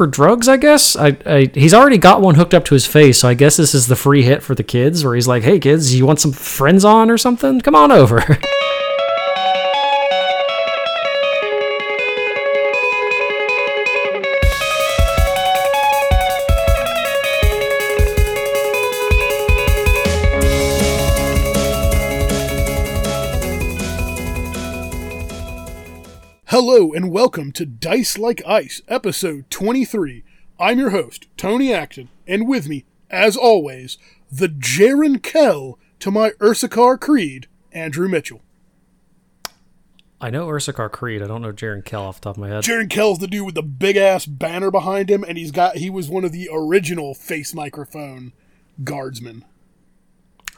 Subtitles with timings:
[0.00, 0.96] for drugs, I guess.
[0.96, 3.74] I, I he's already got one hooked up to his face, so I guess this
[3.74, 6.32] is the free hit for the kids, where he's like, "Hey kids, you want some
[6.32, 7.60] friends on or something?
[7.60, 8.38] Come on over."
[26.72, 30.22] Hello and welcome to Dice Like Ice, episode 23.
[30.60, 33.98] I'm your host, Tony Acton, and with me, as always,
[34.30, 38.42] the Jarran Kell to my Ursarkar Creed, Andrew Mitchell.
[40.20, 41.22] I know Ursarkar Creed.
[41.22, 42.62] I don't know Jarran Kell off the top of my head.
[42.62, 45.90] Jarran Kell's the dude with the big ass banner behind him, and he's got he
[45.90, 48.32] was one of the original face microphone
[48.84, 49.44] guardsmen.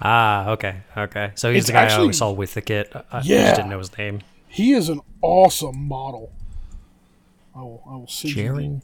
[0.03, 1.31] ah, okay, okay.
[1.37, 2.93] So he's It's the guy I always saw with the kit.
[2.95, 3.45] I, I Yeah.
[3.45, 4.21] just didn't know his name.
[4.53, 6.33] He is an awesome model.
[7.55, 8.83] I will I will you Jarran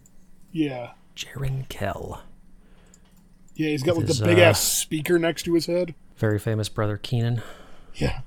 [0.50, 0.92] Yeah.
[1.16, 2.22] Jarran Kell,
[3.54, 5.94] Yeah, he's got like His, the big uh, ass speaker next to his head.
[6.16, 7.42] very famous brother Keenan.
[7.94, 8.20] Yeah.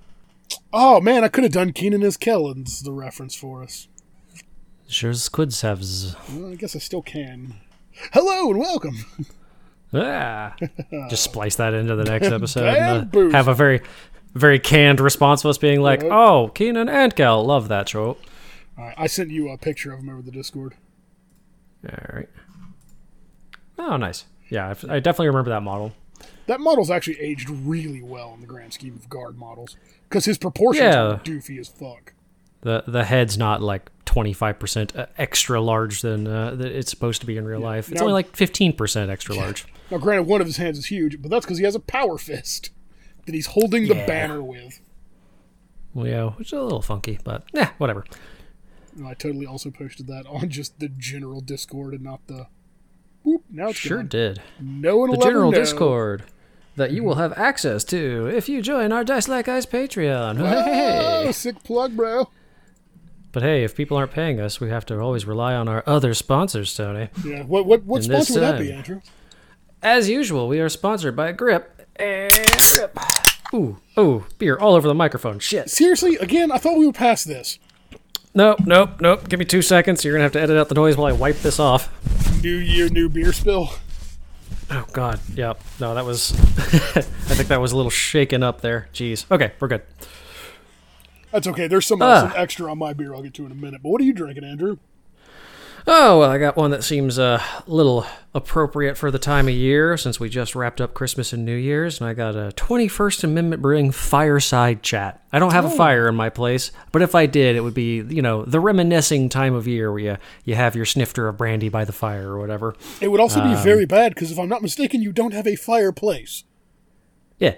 [0.74, 3.88] Oh man, I could have done Keenan as Kellen's the reference for us.
[4.88, 5.82] Sure could have.
[6.34, 7.56] Well, I guess I still can.
[8.14, 8.98] Hello and welcome.
[9.94, 10.56] Ah.
[11.10, 12.68] Just splice that into the next episode.
[12.68, 13.82] and, uh, have a very,
[14.34, 16.04] very canned response of us being like.
[16.04, 18.18] "Oh, Keenan and Kel, love that show."
[18.78, 20.76] Right, I sent you a picture of him over the Discord.
[21.88, 22.30] All right.
[23.78, 24.26] Oh, nice.
[24.50, 25.94] Yeah, I, definitely remember that model.
[26.48, 29.76] That model's actually aged really well in the grand scheme of guard models
[30.10, 31.04] because his proportions Yeah.
[31.14, 32.14] are doofy as fuck.
[32.62, 37.28] the The head's not like twenty five percent extra large than uh, it's supposed to
[37.28, 37.90] be in real life.
[37.90, 39.66] It's Now- only like fifteen percent extra large.
[39.90, 42.18] Now, granted, one of his hands is huge, but that's because he has a power
[42.18, 42.70] fist
[43.26, 44.06] that he's holding the Yeah.
[44.06, 44.80] banner with.
[45.94, 48.06] Well, yeah, which is a little funky, but yeah, whatever.
[48.96, 52.48] And I totally also posted that on just the general Discord and not the.
[53.24, 53.44] Whoop!
[53.50, 54.08] Now it's Sure gone.
[54.08, 54.42] did.
[54.60, 55.52] No one will the general.
[55.52, 56.24] Discord
[56.76, 57.22] that you will mm-hmm.
[57.22, 60.40] have access to if you join our Dice Like Ice Patreon.
[60.40, 60.46] Oh,
[61.26, 61.32] Hey.
[61.32, 62.30] sick plug, bro.
[63.34, 66.14] But hey, if people aren't paying us, we have to always rely on our other
[66.14, 67.10] sponsors, Tony.
[67.24, 67.44] Yeah.
[67.44, 69.02] What what what And sponsor would that be, Andrew?
[69.84, 72.32] As usual, we are sponsored by Grip and.
[73.54, 75.40] Ooh, ooh, beer all over the microphone.
[75.40, 75.70] Shit.
[75.70, 77.60] Seriously, again, I thought we were past this.
[78.34, 79.28] Nope, nope, nope.
[79.28, 80.06] Give me two seconds.
[80.06, 81.90] You're gonna have to edit out the noise while I wipe this off.
[82.42, 83.72] New year, new beer spill.
[84.70, 85.20] Oh God.
[85.36, 85.62] Yep.
[85.82, 86.32] No, that was.
[86.96, 87.02] I
[87.36, 88.88] think that was a little shaken up there.
[88.94, 89.30] Jeez.
[89.30, 89.82] Okay, we're good.
[91.32, 91.68] That's okay.
[91.68, 92.22] There's some, Ah.
[92.30, 93.82] some extra on my beer I'll get to in a minute.
[93.84, 94.78] But what are you drinking, Andrew?
[95.88, 98.06] Oh, well, I got one that seems a little
[98.36, 102.00] appropriate for the time of year since we just wrapped up Christmas and New Year's,
[102.00, 105.24] and I got a 21st Amendment Brewing fireside chat.
[105.34, 107.98] I don't have a fire in my place, but if I did, it would be,
[108.02, 111.68] you know, the reminiscing time of year where you, you have your snifter of brandy
[111.70, 112.76] by the fire or whatever.
[113.02, 115.48] It would also Um, be very bad because if I'm not mistaken, you don't have
[115.48, 116.44] a fireplace.
[117.40, 117.56] Yeah,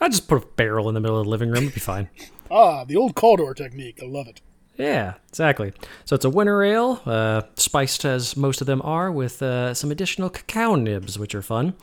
[0.00, 2.08] I just put a barrel in the middle of the living room, it'd be fine.
[2.48, 3.98] Ah, the old Caldor technique.
[4.00, 4.40] I love it.
[4.78, 5.72] Yeah, exactly.
[6.04, 9.90] So it's a winter ale, uh, spiced as most of them are, with uh, some
[9.90, 11.74] additional cacao nibs, which are fun.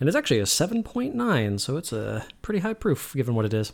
[0.00, 3.72] And it's actually a 7.9, so it's a pretty high proof given what it is.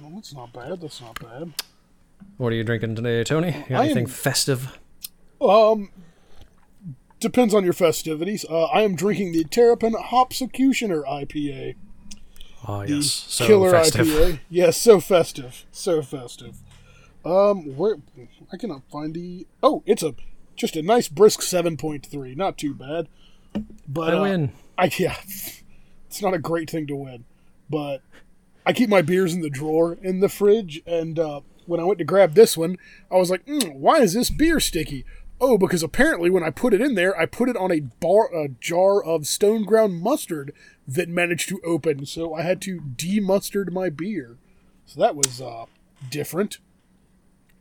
[0.00, 0.80] Well, that's not bad.
[0.80, 1.52] That's not bad.
[2.36, 3.48] What are you drinking today, Tony?
[3.48, 4.78] You got anything am- festive?
[5.40, 5.90] Um,
[7.20, 8.44] depends on your festivities.
[8.48, 11.76] Uh, I am drinking the Terrapin Hopsecutioner IPA.
[12.68, 13.06] Oh, The yes.
[13.28, 14.06] So killer festive.
[14.08, 14.40] IPA.
[14.50, 15.64] Yes, so festive.
[15.72, 16.56] So festive.
[17.24, 17.96] Um, where
[18.52, 19.46] I cannot find the.
[19.62, 20.14] Oh, it's a
[20.56, 22.34] just a nice brisk seven point three.
[22.34, 23.08] Not too bad.
[23.88, 24.52] But I uh, win.
[24.78, 25.16] I yeah,
[26.06, 27.24] it's not a great thing to win,
[27.68, 28.02] but
[28.64, 31.98] I keep my beers in the drawer in the fridge, and uh, when I went
[31.98, 32.76] to grab this one,
[33.10, 35.04] I was like, mm, "Why is this beer sticky?"
[35.42, 38.28] Oh, because apparently when I put it in there, I put it on a bar,
[38.34, 40.52] a jar of stone ground mustard
[40.86, 44.36] that managed to open, so I had to demustard my beer.
[44.84, 45.64] So that was uh,
[46.10, 46.58] different,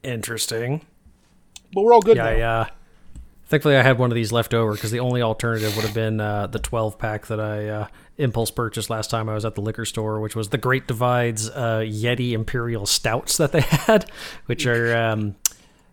[0.04, 0.86] Interesting.
[1.74, 2.62] but we're all good Yeah, now.
[2.62, 2.66] Uh,
[3.48, 6.20] thankfully I had one of these left over because the only alternative would have been
[6.22, 7.88] uh, the 12 pack that I uh,
[8.18, 11.50] impulse purchased last time I was at the liquor store, which was the Great Divides
[11.50, 14.10] uh, Yeti Imperial Stouts that they had,
[14.46, 15.36] which are um,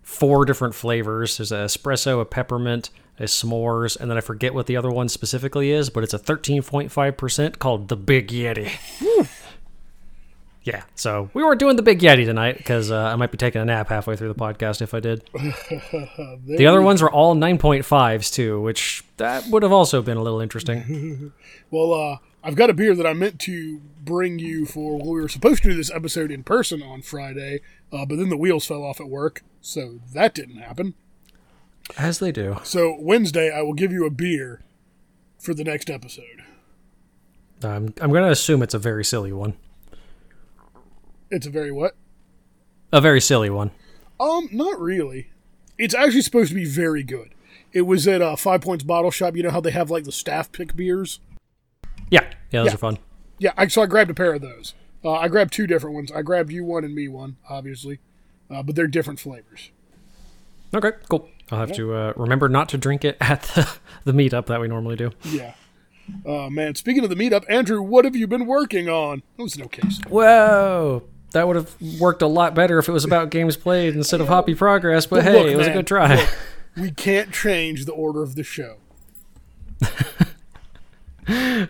[0.02, 1.38] four different flavors.
[1.38, 5.08] There's a espresso, a peppermint, a s'mores, and then I forget what the other one
[5.08, 8.70] specifically is, but it's a 13.5% called the Big Yeti.
[10.66, 13.60] Yeah, so we weren't doing the Big Yeti tonight because uh, I might be taking
[13.60, 15.22] a nap halfway through the podcast if I did.
[16.44, 20.40] The other ones were all 9.5s too, which that would have also been a little
[20.40, 21.32] interesting.
[21.70, 24.96] Well, uh, I've got a beer that I meant to bring you for.
[24.96, 27.60] Well, we were supposed to do this episode in person on Friday,
[27.92, 30.94] uh, but then the wheels fell off at work, so that didn't happen.
[31.98, 32.58] As they do.
[32.62, 34.62] So Wednesday, I will give you a beer
[35.38, 36.44] for the next episode.
[37.62, 39.54] I'm, I'm going to assume it's a very silly one.
[41.30, 41.96] It's a very what?
[42.92, 43.70] A very silly one.
[44.20, 45.30] Um, not really.
[45.78, 47.34] It's actually supposed to be very good.
[47.72, 49.36] It was at uh, Five Points Bottle Shop.
[49.36, 51.20] You know how they have like the staff pick beers?
[52.10, 52.20] Yeah.
[52.50, 52.74] Yeah, those Yeah.
[52.74, 52.98] are fun.
[53.38, 54.72] Yeah, I, so I grabbed a pair of those.
[55.04, 56.10] Uh, I grabbed two different ones.
[56.10, 57.98] I grabbed you one and me one, obviously,
[58.50, 59.70] uh, but they're different flavors.
[60.74, 61.28] Okay, cool.
[61.50, 63.70] I'll have to uh, remember not to drink it at the,
[64.04, 65.10] the meetup that we normally do.
[65.24, 65.52] Yeah.
[66.24, 69.22] Uh, man, speaking of the meetup, Andrew, what have you been working on?
[69.38, 70.00] It was no case.
[70.08, 71.02] Whoa!
[71.32, 74.28] That would have worked a lot better if it was about games played instead of
[74.28, 76.14] hoppy progress, but, But hey, look, it was man, a good try.
[76.16, 76.28] look,
[76.76, 78.76] we can't change the order of the show.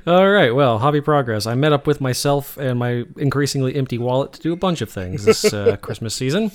[0.06, 1.46] All right, well, hobby progress.
[1.46, 4.90] I met up with myself and my increasingly empty wallet to do a bunch of
[4.90, 6.50] things this uh, Christmas season.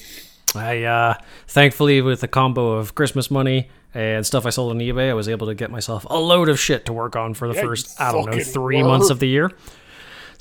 [0.53, 1.15] I uh,
[1.47, 5.27] thankfully, with a combo of Christmas money and stuff I sold on eBay, I was
[5.27, 7.99] able to get myself a load of shit to work on for the Yeah, first,
[7.99, 8.87] I don't know, three were.
[8.89, 9.49] months of the year.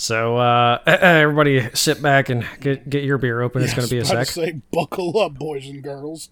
[0.00, 3.62] So uh, everybody, sit back and get get your beer open.
[3.62, 4.28] It's going to be a sec.
[4.28, 6.30] say, buckle up, boys and girls.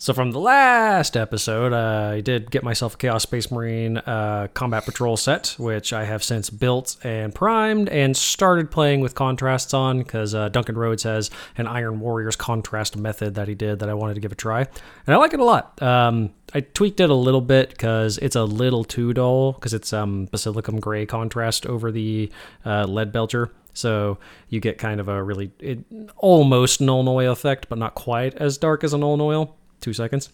[0.00, 4.48] So from the last episode, uh, I did get myself a Chaos Space Marine uh,
[4.54, 9.74] Combat Patrol set, which I have since built and primed and started playing with contrasts
[9.74, 13.90] on because uh, Duncan Rhodes has an Iron Warriors contrast method that he did that
[13.90, 15.82] I wanted to give a try, and I like it a lot.
[15.82, 19.92] Um, I tweaked it a little bit because it's a little too dull because it's
[19.92, 22.32] um, basilicanum gray contrast over the
[22.64, 23.52] uh, lead belcher.
[23.74, 24.16] So
[24.48, 25.80] you get kind of a really it,
[26.16, 29.58] almost Nuln Oil effect, but not quite as dark as a Nuln Oil.
[29.80, 30.30] Two seconds.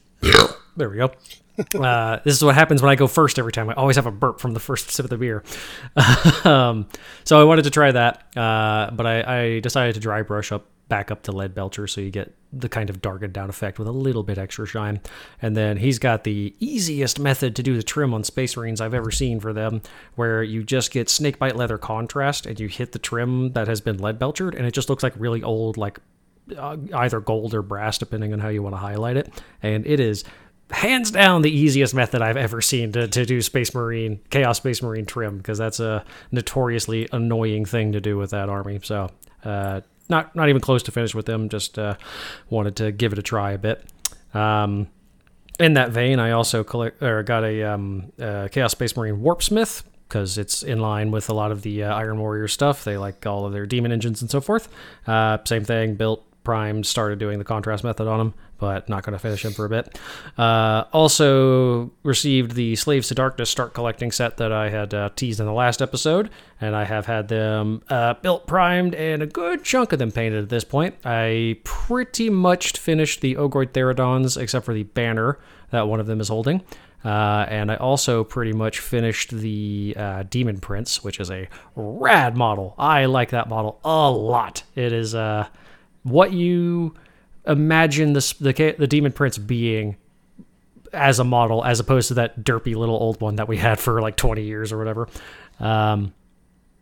[0.76, 1.12] there we go.
[1.74, 3.70] Uh, this is what happens when I go first every time.
[3.70, 5.42] I always have a burp from the first sip of the beer.
[6.44, 6.86] um,
[7.24, 10.66] so I wanted to try that, uh, but I, I decided to dry brush up
[10.88, 13.88] back up to lead belcher so you get the kind of darkened down effect with
[13.88, 15.00] a little bit extra shine.
[15.42, 18.94] And then he's got the easiest method to do the trim on Space Marines I've
[18.94, 19.82] ever seen for them,
[20.14, 23.98] where you just get snakebite leather contrast and you hit the trim that has been
[23.98, 25.98] lead belchered, and it just looks like really old, like
[26.56, 29.42] uh, either gold or brass, depending on how you want to highlight it.
[29.62, 30.24] And it is
[30.70, 34.82] hands down the easiest method I've ever seen to, to do Space Marine, Chaos Space
[34.82, 38.80] Marine trim, because that's a notoriously annoying thing to do with that army.
[38.82, 39.10] So,
[39.44, 41.48] uh, not not even close to finish with them.
[41.48, 41.96] Just uh,
[42.50, 43.84] wanted to give it a try a bit.
[44.34, 44.88] Um,
[45.58, 49.84] in that vein, I also collect or got a um, uh, Chaos Space Marine Warpsmith
[50.08, 52.84] because it's in line with a lot of the uh, Iron Warrior stuff.
[52.84, 54.68] They like all of their demon engines and so forth.
[55.06, 59.14] Uh, same thing, built, primed, started doing the contrast method on them, but not going
[59.14, 59.98] to finish them for a bit.
[60.38, 65.40] Uh, also received the Slaves to Darkness start collecting set that I had uh, teased
[65.40, 69.64] in the last episode, and I have had them uh, built, primed, and a good
[69.64, 70.94] chunk of them painted at this point.
[71.04, 75.40] I pretty much finished the Ogroid Theridons, except for the banner
[75.70, 76.62] that one of them is holding.
[77.04, 82.36] Uh, and I also pretty much finished the uh, Demon Prince, which is a rad
[82.36, 82.76] model.
[82.78, 84.62] I like that model a lot.
[84.76, 85.48] It is uh,
[86.06, 86.94] what you
[87.46, 89.96] imagine this, the the Demon Prince being
[90.92, 94.00] as a model, as opposed to that derpy little old one that we had for
[94.00, 95.08] like 20 years or whatever.
[95.60, 96.14] Um,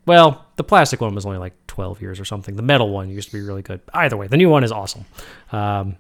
[0.06, 2.56] well, the plastic one was only like 12 years or something.
[2.56, 3.81] The metal one used to be really good.
[3.93, 5.06] Either way, the new one is awesome.
[5.50, 5.97] Um,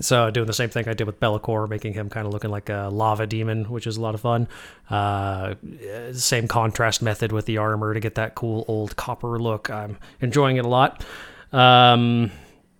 [0.00, 2.70] so doing the same thing I did with Be'lakor, making him kind of looking like
[2.70, 4.48] a lava demon, which is a lot of fun.
[4.88, 5.54] Uh,
[6.12, 9.70] same contrast method with the armor to get that cool old copper look.
[9.70, 11.04] I'm enjoying it a lot.
[11.52, 12.30] Um,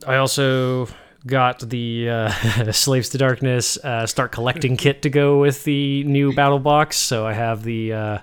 [0.06, 0.88] I also
[1.26, 6.34] got the uh, Slaves to Darkness uh, start collecting kit to go with the new
[6.34, 6.96] battle box.
[6.96, 8.18] So I have the uh,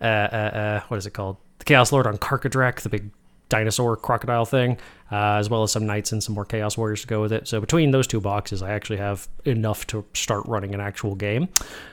[0.00, 1.36] uh, uh, uh, what is it called?
[1.58, 3.10] The Chaos Lord on Karkadrak, the big
[3.48, 4.78] dinosaur crocodile thing,
[5.12, 7.46] uh, as well as some knights and some more Chaos Warriors to go with it.
[7.46, 11.48] So between those two boxes, I actually have enough to start running an actual game.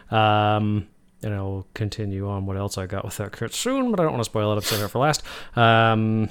[0.10, 0.88] Um,
[1.22, 4.13] and I'll continue on what else I got with that kit soon, but I don't
[4.13, 4.56] want to spoil it.
[4.56, 5.22] I'm saving it for last.
[5.56, 6.29] Um,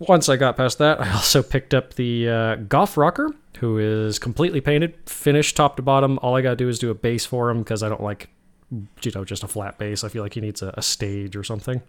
[0.00, 4.18] once I got past that, I also picked up the uh, Goth Rocker, who is
[4.18, 6.18] completely painted, finished top to bottom.
[6.22, 8.28] All I gotta do is do a base for him because I don't like,
[8.70, 10.02] you know, just a flat base.
[10.02, 11.82] I feel like he needs a, a stage or something.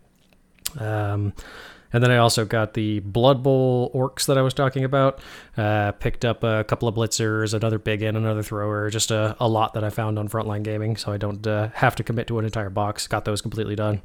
[0.80, 1.34] Um,
[1.94, 5.20] and then I also got the Blood Bowl orcs that I was talking about.
[5.58, 9.48] Uh, picked up a couple of blitzers, another big and another thrower, just a, a
[9.48, 12.40] lot that I found on Frontline Gaming, so I don't uh, have to commit to
[12.40, 13.08] an entire box.
[13.08, 14.02] Got those completely done.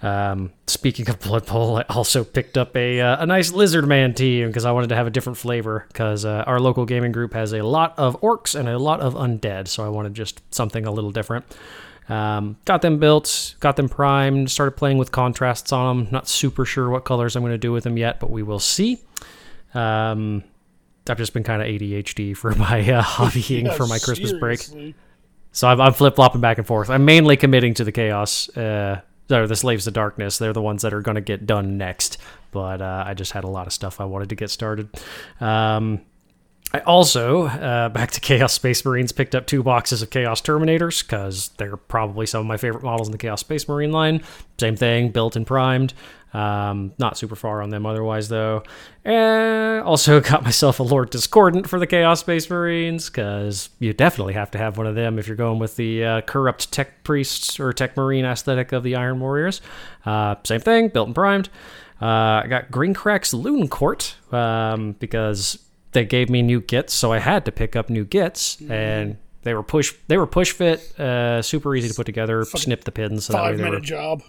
[0.00, 4.14] Um, speaking of Blood Bowl, I also picked up a uh, a nice Lizard Man
[4.14, 5.86] team because I wanted to have a different flavor.
[5.88, 9.14] Because uh, our local gaming group has a lot of orcs and a lot of
[9.14, 11.44] undead, so I wanted just something a little different.
[12.08, 16.08] Um, got them built, got them primed, started playing with contrasts on them.
[16.10, 18.60] Not super sure what colors I'm going to do with them yet, but we will
[18.60, 18.98] see.
[19.74, 20.42] Um,
[21.08, 24.60] I've just been kind of ADHD for my uh, hobbying Yeah, for my Christmas break.
[25.52, 26.88] So I'm, I'm flip flopping back and forth.
[26.88, 28.48] I'm mainly committing to the chaos.
[28.56, 30.38] Uh, or the slaves of darkness.
[30.38, 32.18] They're the ones that are going to get done next.
[32.50, 34.88] But uh, I just had a lot of stuff I wanted to get started.
[35.40, 36.00] Um,
[36.72, 41.02] I also, uh, back to Chaos Space Marines, picked up two boxes of Chaos Terminators
[41.02, 44.22] because they're probably some of my favorite models in the Chaos Space Marine line.
[44.60, 45.94] Same thing, built and primed.
[46.34, 48.62] Um, not super far on them otherwise, though.
[49.04, 54.34] And also got myself a Lord Discordant for the Chaos Space Marines because you definitely
[54.34, 57.58] have to have one of them if you're going with the uh, corrupt tech priests
[57.58, 59.60] or tech marine aesthetic of the Iron Warriors.
[60.04, 61.48] Uh, same thing, built and primed.
[62.00, 65.58] Uh, I got Grinkrak's Looncourt um, because
[65.92, 69.54] they gave me new kits, so I had to pick up new kits, and they
[69.54, 72.44] were push they were push fit, uh, super easy to put together.
[72.44, 73.24] Snip the pins.
[73.24, 74.22] So Five they were, minute job.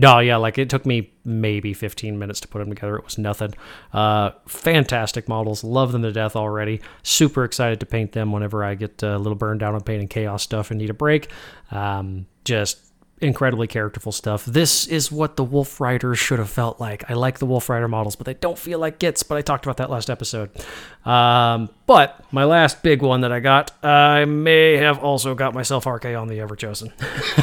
[0.00, 2.96] No, yeah, like it took me maybe 15 minutes to put them together.
[2.96, 3.52] It was nothing.
[3.92, 5.64] Uh, fantastic models.
[5.64, 6.80] Love them to death already.
[7.02, 10.44] Super excited to paint them whenever I get a little burned down on painting chaos
[10.44, 11.28] stuff and need a break.
[11.72, 12.88] Um, just
[13.20, 14.44] incredibly characterful stuff.
[14.44, 17.10] This is what the Wolf Riders should have felt like.
[17.10, 19.22] I like the Wolf Rider models, but they don't feel like gits.
[19.22, 20.50] But I talked about that last episode.
[21.04, 25.84] Um, but my last big one that I got, I may have also got myself
[25.84, 26.92] Archaon the Everchosen.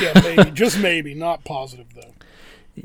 [0.01, 0.51] Yeah, maybe.
[0.53, 1.13] just maybe.
[1.13, 2.14] Not positive, though.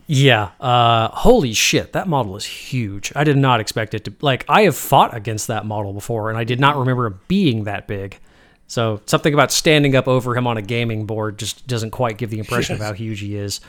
[0.06, 0.50] Yeah.
[0.60, 3.12] Uh, holy shit, that model is huge.
[3.16, 4.14] I did not expect it to.
[4.20, 7.64] Like, I have fought against that model before, and I did not remember it being
[7.64, 8.18] that big.
[8.66, 12.30] So something about standing up over him on a gaming board just doesn't quite give
[12.30, 13.60] the impression of how huge he is.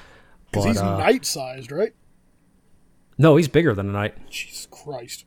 [0.52, 1.94] Because he's uh, knight sized, right?
[3.18, 4.30] no, he's bigger than a knight.
[4.30, 5.26] Jesus Christ.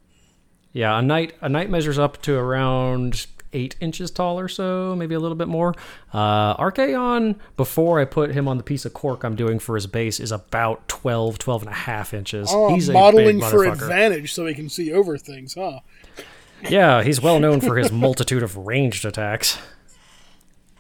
[0.73, 5.15] Yeah, a knight a knight measures up to around eight inches tall or so, maybe
[5.15, 5.75] a little bit more.
[6.13, 9.87] Uh, Archaon, before I put him on the piece of cork I'm doing for his
[9.87, 12.49] base, is about 12, 12 and a half inches.
[12.53, 15.81] Oh, he's a modeling for advantage so he can see over things, huh?
[16.69, 19.59] Yeah, he's well known for his multitude of ranged attacks.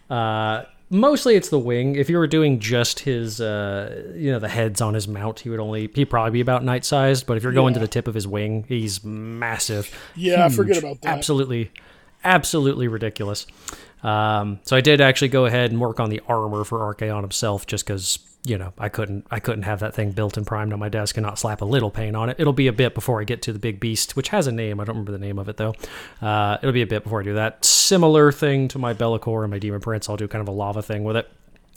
[0.08, 1.96] Uh, mostly it's the wing.
[1.96, 5.50] If you were doing just his, uh, you know, the heads on his mount, he
[5.50, 7.26] would only he'd probably be about knight sized.
[7.26, 9.90] But if you're going to the tip of his wing, he's massive.
[10.14, 11.08] Yeah, I forget about that.
[11.08, 11.70] Absolutely,
[12.24, 13.46] absolutely ridiculous.
[14.02, 17.66] Um, so I did actually go ahead and work on the armor for Archaon himself,
[17.66, 20.78] just because you know I couldn't I couldn't have that thing built and primed on
[20.78, 22.36] my desk and not slap a little paint on it.
[22.38, 24.78] It'll be a bit before I get to the big beast, which has a name.
[24.80, 25.74] I don't remember the name of it though.
[26.20, 27.64] Uh, it'll be a bit before I do that.
[27.64, 30.08] Similar thing to my Be'lakor and my Demon Prince.
[30.08, 31.30] I'll do kind of a lava thing with it.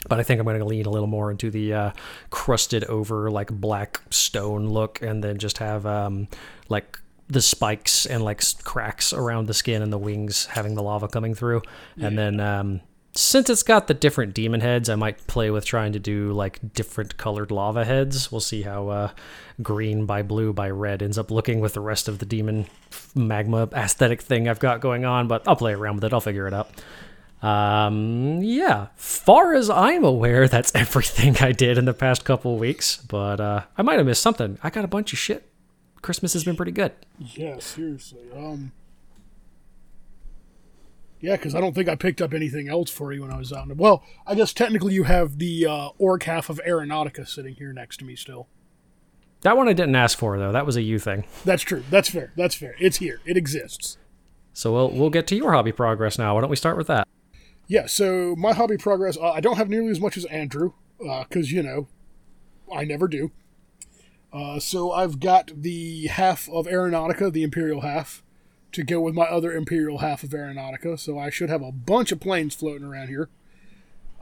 [0.08, 1.90] But I think I'm going to lean a little more into the uh,
[2.30, 6.28] crusted over, like black stone look, and then just have um,
[6.68, 11.08] like the spikes and like cracks around the skin and the wings having the lava
[11.08, 11.62] coming through.
[12.00, 12.80] And then um,
[13.12, 16.60] since it's got the different demon heads, I might play with trying to do like
[16.72, 18.30] different colored lava heads.
[18.30, 19.10] We'll see how uh,
[19.62, 22.66] green by blue by red ends up looking with the rest of the demon
[23.14, 26.12] magma aesthetic thing I've got going on, but I'll play around with it.
[26.12, 26.70] I'll figure it out.
[27.42, 32.96] Um, yeah, far as I'm aware, that's everything I did in the past couple weeks,
[32.96, 34.58] but uh, I might have missed something.
[34.62, 35.48] I got a bunch of shit.
[36.02, 36.92] Christmas has been pretty good.
[37.18, 38.26] Yeah, seriously.
[38.34, 38.72] Um,
[41.20, 43.52] yeah, because I don't think I picked up anything else for you when I was
[43.52, 43.74] out.
[43.76, 47.98] Well, I guess technically you have the uh, orc half of Aeronautica sitting here next
[47.98, 48.48] to me still.
[49.42, 50.52] That one I didn't ask for though.
[50.52, 51.24] That was a you thing.
[51.44, 51.84] That's true.
[51.90, 52.32] That's fair.
[52.36, 52.74] That's fair.
[52.78, 53.20] It's here.
[53.24, 53.98] It exists.
[54.52, 56.34] So we'll we'll get to your hobby progress now.
[56.34, 57.06] Why don't we start with that?
[57.68, 57.86] Yeah.
[57.86, 59.16] So my hobby progress.
[59.16, 61.88] Uh, I don't have nearly as much as Andrew because you know
[62.74, 63.30] I never do.
[64.32, 68.22] Uh, so I've got the half of Aeronautica, the Imperial half,
[68.72, 70.98] to go with my other Imperial half of Aeronautica.
[70.98, 73.28] So I should have a bunch of planes floating around here.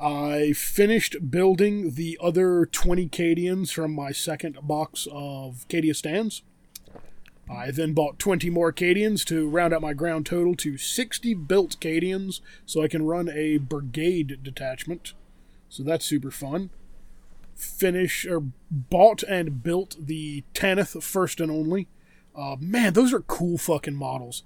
[0.00, 6.42] I finished building the other 20 Cadians from my second box of Cadia stands.
[7.48, 11.80] I then bought 20 more Cadians to round out my ground total to 60 built
[11.80, 15.14] Cadians so I can run a brigade detachment.
[15.68, 16.70] So that's super fun.
[17.56, 21.88] Finish or bought and built the Tanith first and only.
[22.36, 24.42] Uh, man, those are cool fucking models.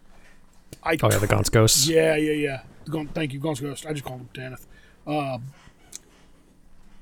[0.82, 1.88] I Oh yeah, the Gaunt's Ghost.
[1.88, 2.62] yeah, yeah, yeah.
[2.88, 3.84] Gon- thank you, Gaunt's Ghost.
[3.84, 4.66] I just call them Tanith.
[5.06, 5.52] Um,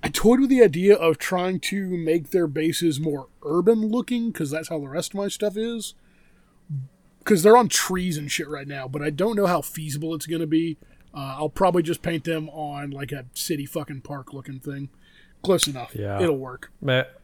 [0.02, 4.50] I toyed with the idea of trying to make their bases more urban looking because
[4.50, 5.94] that's how the rest of my stuff is.
[7.18, 10.26] Because they're on trees and shit right now, but I don't know how feasible it's
[10.26, 10.78] going to be.
[11.12, 14.88] Uh, I'll probably just paint them on like a city fucking park looking thing.
[15.42, 15.94] Close enough.
[15.94, 16.20] Yeah.
[16.20, 16.70] It'll work.
[16.82, 17.20] But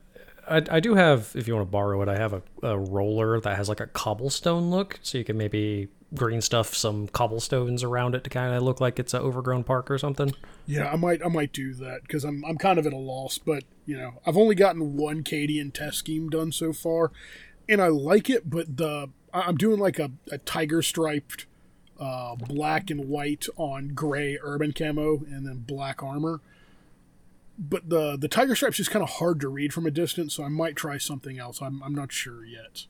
[0.49, 3.41] I, I do have, if you want to borrow it, I have a, a roller
[3.41, 8.15] that has like a cobblestone look, so you can maybe green stuff some cobblestones around
[8.15, 10.33] it to kind of look like it's an overgrown park or something.
[10.67, 13.39] Yeah, I might I might do that because I'm I'm kind of at a loss,
[13.39, 17.11] but you know I've only gotten one Cadian test scheme done so far,
[17.69, 21.47] and I like it, but the I'm doing like a, a tiger striped
[21.99, 26.41] uh, black and white on gray urban camo and then black armor.
[27.59, 30.45] But the the tiger stripe's is kind of hard to read from a distance, so
[30.45, 31.61] I might try something else.
[31.63, 32.87] I'm I'm not sure yet.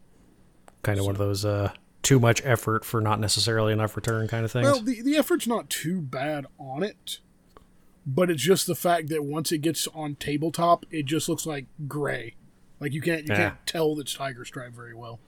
[0.83, 4.45] Kind of one of those uh, too much effort for not necessarily enough return kind
[4.45, 4.65] of things.
[4.65, 7.19] Well, the the effort's not too bad on it,
[8.07, 11.67] but it's just the fact that once it gets on tabletop, it just looks like
[11.87, 12.35] gray.
[12.81, 13.37] Like you can't you Yeah.
[13.37, 15.21] can't tell that's tiger stripe very well.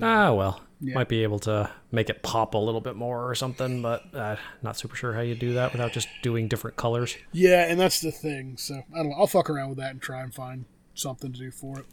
[0.00, 0.94] Ah, well, Yeah.
[0.94, 4.36] might be able to make it pop a little bit more or something, but uh,
[4.62, 7.16] not super sure how you do that without just doing different colors.
[7.32, 8.56] Yeah, and that's the thing.
[8.56, 9.16] So I don't know.
[9.16, 11.86] I'll fuck around with that and try and find something to do for it.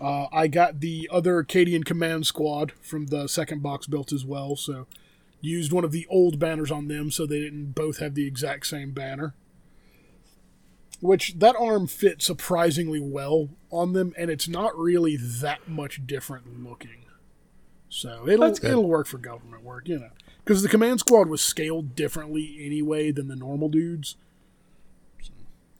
[0.00, 4.56] Uh, I got the other Acadian Command Squad from the second box built as well.
[4.56, 4.86] So
[5.40, 8.66] used one of the old banners on them so they didn't both have the exact
[8.66, 9.34] same banner.
[11.02, 16.64] Which that arm fit surprisingly well on them, and it's not really that much different
[16.64, 17.04] looking.
[17.88, 20.10] So it'll it'll work for government work, you know.
[20.44, 24.14] Because the command squad was scaled differently anyway than the normal dudes.
[25.20, 25.32] So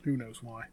[0.02, 0.64] who knows why?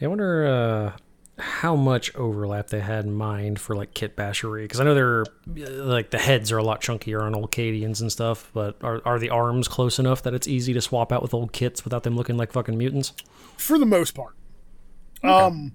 [0.00, 0.96] I wonder uh,
[1.42, 5.24] how much overlap they had in mind for like kit bashery because I know they're
[5.46, 9.18] like the heads are a lot chunkier on old Cadians and stuff, but are are
[9.18, 12.16] the arms close enough that it's easy to swap out with old kits without them
[12.16, 13.12] looking like fucking mutants?
[13.56, 14.34] For the most part.
[15.22, 15.74] Um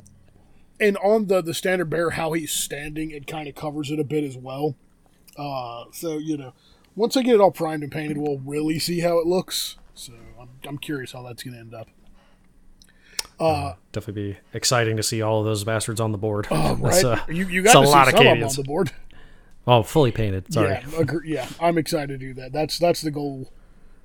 [0.79, 4.05] and on the the standard bear how he's standing, it kind of covers it a
[4.05, 4.75] bit as well.
[5.37, 6.53] Uh so, you know,
[6.95, 9.75] once I get it all primed and painted, we'll really see how it looks.
[9.93, 11.89] So I'm, I'm curious how that's to end up.
[13.91, 16.47] Definitely be exciting to see all of those bastards on the board.
[16.51, 17.03] Oh, right?
[17.03, 18.91] uh, you you got a to see lot of some of on the board.
[19.67, 20.51] oh, fully painted.
[20.51, 20.69] Sorry.
[20.69, 22.51] Yeah, agree, yeah, I'm excited to do that.
[22.51, 23.51] That's that's the goal,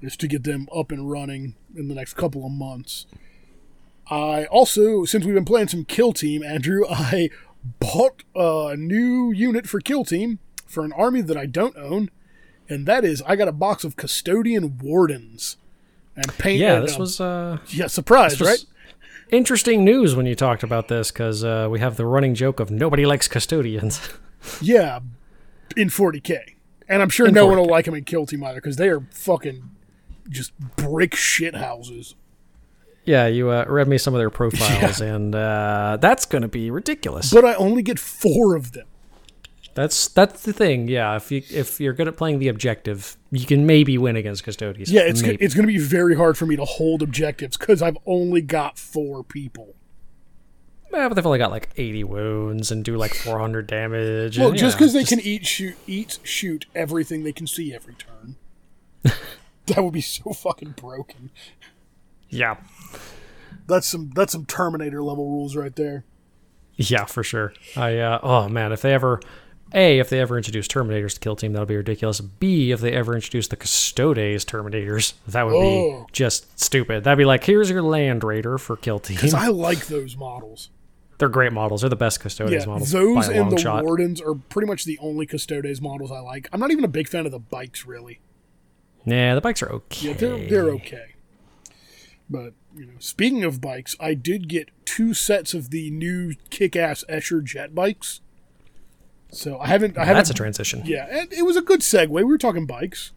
[0.01, 3.07] is to get them up and running in the next couple of months.
[4.11, 7.31] I also, since we've been playing some Kill Team, Andrew, I
[7.79, 12.11] bought a new unit for Kill Team for an army that I don't own,
[12.69, 15.57] and that is I got a box of Custodian Wardens
[16.17, 16.61] and paint.
[16.61, 18.65] Yeah, this um, was uh, yeah surprise, was right?
[19.33, 22.71] Interesting news when you talked about this because uh, we have the running joke of
[22.71, 24.01] nobody likes custodians.
[24.61, 24.99] Yeah,
[25.77, 26.37] in 40k,
[26.89, 28.89] and I'm sure In no one will like them in Kill Team either because they
[28.89, 29.71] are fucking
[30.29, 32.17] just brick shit houses.
[33.05, 36.73] yeah, you uh, read me some of their profiles, and uh, that's going to be
[36.73, 37.33] ridiculous.
[37.33, 38.89] but I only get four of them.
[39.75, 40.89] That's that's the thing.
[40.89, 44.45] Yeah, if you if you're good at playing the objective, you can maybe win against
[44.45, 44.91] custodians.
[44.91, 45.43] Yeah, it's maybe.
[45.43, 48.79] it's going to be very hard for me to hold objectives because I've only got
[48.79, 49.75] four people.
[50.93, 54.39] Yeah, but they've only got like 80 wounds and do like 400 damage.
[54.39, 57.95] Well, and, just because they can eat, shoot, eat, shoot everything they can see every
[57.95, 58.37] turn.
[59.67, 61.31] that would be so fucking broken.
[62.29, 62.57] yeah,
[63.67, 66.05] That's some that's some Terminator level rules right there.
[66.77, 67.55] yeah, for sure.
[67.75, 69.21] I uh, oh man, if they ever.
[69.75, 72.21] A, if they ever introduce Terminators to Kill Team, that'll be ridiculous.
[72.21, 76.05] B, if they ever introduce the Custodes Terminators, that would Oh.
[76.07, 77.05] be just stupid.
[77.05, 79.17] That'd be like, here's your Land Raider for Kill Team.
[79.17, 80.71] Because I like those models.
[81.19, 81.83] They're great models.
[81.83, 82.91] They're the best Custodes Yeah, models.
[82.91, 83.85] those by a long and the shot.
[83.85, 86.49] Wardens are pretty much the only Custodes models I like.
[86.53, 88.19] I'm not even a big fan of the bikes, really.
[89.05, 90.09] Yeah, the bikes are okay.
[90.09, 91.15] Yeah, they're they're okay.
[92.31, 97.05] But you know, speaking of bikes, I did get two sets of the new kick-ass
[97.09, 98.21] Escher jet bikes.
[99.33, 99.97] So I haven't.
[99.97, 100.17] I haven't.
[100.19, 100.83] That's a transition.
[100.85, 102.09] yeah, and it was a good segue.
[102.11, 103.13] We were talking bikes,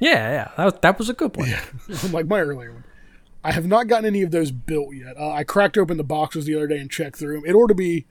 [0.00, 0.50] Yeah, yeah.
[0.56, 1.52] That was, that was a good one.
[2.12, 2.84] like my earlier one.
[3.42, 5.16] I have not gotten any of those built yet.
[5.16, 7.48] Uh, I cracked open the boxes the other day and checked through them.
[7.48, 8.06] It ought to be.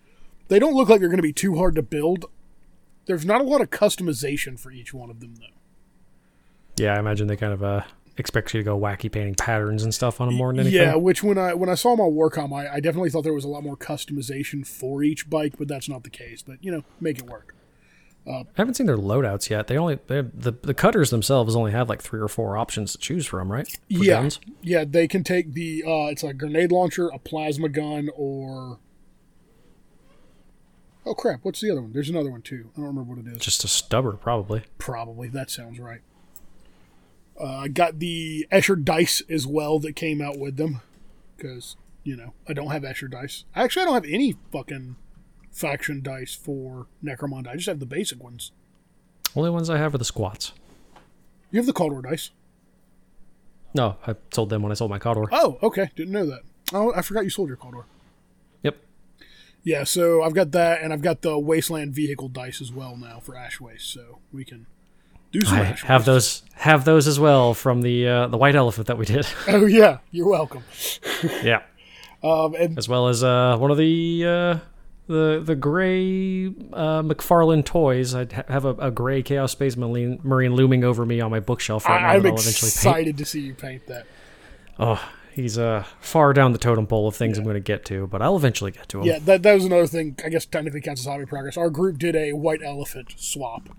[0.48, 2.26] They don't look like they're going to be too hard to build.
[3.06, 5.46] There's not a lot of customization for each one of them, though.
[6.78, 7.82] Yeah, I imagine they kind of uh,
[8.18, 10.82] expect you to go wacky painting patterns and stuff on them more than anything.
[10.82, 13.46] Yeah, which when I when I saw on Warcom, I, I definitely thought there was
[13.46, 16.42] a lot more customization for each bike, but that's not the case.
[16.42, 17.56] But you know, make it work.
[18.28, 19.68] I haven't seen their loadouts yet.
[19.68, 22.98] They only they the the cutters themselves only have like three or four options to
[22.98, 23.68] choose from, right?
[23.68, 24.40] For yeah, guns?
[24.62, 28.80] yeah, they can take the uh, it's a grenade launcher, a plasma gun, or
[31.06, 31.94] oh crap, what's the other one?
[31.94, 32.72] There's another one too.
[32.74, 33.38] I don't remember what it is.
[33.38, 34.64] just a stubber probably.
[34.80, 36.02] Probably that sounds right.
[37.40, 40.82] Uh, I got the Escher dice as well that came out with them
[41.36, 43.44] because you know I don't have Escher dice.
[43.56, 44.96] Actually, I don't have any fucking
[45.52, 47.50] faction dice for Necromunda.
[47.50, 48.52] I just have the basic ones.
[49.36, 50.54] Only ones I have are the squats.
[51.52, 52.32] You have the Cawdor dice.
[53.74, 55.26] No, I sold them when I sold my Cawdor.
[55.32, 55.92] Oh, okay.
[55.96, 56.42] Didn't know that.
[56.74, 57.86] Oh, I forgot you sold your Cawdor.
[58.64, 58.78] Yep.
[59.64, 63.20] Yeah, so I've got that, and I've got the Wasteland vehicle dice as well now
[63.20, 64.68] for Ash Waste, so we can
[65.40, 68.88] do some I have those have those as well from the uh, the white elephant
[68.88, 69.28] that we did.
[69.48, 70.64] Oh yeah, you're welcome.
[71.44, 71.64] yeah.
[72.24, 74.60] Um, and As well as uh, one of the uh,
[75.08, 78.16] the the gray uh, McFarlane toys.
[78.16, 81.86] I have a, a gray Chaos Space Marine, Marine looming over me on my bookshelf
[81.86, 82.08] right now.
[82.08, 82.76] I'm that I'll eventually paint.
[82.76, 84.08] excited to see you paint that.
[84.80, 85.02] Oh,
[85.34, 88.22] he's uh far down the totem pole of things I'm going to get to, but
[88.22, 89.06] I'll eventually get to him.
[89.06, 90.18] Yeah, that that was another thing.
[90.26, 91.58] I guess technically counts as hobby progress.
[91.58, 93.70] Our group did a white elephant swap,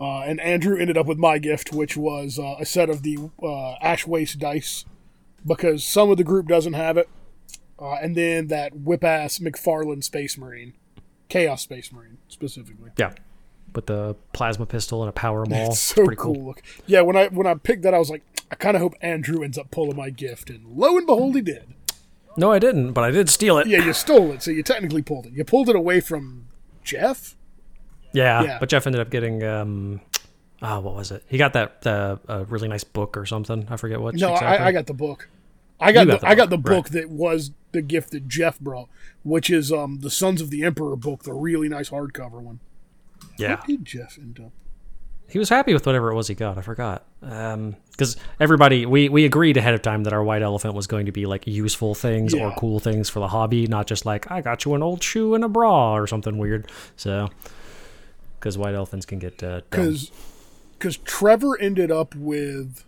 [0.00, 3.18] uh, and Andrew ended up with my gift, which was uh, a set of the
[3.42, 4.84] uh, ash waste dice,
[5.46, 7.08] because some of the group doesn't have it,
[7.80, 10.74] uh, and then that whip ass McFarlane Space Marine,
[11.28, 12.90] Chaos Space Marine specifically.
[12.96, 13.12] Yeah.
[13.74, 15.70] With the plasma pistol and a power maul.
[15.70, 16.34] It's so pretty cool.
[16.34, 16.46] cool.
[16.46, 17.02] Look, yeah.
[17.02, 19.58] When I when I picked that, I was like, I kind of hope Andrew ends
[19.58, 21.74] up pulling my gift, and lo and behold, he did.
[22.38, 23.66] No, I didn't, but I did steal it.
[23.66, 25.32] Yeah, you stole it, so you technically pulled it.
[25.32, 26.48] You pulled it away from
[26.84, 27.34] Jeff.
[28.16, 28.58] Yeah, Yeah.
[28.58, 30.00] but Jeff ended up getting um
[30.62, 31.22] ah, what was it?
[31.28, 33.66] He got that uh, really nice book or something.
[33.70, 34.14] I forget what.
[34.14, 34.64] No, exactly.
[34.64, 35.28] I, I got the book.
[35.78, 38.26] I got, got the, the I got book, the book that was the gift that
[38.28, 38.88] Jeff brought,
[39.22, 42.60] which is um the Sons of the Emperor book, the really nice hardcover one.
[43.38, 43.56] yeah.
[43.56, 44.52] What did Jeff end up?
[45.28, 46.56] He was happy with whatever it was he got.
[46.56, 47.04] I forgot.
[47.20, 51.06] Um, because everybody we we agreed ahead of time that our white elephant was going
[51.06, 54.40] to be like useful things or cool things for the hobby, not just like I
[54.40, 56.70] got you an old shoe and a bra or something weird.
[56.96, 57.28] So,
[58.46, 59.60] because white elephants can get uh.
[59.68, 60.12] Because
[60.78, 62.84] because Trevor ended up with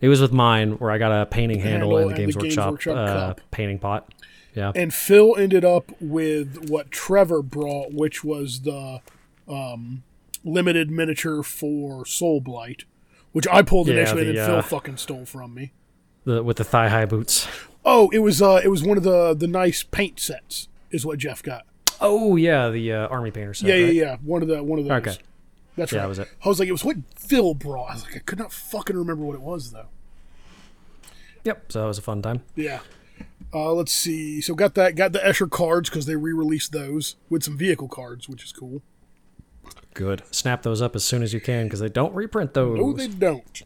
[0.00, 2.34] It was with mine where I got a painting handle, Handle and the and Games
[2.34, 4.12] the Games Workshop, Workshop uh, painting pot.
[4.54, 4.70] Yeah.
[4.76, 9.00] and Phil ended up with what Trevor brought, which was the
[9.48, 10.04] um,
[10.44, 12.84] limited miniature for Soul Blight,
[13.32, 15.72] which I pulled Yeah, initially, and the, then Phil uh, fucking stole from me.
[16.24, 17.46] the with the thigh high boots.
[17.84, 21.18] Oh, it was uh, it was one of the the nice paint sets, is what
[21.18, 21.66] Jeff got.
[22.06, 23.66] Oh yeah, the uh, army painter set.
[23.68, 23.94] Yeah, right?
[23.94, 24.16] yeah, yeah.
[24.22, 24.92] One of the one of those.
[25.08, 25.16] Okay.
[25.76, 26.02] That's Yeah, right.
[26.04, 26.28] that was it.
[26.44, 27.90] I was like, it was what Phil brought.
[27.90, 29.86] I was like, I could not fucking remember what it was though.
[31.44, 31.72] Yep.
[31.72, 32.42] So that was a fun time.
[32.54, 32.80] Yeah.
[33.52, 34.40] Uh, let's see.
[34.40, 34.96] So got that.
[34.96, 38.82] Got the Escher cards because they re-released those with some vehicle cards, which is cool.
[39.94, 40.22] Good.
[40.30, 42.78] Snap those up as soon as you can because they don't reprint those.
[42.78, 43.62] No, they don't.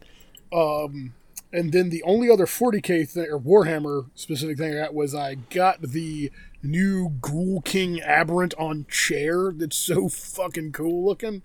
[0.53, 1.13] Um,
[1.51, 5.35] and then the only other 40k thing or Warhammer specific thing I got was I
[5.35, 9.51] got the new Ghoul King Abhorrant on chair.
[9.51, 11.41] That's so fucking cool looking.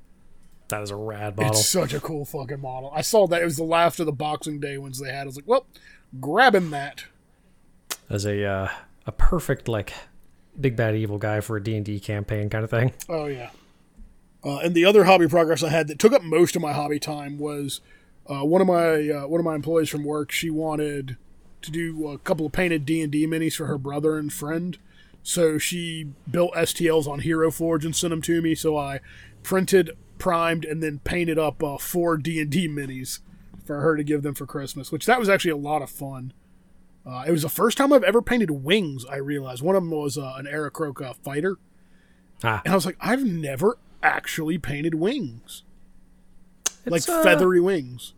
[0.69, 1.53] that is a rad model.
[1.53, 2.91] It's such a cool fucking model.
[2.95, 5.23] I saw that it was the last of the Boxing Day ones they had.
[5.23, 5.67] I was like, well,
[6.21, 7.05] grabbing that.
[8.11, 8.69] As a uh,
[9.07, 9.93] a perfect like
[10.61, 12.93] big bad evil guy for a D and D campaign kind of thing.
[13.09, 13.51] Oh yeah.
[14.45, 16.99] Uh, and the other hobby progress I had that took up most of my hobby
[16.99, 17.81] time was
[18.29, 20.31] uh, one of my uh, one of my employees from work.
[20.31, 21.17] She wanted
[21.63, 24.77] to do a couple of painted D and D minis for her brother and friend,
[25.25, 28.55] so she built STLs on Hero Forge and sent them to me.
[28.55, 29.01] So I
[29.43, 33.19] printed, primed, and then painted up uh, four D and D minis
[33.65, 34.93] for her to give them for Christmas.
[34.93, 36.33] Which that was actually a lot of fun.
[37.07, 39.05] Uh, it was the first time I've ever painted wings.
[39.07, 41.57] I realized one of them was uh, an Aarakocra fighter.
[42.43, 45.63] Ah, And I was like, I've never actually painted wings.
[46.87, 48.13] like It's, uh, feathery wings.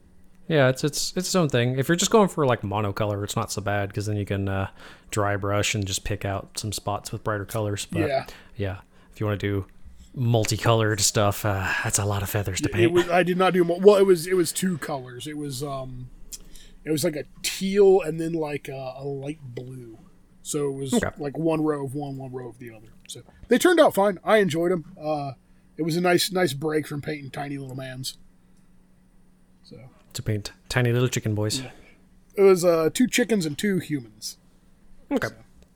[0.49, 1.79] Yeah, it's it's it's its own thing.
[1.79, 4.49] If you're just going for like monocolor, it's not so bad because then you can
[4.49, 4.69] uh,
[5.11, 7.87] dry brush and just pick out some spots with brighter colors.
[7.91, 8.27] But Yeah.
[8.57, 8.77] yeah,
[9.13, 9.67] if you want to do
[10.15, 12.93] multicolored stuff, uh, that's a lot of feathers to paint.
[12.93, 15.27] was I did not do well, it was it was two colors.
[15.27, 16.09] It was um
[16.85, 19.99] it was like a teal and then like a, a light blue.
[20.43, 21.11] So it was Okay.
[21.19, 22.89] like one row of one, one row of the other.
[23.09, 24.19] So they turned out fine.
[24.25, 24.85] I enjoyed them.
[25.01, 25.33] Uh
[25.77, 28.17] it was a nice nice break from painting tiny little mans.
[30.17, 31.63] So to paint tiny little chicken boys.
[32.35, 34.39] it was uh two chickens and two humans.
[35.11, 35.29] Okay.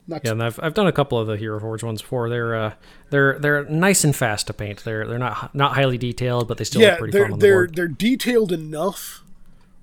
[0.07, 2.27] Not Yeah, and I've, I've done a couple of the Hero Forge ones before.
[2.27, 2.73] They're uh,
[3.11, 4.83] they're they're nice and fast to paint.
[4.83, 7.39] They're they're not not highly detailed, but they still yeah, look pretty they're fun on
[7.39, 7.75] the they're board.
[7.75, 9.23] they're detailed enough,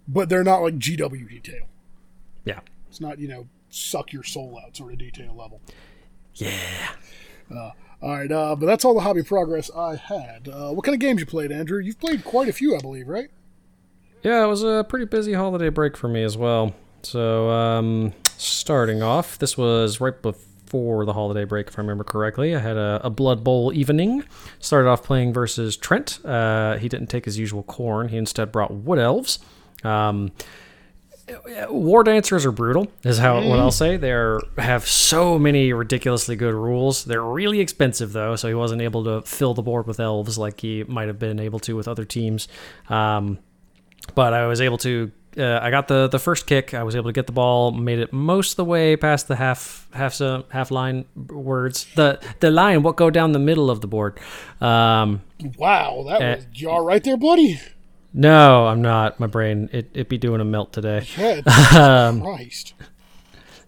[0.09, 1.67] but they're not like GW detail.
[2.45, 5.61] Yeah, It's not you know suck your soul out sort of detail level.
[6.35, 6.53] yeah.
[8.01, 10.49] All right, uh, but that's all the hobby progress I had.
[10.49, 11.81] Uh, what kind of games you played, Andrew?
[11.81, 13.29] You've played quite a few, I believe, right?
[14.23, 16.75] Yeah, it was a pretty busy holiday break for me as well.
[17.03, 22.55] So, um, starting off, this was right before the holiday break, if I remember correctly.
[22.55, 24.25] I had a, a Blood Bowl evening.
[24.59, 26.19] Started off playing versus Trent.
[26.25, 28.11] Uh, he didn't take his usual Khorne.
[28.11, 29.39] He instead brought Wood Elves.
[29.85, 30.33] Um,
[31.69, 33.99] War dancers are brutal, is how what I'll say.
[33.99, 37.05] They are have so many ridiculously good rules.
[37.05, 40.61] They're really expensive though, so he wasn't able to fill the board with elves like
[40.61, 42.49] he might have been able to with other teams.
[42.89, 43.39] Um,
[44.15, 45.11] but I was able to.
[45.37, 46.75] Uh, I got the the first kick.
[46.75, 49.37] I was able to get the ball, made it most of the way past the
[49.37, 51.87] half half so- half line words.
[51.95, 54.19] The the line what go down the middle of the board.
[54.61, 55.23] Um,
[55.57, 57.61] Wow, that Uh, was all right there, buddy?
[58.13, 59.21] no, I'm not.
[59.21, 61.07] My brain it it be doing a melt today.
[61.17, 61.43] Yeah,
[62.09, 62.75] Um, Christ.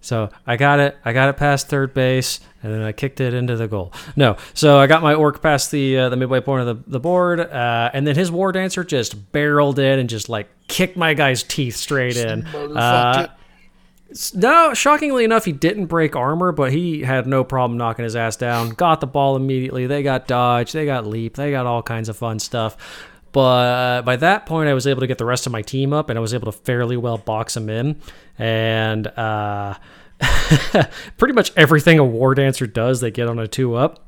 [0.01, 0.97] So I got it.
[1.05, 3.93] I got it past third base, and then I kicked it into the goal.
[4.15, 6.99] No, so I got my orc past the uh, the midway point of the, the
[6.99, 11.13] board, uh, and then his war dancer just barreled in and just like kicked my
[11.13, 12.47] guy's teeth straight in.
[12.47, 13.27] Uh,
[14.33, 18.35] no, shockingly enough, he didn't break armor, but he had no problem knocking his ass
[18.35, 18.71] down.
[18.71, 19.87] Got the ball immediately.
[19.87, 22.75] They got dodge, they got leap, they got all kinds of fun stuff.
[23.31, 26.09] But by that point, I was able to get the rest of my team up,
[26.09, 28.01] and I was able to fairly well box them in.
[28.37, 29.75] And uh,
[31.17, 34.05] pretty much everything a war dancer does, they get on a two up.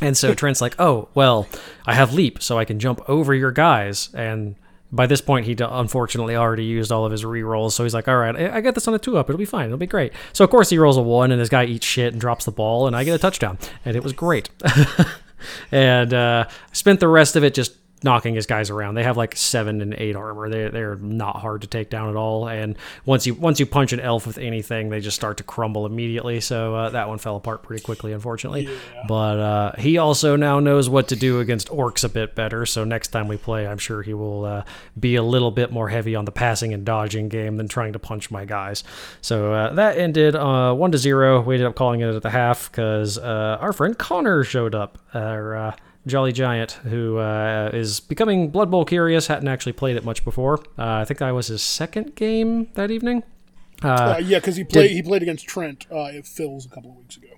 [0.00, 1.48] And so Trent's like, "Oh, well,
[1.86, 4.56] I have leap, so I can jump over your guys." And
[4.92, 8.16] by this point, he unfortunately already used all of his re-rolls, so he's like, "All
[8.16, 9.28] right, I I got this on a two up.
[9.28, 9.66] It'll be fine.
[9.66, 12.12] It'll be great." So of course he rolls a one, and this guy eats shit
[12.12, 14.50] and drops the ball, and I get a touchdown, and it was great.
[15.72, 18.94] and uh, spent the rest of it just knocking his guys around.
[18.94, 20.48] They have like seven and eight armor.
[20.48, 22.48] They they're not hard to take down at all.
[22.48, 25.86] And once you once you punch an elf with anything, they just start to crumble
[25.86, 26.40] immediately.
[26.40, 28.68] So uh, that one fell apart pretty quickly, unfortunately.
[29.08, 32.66] But uh, he also now knows what to do against orcs a bit better.
[32.66, 34.64] So next time we play, I'm sure he will uh,
[34.98, 37.98] be a little bit more heavy on the passing and dodging game than trying to
[37.98, 38.84] punch my guys.
[39.20, 41.40] So uh, that ended uh, one to zero.
[41.40, 44.98] We ended up calling it at the half because uh, our friend Connor showed up.
[45.14, 50.04] Our uh, Jolly Giant, who uh, is becoming Blood Bowl curious, hadn't actually played it
[50.04, 50.58] much before.
[50.78, 53.24] Uh, I think that was his second game that evening.
[53.82, 56.96] Uh, yeah, because he played he played against Trent uh, at Phil's a couple of
[56.96, 57.28] weeks ago.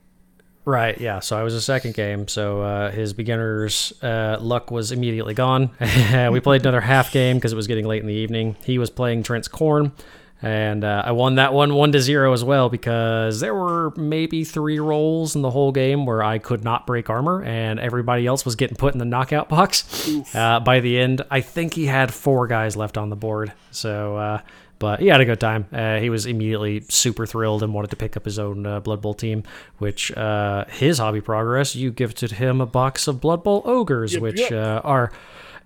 [0.65, 1.21] Right, yeah.
[1.21, 2.29] So I was a second game.
[2.29, 5.71] So uh, his beginner's uh, luck was immediately gone.
[6.31, 8.55] we played another half game because it was getting late in the evening.
[8.65, 9.93] He was playing Trent's Khorne,
[10.41, 14.45] and uh, I won that one one to zero as well because there were maybe
[14.45, 18.45] three rolls in the whole game where I could not break armor, and everybody else
[18.45, 20.09] was getting put in the knockout box.
[20.35, 23.53] Uh, by the end, I think he had four guys left on the board.
[23.71, 24.17] So.
[24.17, 24.41] Uh,
[24.79, 25.67] but he had a good time.
[25.73, 29.03] Uh, he was immediately super thrilled and wanted to pick up his own uh, Blood
[29.03, 29.43] Bowl team,
[29.79, 34.23] which uh, his hobby progress, you gifted him a box of Blood Bowl ogres, Yep,
[34.23, 34.53] which yep.
[34.53, 35.13] Uh, are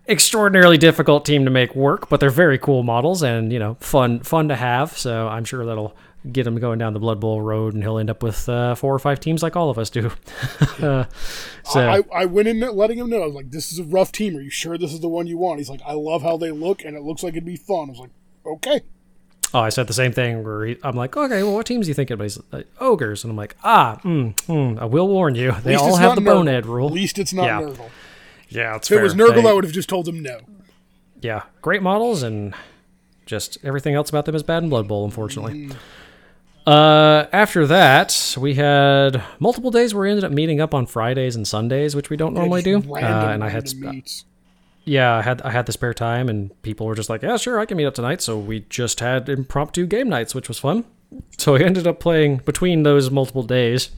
[0.08, 4.20] extraordinarily difficult team to make work, but they're very cool models and you know fun
[4.20, 4.96] fun to have.
[4.96, 5.96] So I'm sure that'll
[6.30, 8.94] get him going down the Blood Bowl road, and he'll end up with uh, four
[8.94, 10.10] or five teams like all of us do.
[10.80, 11.04] Uh,
[11.64, 13.22] so I, I went in letting him know.
[13.22, 14.36] I was like, "This is a rough team.
[14.36, 16.50] Are you sure this is the one you want?" He's like, "I love how they
[16.50, 18.10] look, and it looks like it'd be fun." I was like,
[18.46, 18.80] "Okay."
[19.54, 20.44] Oh, I said the same thing.
[20.44, 22.40] Where he, I'm like, okay, well, what teams do you think it is?
[22.50, 26.14] Like, ogres, and I'm like, ah, mm, mm, I will warn you, they all have
[26.14, 26.86] the bonehead rule.
[26.86, 27.60] At least it's not Yeah.
[27.60, 27.90] Nurgle.
[28.54, 30.38] Yeah, it's If it was Nurgle, They- I would have just told him no.
[31.20, 32.54] yeah, great models, and
[33.26, 35.70] just everything else about them is bad in Blood Bowl, unfortunately.
[36.66, 41.34] Uh, after that, we had multiple days where we ended up meeting up on Fridays
[41.34, 42.78] and Sundays, which we don't normally do.
[42.78, 42.94] Random,
[43.28, 44.24] uh, and I had meets.
[44.84, 47.58] yeah, I had I had the spare time, and people were just like, "Yeah, sure,
[47.58, 50.84] I can meet up tonight." So we just had impromptu game nights, which was fun.
[51.36, 53.90] So I ended up playing between those multiple days.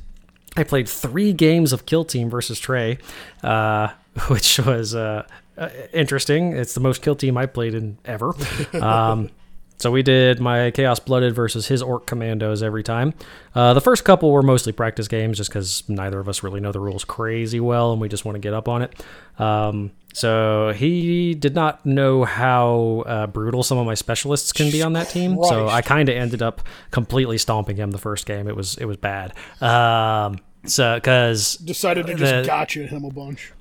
[0.56, 2.96] I played three games of Kill Team versus Trey,
[3.42, 3.88] uh,
[4.28, 5.26] which was uh,
[5.58, 6.52] uh, interesting.
[6.56, 8.32] It's the most Kill Team I played in ever.
[8.74, 9.30] Um,
[9.76, 13.12] so we did my Chaos Blooded versus his Orc Commandos every time.
[13.56, 16.70] Uh, the first couple were mostly practice games, just because neither of us really know
[16.70, 19.04] the rules crazy well, and we just want to get up on it.
[19.36, 24.80] Um, so he did not know how uh, brutal some of my specialists can be
[24.80, 25.36] on that team.
[25.42, 28.46] So I kind of ended up completely stomping him the first game.
[28.46, 29.32] It was it was bad.
[29.60, 33.52] Um, so because Decided to just the- gotcha him a bunch.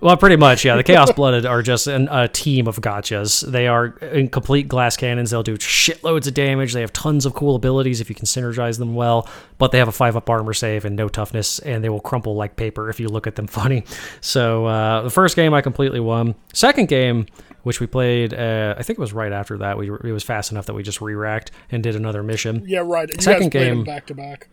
[0.00, 0.76] Well, pretty much, yeah.
[0.76, 3.48] The Chaos Blooded are just an, a team of gotchas.
[3.48, 3.90] They are
[4.28, 5.30] complete glass cannons.
[5.30, 6.72] They'll do shitloads of damage.
[6.72, 9.88] They have tons of cool abilities if you can synergize them well, but they have
[9.88, 12.98] a five up armor save and no toughness, and they will crumple like paper if
[13.00, 13.84] you look at them funny.
[14.20, 16.34] So uh, the first game I completely won.
[16.52, 17.26] Second game,
[17.62, 19.76] which we played, uh, I think it was right after that.
[19.76, 22.64] We it was fast enough that we just re-racked and did another mission.
[22.66, 23.08] Yeah, right.
[23.08, 24.48] You Second game- back to back.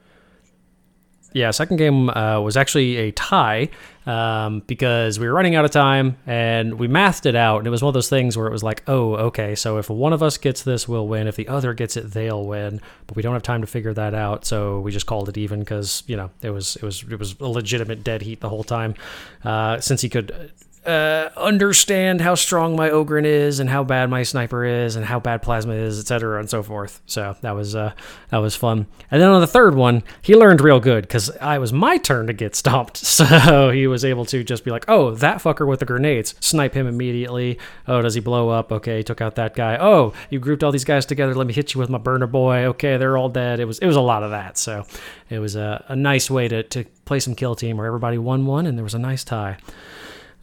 [1.37, 3.69] Yeah, second game uh, was actually a tie
[4.07, 7.59] um, because we were running out of time and we mathed it out.
[7.59, 9.87] And it was one of those things where it was like, oh, okay, so if
[9.87, 11.27] one of us gets this, we'll win.
[11.27, 12.81] If the other gets it, they'll win.
[13.05, 15.59] But we don't have time to figure that out, so we just called it even
[15.59, 18.63] because you know it was it was it was a legitimate dead heat the whole
[18.63, 18.95] time.
[19.43, 20.51] Uh, since he could
[20.87, 25.19] uh, understand how strong my Ogryn is and how bad my sniper is and how
[25.19, 27.01] bad plasma is, etc., and so forth.
[27.05, 27.91] So that was uh,
[28.29, 28.87] that was fun.
[29.11, 32.27] And then on the third one, he learned real good because I was my turn
[32.27, 33.03] to get stomped.
[33.17, 36.75] So he was able to just be like, "Oh, that fucker with the grenades, snipe
[36.75, 37.57] him immediately.
[37.87, 38.71] Oh, does he blow up?
[38.71, 39.75] Okay, he took out that guy.
[39.77, 41.33] Oh, you grouped all these guys together.
[41.33, 42.65] Let me hit you with my burner boy.
[42.65, 43.59] Okay, they're all dead.
[43.59, 44.57] It was it was a lot of that.
[44.57, 44.85] So
[45.29, 48.45] it was a, a nice way to to play some kill team where everybody won
[48.45, 49.57] one and there was a nice tie.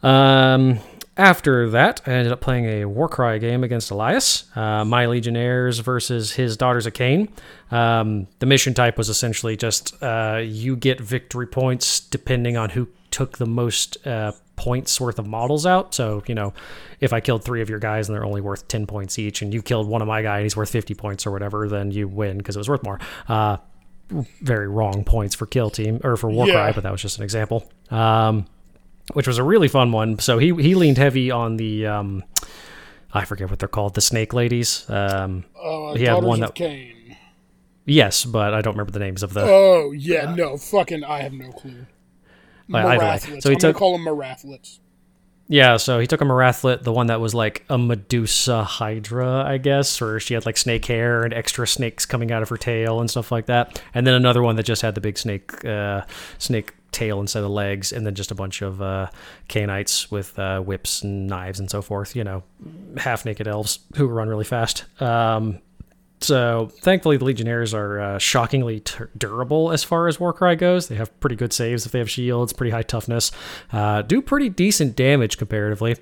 [0.03, 0.79] Um,
[1.17, 6.33] After that, I ended up playing a Warcry game against Elias, uh, my Legionnaires versus
[6.33, 7.29] his Daughters of Khaine.
[7.71, 12.89] Um, the mission type was essentially just uh, you get victory points depending on who
[13.11, 15.95] took the most uh, points worth of models out.
[15.95, 16.53] So, you know,
[16.99, 19.53] if I killed three of your guys and they're only worth 10 points each, and
[19.53, 22.09] you killed one of my guy and he's worth 50 points or whatever, then you
[22.09, 22.99] win because it was worth more.
[23.29, 23.55] Uh,
[24.41, 26.71] very wrong points for kill team or for Warcry, Yeah.
[26.73, 27.71] but that was just an example.
[27.89, 28.47] Um,
[29.13, 30.19] which was a really fun one.
[30.19, 32.23] So he he leaned heavy on the um,
[33.13, 34.89] I forget what they're called, the snake ladies.
[34.89, 37.15] Um, Uh, He had one that- Khaine.
[37.85, 39.41] yes, but I don't remember the names of the.
[39.43, 41.85] Oh yeah, no, fucking, I have no clue.
[42.69, 43.41] Marathlets.
[43.41, 44.79] So he I'm took- call them Marathlets.
[45.47, 49.59] Yeah, so he took a Marathlet, the one that was like a Medusa Hydra, I
[49.59, 52.99] guess, or she had like snake hair and extra snakes coming out of her tail
[52.99, 53.79] and stuff like that.
[53.93, 56.01] And then another one that just had the big snake, uh,
[56.39, 59.09] snake tail instead of legs, and then just a bunch of uh,
[59.49, 62.15] Khainites with uh, whips and knives and so forth.
[62.15, 62.43] You know,
[62.97, 64.85] half naked elves who run really fast.
[65.01, 65.59] Um,
[66.21, 70.87] so thankfully, the Legionnaires are uh, shockingly t- durable as far as Warcry goes.
[70.87, 73.31] They have pretty good saves if they have shields, pretty high toughness,
[73.71, 75.97] uh, do pretty decent damage comparatively.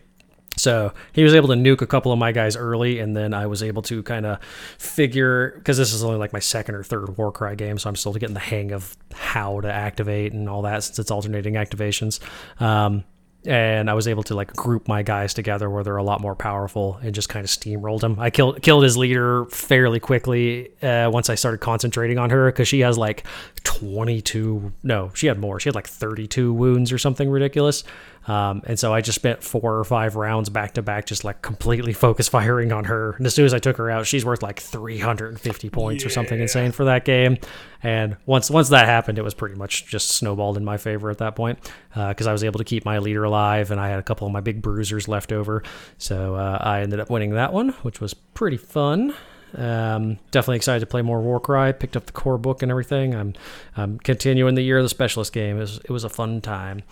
[0.55, 3.47] So he was able to nuke a couple of my guys early, and then I
[3.47, 4.41] was able to kind of
[4.77, 8.13] figure because this is only like my second or third Warcry game, so I'm still
[8.13, 12.19] getting the hang of how to activate and all that since it's alternating activations.
[12.61, 13.03] Um,
[13.45, 16.35] and I was able to like group my guys together where they're a lot more
[16.35, 18.19] powerful and just kind of steamrolled him.
[18.19, 22.67] I killed killed his leader fairly quickly uh, once I started concentrating on her because
[22.67, 23.25] she has like
[23.63, 27.83] 22 no she had more she had like 32 wounds or something ridiculous
[28.27, 31.41] um, and so I just spent four or five rounds back to back just like
[31.41, 34.43] completely focus firing on her and as soon as I took her out she's worth
[34.43, 37.37] like 350 points or something insane for that game
[37.81, 41.17] and once once that happened it was pretty much just snowballed in my favor at
[41.19, 41.59] that point
[41.93, 44.33] because I was able to keep my leader alive and I had a couple of
[44.33, 45.63] my big bruisers left over
[45.97, 49.13] so uh, I ended up winning that one which was pretty fun
[49.55, 51.73] um, definitely excited to play more Warcry.
[51.73, 53.15] Picked up the core book and everything.
[53.15, 53.33] I'm,
[53.77, 55.57] I'm continuing the year of the specialist game.
[55.57, 56.83] It was, it was a fun time.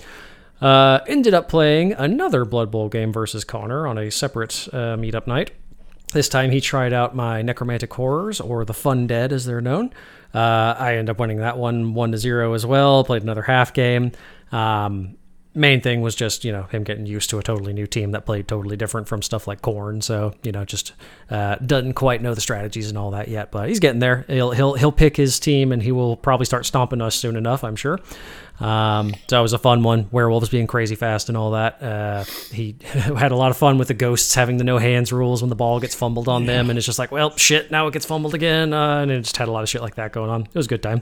[0.62, 5.26] Uh, ended up playing another Blood Bowl game versus Connor on a separate uh, meetup
[5.26, 5.52] night.
[6.14, 9.92] This time he tried out my Necromantic Horrors, or the Fun Dead as they're known.
[10.34, 13.04] Uh, I ended up winning that one 1 to 0 as well.
[13.04, 14.12] Played another half game.
[14.52, 15.18] Um,
[15.54, 18.26] main thing was just you know him getting used to a totally new team that
[18.26, 20.94] played totally different from stuff like Khorne so you know just
[21.30, 24.26] uh, doesn't quite know the strategies and all that yet but he's getting there.
[24.28, 27.64] He'll he'll he'll pick his team and he will probably start stomping us soon enough
[27.64, 28.00] i'm sure.
[28.60, 30.08] Um, so it was a fun one.
[30.12, 31.82] Werewolves being crazy fast and all that.
[31.82, 35.42] Uh, he had a lot of fun with the ghosts having the no hands rules
[35.42, 36.70] when the ball gets fumbled on them.
[36.70, 38.72] And it's just like well shit now it gets fumbled again.
[38.72, 40.44] Uh, and it just had a lot of shit like that going on.
[40.44, 41.02] It was a good time.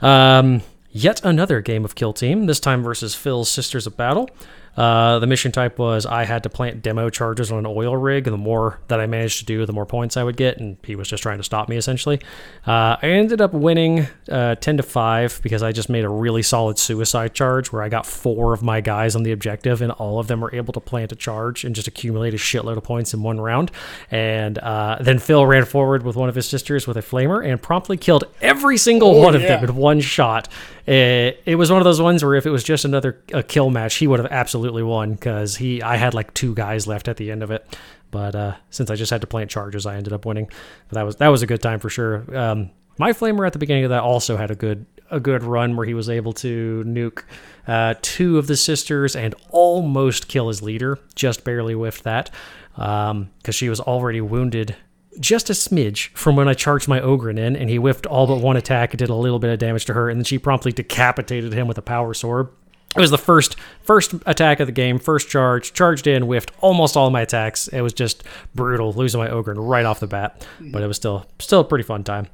[0.00, 4.28] Um, yet another game of Kill Team, this time versus Phil's Sisters of Battle.
[4.76, 8.26] Uh, the mission type was I had to plant demo charges on an oil rig,
[8.26, 10.76] and the more that I managed to do, the more points I would get, and
[10.84, 12.20] he was just trying to stop me essentially.
[12.66, 16.42] Uh, I ended up winning uh, 10 to 5 because I just made a really
[16.42, 20.18] solid suicide charge where I got four of my guys on the objective, and all
[20.18, 23.12] of them were able to plant a charge and just accumulate a shitload of points
[23.12, 23.70] in one round.
[24.10, 27.60] And uh, then Phil ran forward with one of his sisters with a flamer and
[27.60, 30.48] promptly killed every single Oh, one of them in one shot.
[30.86, 33.70] It, it was one of those ones where if it was just another a kill
[33.70, 37.16] match, he would have absolutely won because he I had like two guys left at
[37.16, 37.66] the end of it.
[38.10, 40.48] But uh, since I just had to plant charges, I ended up winning.
[40.88, 42.36] But that was that was a good time for sure.
[42.36, 45.76] Um, my flamer at the beginning of that also had a good a good run
[45.76, 47.24] where he was able to nuke
[47.66, 50.98] uh, two of the sisters and almost kill his leader.
[51.14, 52.30] Just barely whiffed that
[52.74, 54.76] because she was already wounded
[55.18, 58.36] just a smidge from when I charged my Ogryn in, and he whiffed all but
[58.36, 60.72] one attack and did a little bit of damage to her, and then she promptly
[60.72, 62.48] decapitated him with a power sword.
[62.96, 66.96] It was the first first attack of the game, first charge, charged in, whiffed almost
[66.96, 67.68] all my attacks.
[67.68, 68.24] It was just
[68.54, 71.84] brutal, losing my Ogryn right off the bat, but it was still still a pretty
[71.84, 72.26] fun time.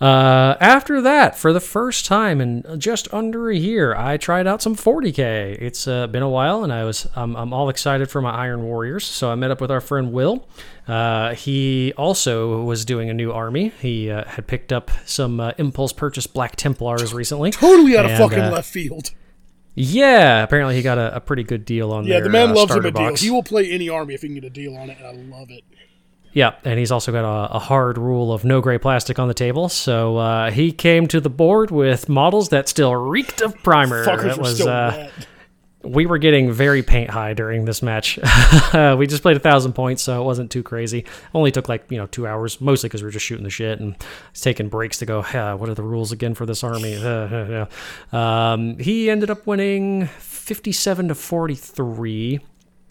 [0.00, 4.62] Uh, after that, for the first time in just under a year, I tried out
[4.62, 5.60] some 40k.
[5.60, 8.62] It's uh, been a while, and I was I'm, I'm all excited for my Iron
[8.62, 9.04] Warriors.
[9.04, 10.46] So I met up with our friend Will.
[10.86, 13.72] Uh, he also was doing a new army.
[13.80, 17.50] He uh, had picked up some uh, impulse purchase Black Templars recently.
[17.50, 19.10] Totally out of And, fucking uh, left field.
[19.78, 22.54] Yeah, apparently he got a, a pretty good deal on Yeah, their, the man uh,
[22.54, 22.92] loves him a deal.
[23.10, 23.20] box.
[23.20, 25.36] He will play any army if he can get a deal on it, and I
[25.38, 25.62] love it.
[26.32, 29.34] Yeah, and he's also got a, a hard rule of no gray plastic on the
[29.34, 29.68] table.
[29.68, 34.04] So uh, he came to the board with models that still reeked of primer.
[34.04, 35.10] Fuckers That was uh.
[35.88, 38.18] We were getting very paint high during this match.
[38.98, 41.04] we just played a thousand points, so it wasn't too crazy.
[41.34, 43.80] Only took like you know two hours, mostly because we were just shooting the shit
[43.80, 43.96] and
[44.34, 45.24] taking breaks to go.
[45.34, 46.96] "Ah, what are the rules again for this army?
[48.12, 52.40] um, he ended up winning fifty-seven to forty-three.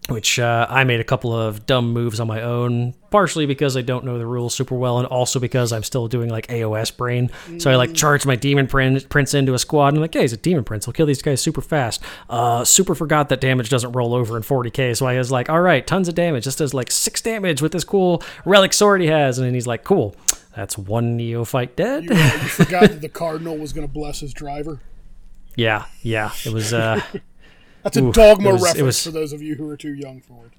[0.08, 3.82] Which uh, I made a couple of dumb moves on my own, partially because I
[3.82, 7.30] don't know the rules super well, and also because I'm still doing like AOS brain.
[7.58, 10.22] So I like charge my demon prin- prince into a squad, and I'm like, hey,
[10.22, 10.86] he's a demon prince.
[10.86, 12.02] He'll kill these guys super fast.
[12.30, 15.62] Uh, super forgot that damage doesn't roll over in 40k, so I was like, all
[15.62, 16.46] right, tons of damage.
[16.46, 19.68] This does like six damage with this cool relic sword he has, and then he's
[19.68, 20.16] like, cool.
[20.56, 22.06] That's one neophyte dead.
[22.06, 24.80] You, you forgot that the cardinal was going to bless his driver.
[25.56, 26.32] yeah, yeah.
[26.46, 26.74] It was.
[26.74, 27.00] Uh,
[27.94, 30.22] That's a dogma it was- reference was- for those of you who are too young
[30.22, 30.52] for it.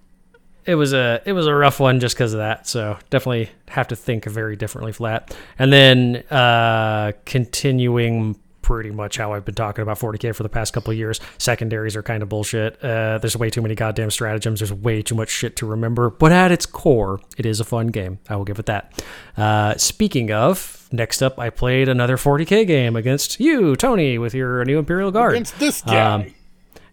[0.71, 2.67] it was a it was a rough one just because of that.
[2.67, 5.35] So definitely have to think very differently for that.
[5.59, 10.75] And then uh, continuing pretty much how I've been talking about 40k for the past
[10.75, 11.21] couple of years.
[11.39, 12.75] Secondaries are kind of bullshit.
[12.85, 14.61] Uh, there's way too many goddamn stratagems.
[14.61, 16.11] There's way too much shit to remember.
[16.11, 18.19] But at its core, it is a fun game.
[18.29, 19.03] I will give it that.
[19.39, 24.63] Uh, speaking of, next up, I played another 40k game against you, Tony, with your
[24.67, 25.33] new Imperial Guard.
[25.33, 26.13] Against this guy.
[26.15, 26.35] Um,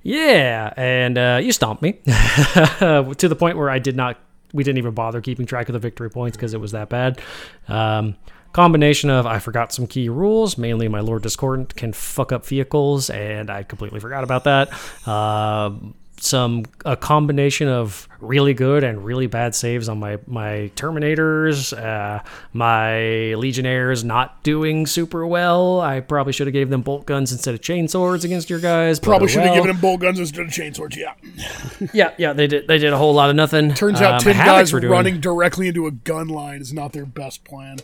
[0.07, 4.19] Yeah, and uh, you stomped me to the point where I did not.
[4.53, 7.19] We didn't even bother keeping track of the victory points because it was that bad.
[7.67, 8.15] Um,
[8.53, 10.59] combination of I forgot some key rules.
[10.59, 15.07] Mainly, my Lord Discordant can fuck up vehicles, and I completely forgot about that.
[15.07, 15.95] Um
[16.25, 22.21] some a combination of really good and really bad saves on my my Terminators, uh,
[22.53, 25.79] my Legionnaires not doing super well.
[25.81, 28.99] I probably should have gave them bolt guns instead of chain swords against your guys.
[28.99, 29.55] Probably oh should have well.
[29.55, 30.95] given them bolt guns instead of chainswords.
[30.95, 31.13] Yeah.
[31.93, 32.67] Yeah, yeah, they did.
[32.67, 33.73] They did a whole lot of nothing.
[33.73, 36.93] Turns out my ten guys were doing- running directly into a gun line is not
[36.93, 37.77] their best plan.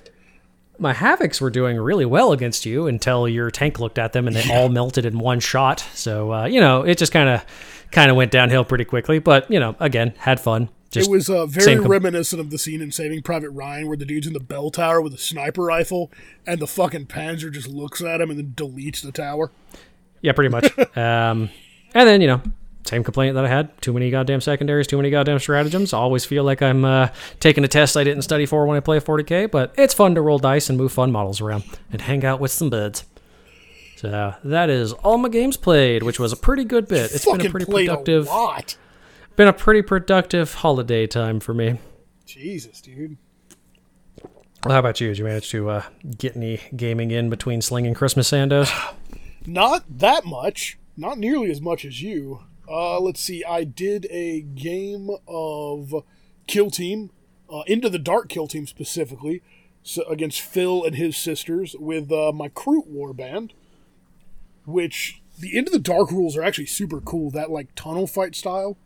[0.79, 4.35] My havocs were doing really well against you until your tank looked at them and
[4.35, 5.85] they all melted in one shot.
[5.93, 7.45] So uh, you know, it just kind of
[7.91, 9.19] kind of went downhill pretty quickly.
[9.19, 10.69] But you know, again, had fun.
[10.89, 13.95] Just It was uh, very com- reminiscent of the scene in Saving Private Ryan where
[13.95, 16.11] the dude's in the bell tower with a sniper rifle
[16.45, 19.51] and the fucking Panzer just looks at him and then deletes the tower.
[20.19, 20.65] Yeah, pretty much.
[20.97, 21.49] um,
[21.93, 22.41] and then you know,
[22.85, 25.93] same complaint that I had: too many goddamn secondaries, too many goddamn stratagems.
[25.93, 27.07] I always feel like I'm uh,
[27.39, 29.49] taking a test I didn't study for when I play 40k.
[29.49, 32.51] But it's fun to roll dice and move fun models around and hang out with
[32.51, 33.05] some buds.
[34.01, 37.11] So that is all my games played, which was a pretty good bit.
[37.11, 38.75] It's been a pretty productive, a lot.
[39.35, 41.77] been a pretty productive holiday time for me.
[42.25, 43.17] Jesus, dude.
[44.63, 45.09] Well, how about you?
[45.09, 45.83] Did you manage to uh,
[46.17, 48.71] get any gaming in between slinging Christmas sandos?
[49.45, 50.79] Not that much.
[50.97, 52.39] Not nearly as much as you.
[52.67, 53.43] Uh, let's see.
[53.43, 55.93] I did a game of
[56.47, 57.11] Kill Team,
[57.53, 59.43] uh, Into the Dark Kill Team specifically,
[59.83, 63.51] so against Phil and his sisters with uh, my Kroot Warband,
[64.66, 67.32] which the end of the Dark rules are actually super cool.
[67.32, 68.78] That like tunnel fight style.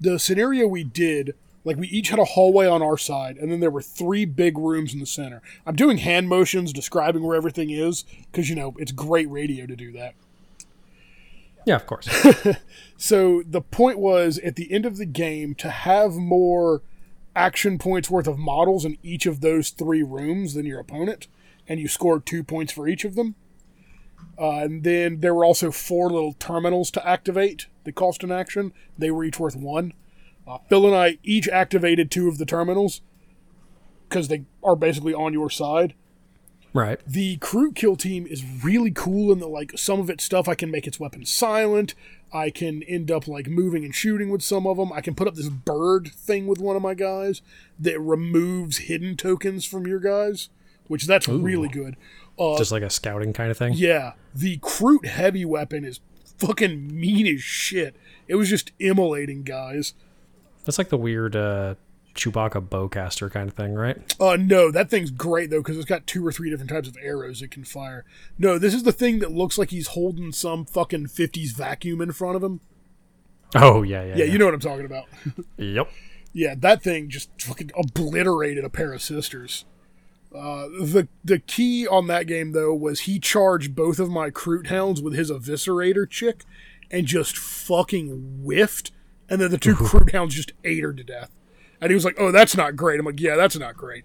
[0.00, 1.34] The scenario we did,
[1.64, 4.58] like we each had a hallway on our side, and then there were three big
[4.58, 5.40] rooms in the center.
[5.64, 9.76] I'm doing hand motions describing where everything is because you know it's great radio to
[9.76, 10.14] do that.
[11.64, 12.08] yeah, of course.
[12.96, 16.82] So the point was at the end of the game to have more
[17.36, 21.26] action points worth of models in each of those three rooms than your opponent,
[21.68, 23.34] and you scored two points for each of them.
[24.38, 28.72] Uh, and then there were also four little terminals to activate that cost an action.
[28.98, 29.92] They were each worth one.
[30.46, 33.00] Uh, Phil and I each activated two of the terminals
[34.08, 35.94] because they are basically on your side
[36.74, 37.00] right.
[37.06, 40.54] the Kroot kill team is really cool in that like some of its stuff I
[40.54, 41.94] can make its weapon silent.
[42.32, 44.92] I can end up like moving and shooting with some of them.
[44.92, 47.40] I can put up this bird thing with one of my guys
[47.78, 50.50] that removes hidden tokens from your guys,
[50.88, 51.96] which that's really good.
[52.38, 53.74] Uh, Just like a scouting kind of thing.
[53.74, 56.00] yeah, the Kroot heavy weapon is
[56.38, 57.96] fucking mean as shit.
[58.26, 59.94] It was just immolating guys.
[60.64, 61.74] That's like the weird uh,
[62.14, 63.98] Chewbacca bowcaster kind of thing, right?
[64.20, 66.96] Uh, no, that thing's great though because it's got two or three different types of
[67.02, 68.04] arrows it can fire.
[68.38, 72.12] No, this is the thing that looks like he's holding some fucking '50s vacuum in
[72.12, 72.60] front of him.
[73.54, 74.16] Oh yeah, yeah.
[74.16, 75.04] Yeah, you know what I'm talking about.
[75.58, 75.88] Yep.
[76.32, 79.64] yeah, that thing just fucking obliterated a pair of sisters.
[80.34, 84.66] Uh, the the key on that game though was he charged both of my Kroot
[84.66, 86.44] hounds with his eviscerator chick,
[86.90, 88.90] and just fucking whiffed,
[89.28, 91.30] and then the two Kroot hounds just ate her to death.
[91.80, 94.04] And he was like, "Oh, that's not great." I'm like, "Yeah, that's not great."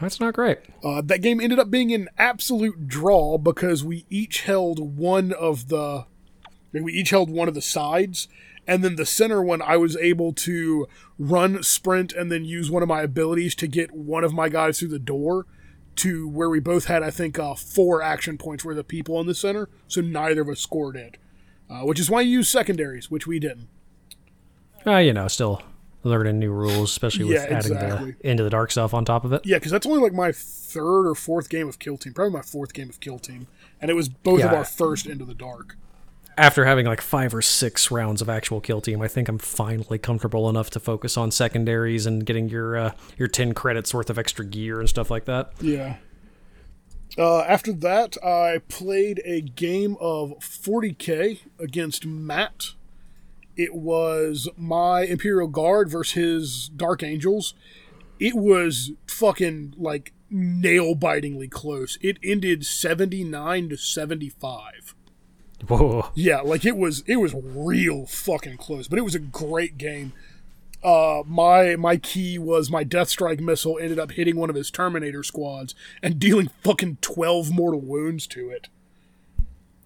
[0.00, 0.58] That's not great.
[0.82, 5.68] Uh, that game ended up being an absolute draw because we each held one of
[5.68, 6.06] the
[6.72, 8.28] we each held one of the sides
[8.66, 10.86] and then the center one I was able to
[11.18, 14.78] run sprint and then use one of my abilities to get one of my guys
[14.78, 15.46] through the door
[15.96, 19.26] to where we both had I think uh, four action points worth of people in
[19.26, 19.68] the center.
[19.88, 21.18] So neither of us scored it
[21.70, 23.68] uh, which is why you use secondaries which we didn't.
[24.86, 25.62] Uh, you know, still
[26.02, 28.16] learning new rules, especially with Yeah, adding exactly.
[28.20, 29.40] the into the dark stuff on top of it.
[29.46, 32.42] yeah because that's only like my third or fourth game of kill team probably my
[32.42, 33.46] fourth game of kill team.
[33.80, 35.76] And it was both of our first into the dark
[36.36, 39.98] after having like five or six rounds of actual kill team, I think I'm finally
[39.98, 44.18] comfortable enough to focus on secondaries and getting your uh, your ten credits worth of
[44.18, 45.52] extra gear and stuff like that.
[45.60, 45.96] Yeah.
[47.16, 52.70] Uh, after that, I played a game of 40k against Matt.
[53.56, 57.54] It was my Imperial Guard versus his Dark Angels.
[58.18, 61.98] It was fucking like nail bitingly close.
[62.00, 64.94] It ended 79 to 75.
[65.68, 66.10] Whoa!
[66.14, 70.12] Yeah, like it was it was real fucking close, but it was a great game.
[70.82, 74.70] Uh, my my key was my Death Strike missile ended up hitting one of his
[74.70, 78.68] Terminator squads and dealing fucking twelve mortal wounds to it.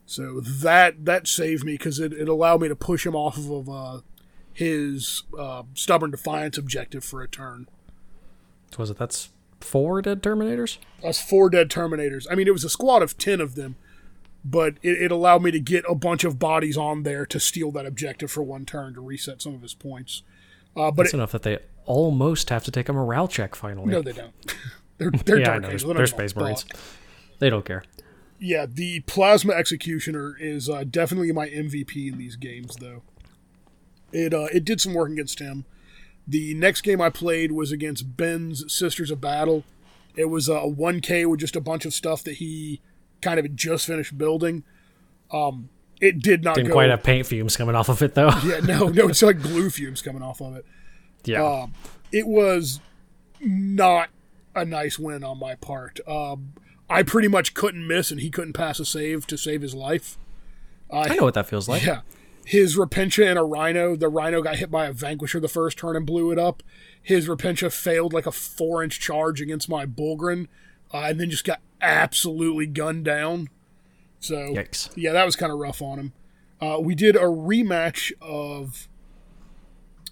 [0.06, 3.68] So that that saved me because it, it allowed me to push him off of
[3.68, 4.00] uh,
[4.52, 7.68] his uh, stubborn defiance objective for a turn.
[8.76, 9.28] Was it that's
[9.60, 10.78] four dead Terminators?
[11.02, 12.26] That's four dead Terminators.
[12.30, 13.76] I mean, it was a squad of ten of them,
[14.50, 17.70] but it, it allowed me to get a bunch of bodies on there to steal
[17.72, 20.22] that objective for one turn to reset some of his points.
[20.76, 23.90] Uh, but That's enough that they almost have to take a morale check finally.
[23.90, 24.32] no, they don't.
[24.98, 25.68] they're they're yeah, I know.
[25.68, 26.64] They're, They're they're Space Marines.
[27.38, 27.84] They don't care.
[28.40, 33.02] Yeah, the Plasma Executioner is uh, definitely my MVP in these games, though.
[34.12, 35.64] It uh, it did some work against him.
[36.26, 39.64] The next game I played was against Ben's Sisters of Battle.
[40.14, 42.80] It was a 1K with just a bunch of stuff that he
[43.22, 44.64] kind of just finished building.
[45.30, 45.68] Um,
[46.00, 46.74] it did not Didn't go.
[46.74, 48.30] quite have paint fumes coming off of it though.
[48.44, 50.64] yeah, no, no, it's like glue fumes coming off of it.
[51.24, 51.44] yeah.
[51.44, 51.74] Um,
[52.12, 52.80] it was
[53.40, 54.08] not
[54.54, 56.00] a nice win on my part.
[56.08, 56.54] Um,
[56.88, 60.16] I pretty much couldn't miss, and he couldn't pass a save to save his life.
[60.90, 61.84] I know what that feels like.
[61.84, 62.00] Yeah.
[62.46, 63.94] His Repentia and a Rhino.
[63.94, 66.62] The Rhino got hit by a Vanquisher the first turn and blew it up.
[67.02, 70.46] His Repentia failed like a four inch charge against my Bullgryn,
[70.92, 73.48] uh, and then just got absolutely gunned down.
[74.20, 74.90] So, Yikes.
[74.96, 76.12] yeah, that was kind of rough on him.
[76.60, 78.88] Uh, we did a rematch of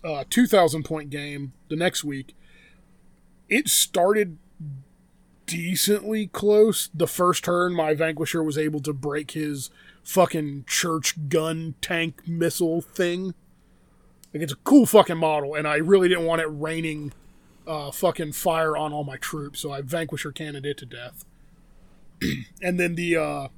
[0.05, 2.35] a 2,000 point game the next week.
[3.49, 4.39] It started
[5.47, 6.91] decently close.
[6.95, 9.70] The first turn, my Vanquisher was able to break his
[10.03, 13.35] fucking church gun tank missile thing.
[14.33, 17.12] Like, it's a cool fucking model, and I really didn't want it raining
[17.66, 21.24] uh, fucking fire on all my troops, so I vanquish her candidate to death.
[22.62, 23.48] and then the uh,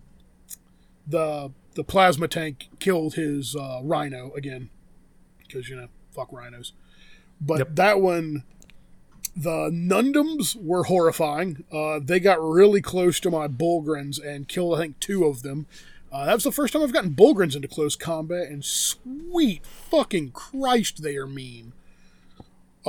[1.06, 4.70] the the plasma tank killed his uh, rhino again
[5.38, 6.72] because you know fuck rhinos.
[7.40, 7.76] But Yep.
[7.76, 8.42] that one,
[9.36, 11.62] the Nundums were horrifying.
[11.72, 15.66] Uh, they got really close to my Bullgryns and killed I think two of them.
[16.10, 20.30] Uh, that was the first time I've gotten Bullgryns into close combat, and sweet fucking
[20.32, 21.74] Christ, they are mean.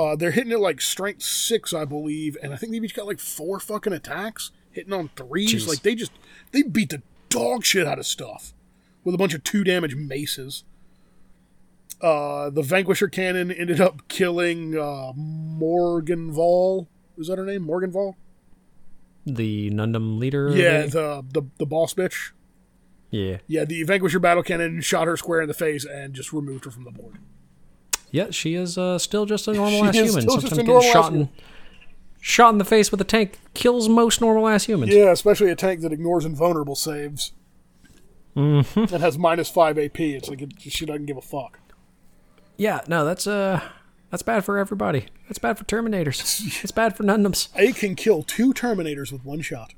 [0.00, 3.06] Uh, they're hitting it like strength six, I believe, and I think they've each got
[3.06, 5.52] like four fucking attacks, hitting on threes.
[5.52, 5.68] Jeez.
[5.68, 6.12] Like they just
[6.52, 8.54] they beat the dog shit out of stuff
[9.04, 10.64] with a bunch of two damage maces.
[12.00, 16.88] Uh, the Vanquisher cannon ended up killing uh, Morgan Vol.
[17.18, 17.62] Is that her name?
[17.62, 18.16] Morgan Vol?
[19.26, 20.48] The Nundum leader.
[20.56, 22.30] Yeah, the, the the boss bitch.
[23.10, 23.38] yeah.
[23.46, 26.70] Yeah, the Vanquisher battle cannon shot her square in the face and just removed her
[26.70, 27.18] from the board.
[28.10, 30.22] Yeah, she is uh, still just a normal ass human.
[30.22, 31.28] still just Sometimes a getting normal-ass shot in,
[32.20, 34.92] shot in the face with a tank kills most normal ass humans.
[34.92, 37.32] Yeah, especially a tank that ignores invulnerable saves.
[38.36, 38.94] Mm-hmm.
[38.94, 39.98] And has minus five AP.
[40.00, 41.58] It's like it, she doesn't give a fuck.
[42.56, 43.60] Yeah, no, that's uh
[44.10, 45.06] that's bad for everybody.
[45.28, 46.20] That's bad for Terminators.
[46.62, 47.48] it's bad for Nundums.
[47.56, 49.74] It can kill two Terminators with one shot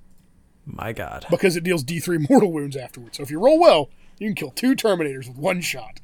[0.67, 1.27] My god.
[1.31, 3.19] because it deals D3 mortal wounds afterwards.
[3.19, 6.01] So if you roll well, you can kill two Terminators with one shot.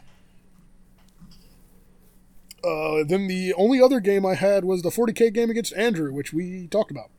[2.68, 6.32] Uh, then the only other game I had was the 40k game against Andrew, which
[6.32, 7.10] we talked about.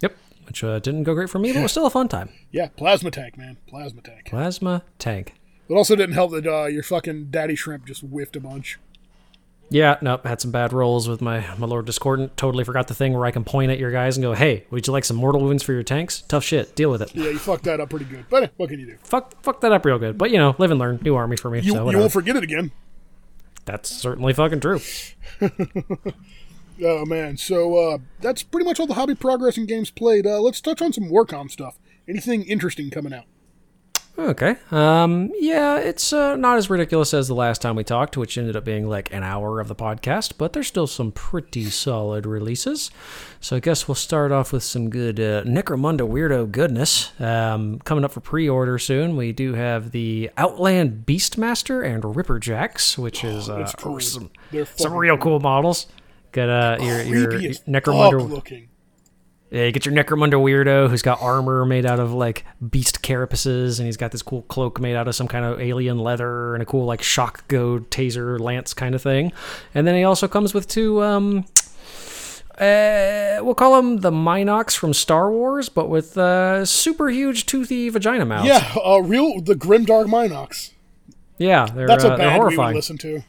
[0.00, 0.16] Yep.
[0.46, 2.30] Which uh, didn't go great for me, but it was still a fun time.
[2.52, 4.26] Yeah, plasma tank, man, plasma tank.
[4.26, 5.34] Plasma tank.
[5.68, 8.80] It also didn't help that uh, your fucking daddy shrimp just whiffed a bunch.
[9.68, 12.36] Yeah, nope, had some bad rolls with my, my Lord Discordant.
[12.36, 14.84] Totally forgot the thing where I can point at your guys and go, hey, would
[14.84, 16.22] you like some mortal wounds for your tanks?
[16.22, 16.74] Tough shit.
[16.74, 17.14] Deal with it.
[17.14, 18.24] Yeah, you fucked that up pretty good.
[18.28, 18.96] But eh, what can you do?
[19.04, 20.18] Fuck fuck that up real good.
[20.18, 20.98] But, you know, live and learn.
[21.02, 21.60] New army for me.
[21.60, 22.72] You, so you won't forget it again.
[23.64, 24.80] That's certainly fucking true.
[26.82, 30.26] Oh man, so uh, that's pretty much all the hobby progress and games played.
[30.26, 31.78] Uh, let's touch on some Warcom stuff.
[32.08, 33.24] Anything interesting coming out?
[34.20, 34.56] Okay.
[34.70, 38.54] Um, yeah, it's uh, not as ridiculous as the last time we talked, which ended
[38.54, 42.90] up being like an hour of the podcast, but there's still some pretty solid releases.
[43.40, 47.18] So I guess we'll start off with some good uh, Necromunda weirdo goodness.
[47.18, 52.98] Um, coming up for pre order soon, we do have the Outland Beastmaster and Ripperjacks,
[52.98, 54.00] which is uh, That's cool.
[54.00, 54.30] some,
[54.76, 55.86] some real cool models.
[56.32, 57.32] Got uh, your, your
[57.66, 58.28] Necromunda.
[58.28, 58.69] looking.
[59.50, 63.78] Yeah, you get your Necromunda weirdo who's got armor made out of like beast carapaces,
[63.78, 66.62] and he's got this cool cloak made out of some kind of alien leather and
[66.62, 69.32] a cool like shock go taser lance kind of thing.
[69.74, 71.44] And then he also comes with two um
[72.60, 77.88] uh, we'll call them the Mynocks from Star Wars, but with uh, super huge toothy
[77.88, 78.48] vagina mouths.
[78.48, 80.72] Yeah, uh, real the Grimdark Mynocks.
[81.38, 83.22] yeah, they're, That's uh, a they're band we would listen to.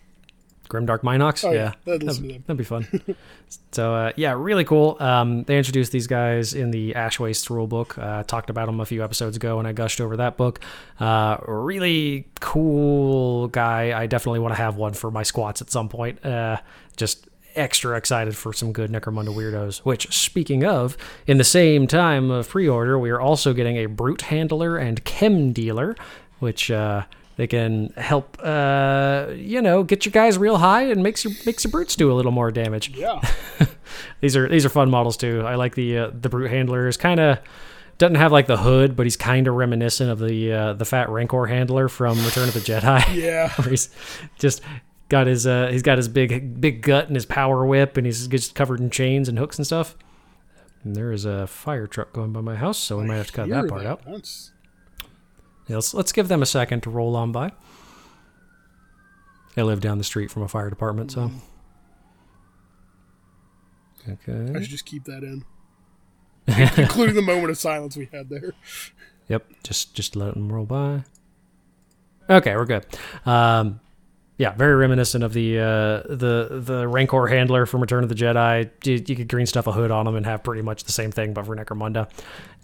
[0.71, 1.43] Grimdark Mynocks.
[1.43, 2.87] Oh, yeah, yeah, to that'd be fun.
[3.71, 4.95] so uh, yeah, really cool.
[4.99, 8.01] Um, they introduced these guys in the Ash Waste rulebook.
[8.01, 10.61] Uh, talked about them a few episodes ago, and I gushed over that book.
[10.99, 13.99] Uh, really cool guy.
[13.99, 16.25] I definitely want to have one for my squats at some point.
[16.25, 16.57] Uh,
[16.95, 19.79] just extra excited for some good Necromunda weirdos.
[19.79, 20.95] Which, speaking of,
[21.27, 25.51] in the same time of pre-order, we are also getting a brute handler and chem
[25.51, 25.97] dealer,
[26.39, 26.71] which.
[27.41, 31.63] They can help, uh, you know, get your guys real high and makes your makes
[31.63, 32.89] your brutes do a little more damage.
[32.95, 33.19] Yeah,
[34.21, 35.41] These are these are fun models too.
[35.43, 36.87] I like the uh, the brute handler.
[36.87, 37.39] is kind of
[37.97, 41.09] doesn't have like the hood, but he's kind of reminiscent of the uh, the fat
[41.09, 43.15] rancor handler from Return of the Jedi.
[43.15, 43.49] yeah.
[43.67, 43.89] he's
[44.37, 44.61] just
[45.09, 48.27] got his uh, he's got his big big gut and his power whip, and he's
[48.27, 49.97] just covered in chains and hooks and stuff.
[50.83, 53.33] And there is a fire truck going by my house, so we might have to
[53.33, 53.89] cut that part that.
[53.89, 54.05] out.
[54.05, 54.50] That's-
[55.75, 57.51] let's let's give them a second to roll on by.
[59.55, 61.31] They live down the street from a fire department, so.
[64.09, 64.53] Okay.
[64.55, 65.45] I should just keep that in,
[66.81, 68.53] including the moment of silence we had there.
[69.27, 69.45] Yep.
[69.63, 71.03] Just just let them roll by.
[72.29, 72.85] Okay, we're good.
[73.25, 73.79] Um,
[74.41, 78.71] yeah, very reminiscent of the uh, the the Rancor handler from Return of the Jedi.
[78.83, 81.11] You, you could green stuff a hood on them and have pretty much the same
[81.11, 82.09] thing, but for Necromunda.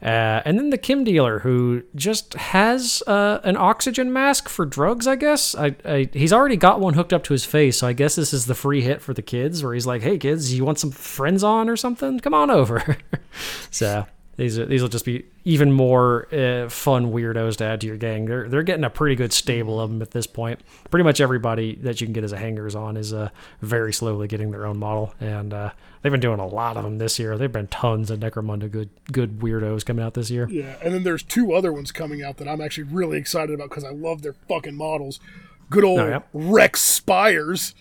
[0.02, 5.06] Uh, and then the chem dealer, who just has uh, an oxygen mask for drugs.
[5.06, 7.94] I guess I, I he's already got one hooked up to his face, so I
[7.94, 10.66] guess this is the free hit for the kids, where he's like, "Hey kids, you
[10.66, 12.20] want some Frenzon or something?
[12.22, 12.98] Come on over."
[13.70, 17.88] so these are these will just be even more uh, fun weirdos to add to
[17.88, 18.26] your gang.
[18.26, 20.60] They're they're getting a pretty good stable of them at this point.
[20.92, 23.30] Pretty much everybody that you can get as a hangers on is uh,
[23.62, 25.70] very slowly getting their own model, and uh,
[26.02, 27.38] they've been doing a lot of them this year.
[27.38, 30.50] They've been tons of Necromunda good good weirdos coming out this year.
[30.50, 33.70] Yeah, and then there's two other ones coming out that I'm actually really excited about
[33.70, 35.22] because I love their fucking models.
[35.70, 36.20] Good old Oh, yeah?
[36.34, 37.74] Rex Spires.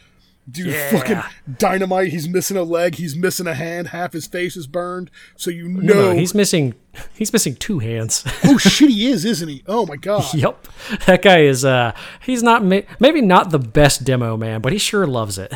[0.48, 0.90] Dude, Yeah.
[0.90, 1.22] fucking
[1.58, 2.08] dynamite.
[2.08, 2.94] He's missing a leg.
[2.96, 3.88] He's missing a hand.
[3.88, 5.10] Half his face is burned.
[5.36, 6.10] So you No, know.
[6.12, 6.74] he's missing
[7.14, 8.24] he's missing two hands.
[8.44, 9.62] oh shit, he is, isn't he?
[9.66, 10.32] Oh my god.
[10.34, 10.66] yep,
[11.06, 15.06] that guy is uh he's not maybe not the best demo man, but he sure
[15.06, 15.52] loves it.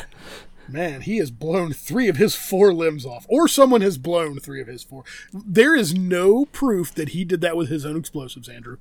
[0.68, 4.60] Man, he has blown three of his four limbs off, or someone has blown three
[4.60, 5.02] of his four.
[5.32, 8.76] There is no proof that he did that with his own explosives, Andrew.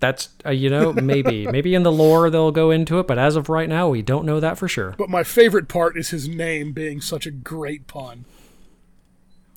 [0.00, 3.36] That's uh, you know maybe maybe in the lore they'll go into it, but as
[3.36, 4.94] of right now we don't know that for sure.
[4.98, 8.24] But my favorite part is his name being such a great pun.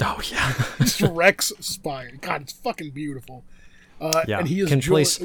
[0.01, 0.53] Oh yeah.
[0.79, 2.11] It's Rex Spire.
[2.21, 3.43] God, it's fucking beautiful.
[3.99, 5.19] Uh, Yeah, and he is can place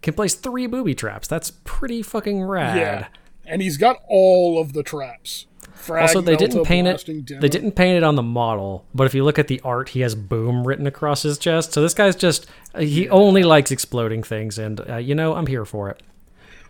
[0.00, 1.28] can place three booby traps.
[1.28, 2.76] That's pretty fucking rad.
[2.76, 3.06] Yeah,
[3.44, 5.46] and he's got all of the traps.
[5.80, 7.40] Frag, Also, they didn't paint it.
[7.40, 10.00] They didn't paint it on the model, but if you look at the art, he
[10.00, 11.72] has "boom" written across his chest.
[11.72, 12.46] So this guy's just
[12.78, 16.02] he only likes exploding things, and uh, you know I'm here for it.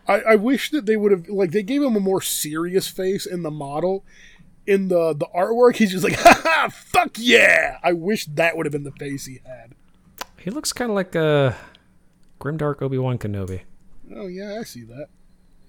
[0.06, 3.26] I, I wish that they would have like they gave him a more serious face
[3.26, 4.04] in the model.
[4.66, 7.78] In the the artwork, he's just like, ha ha, fuck yeah!
[7.82, 9.74] I wish that would have been the face he had.
[10.38, 11.56] He looks kind of like a
[12.40, 13.62] grimdark Obi Wan Kenobi.
[14.14, 15.08] Oh yeah, I see that.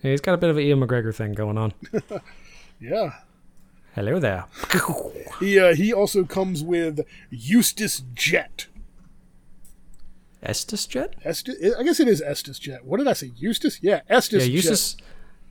[0.04, 1.74] Yeah, he's got a bit of an Ewan McGregor thing going on.
[2.82, 3.12] Yeah.
[3.96, 4.46] Hello there.
[5.40, 7.00] He uh, he also comes with
[7.32, 8.68] Eustace Jet.
[10.44, 11.16] Estes Jet.
[11.26, 12.86] Estes, I guess it is Estes Jet.
[12.86, 13.32] What did I say?
[13.38, 13.80] Eustace?
[13.82, 14.54] Yeah, Estes Yeah, Jet.
[14.54, 14.98] Eustace.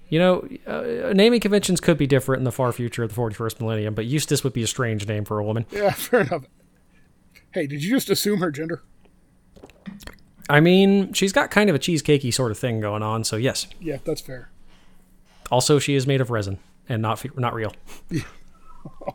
[0.09, 3.59] You know, uh, naming conventions could be different in the far future of the 41st
[3.59, 5.67] millennium, but Eustace would be a strange name for a woman.
[5.73, 6.45] Yeah, fair enough.
[7.53, 8.83] Hey, did you just assume her gender?
[10.49, 13.67] I mean, she's got kind of a cheesecakey sort of thing going on, so yes.
[13.81, 14.51] Yeah, that's fair.
[15.51, 16.61] Also, she is made of resin
[16.91, 17.73] and not not real.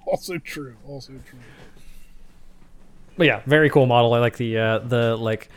[0.05, 0.76] Also true.
[0.88, 1.39] Also true.
[3.17, 4.13] But yeah, very cool model.
[4.13, 5.49] I like the uh, the like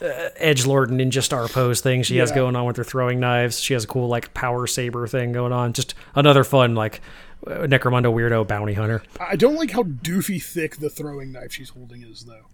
[0.00, 3.58] uh, edge lord ninja star pose thing she has going on with her throwing knives.
[3.58, 5.72] She has a cool like power saber thing going on.
[5.72, 7.00] Just another fun like
[7.46, 9.02] uh, Necromunda weirdo bounty hunter.
[9.18, 12.46] I don't like how doofy thick the throwing knife she's holding is, though.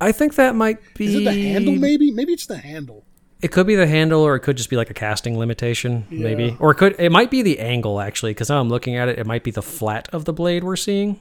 [0.00, 1.06] I think that might be.
[1.06, 1.76] Is it the handle?
[1.76, 2.10] Maybe.
[2.10, 3.04] Maybe it's the handle.
[3.42, 6.56] It could be the handle, or it could just be like a casting limitation, maybe,
[6.60, 6.94] or it could.
[6.98, 9.18] It might be the angle actually, because now I'm looking at it.
[9.18, 11.20] It might be the flat of the blade we're seeing,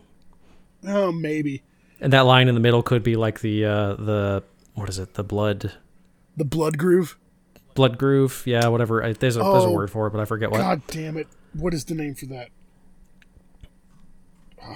[0.85, 1.63] Oh, maybe
[2.01, 4.43] and that line in the middle could be like the uh, the
[4.73, 5.13] what is it?
[5.13, 5.73] The blood
[6.37, 7.17] the blood groove.
[7.73, 8.43] blood groove.
[8.45, 9.03] Yeah, whatever.
[9.03, 10.59] I, there's a there's a Oh, word for it, but I forget what.
[10.59, 11.27] God damn it!
[11.53, 12.49] What is the name for that?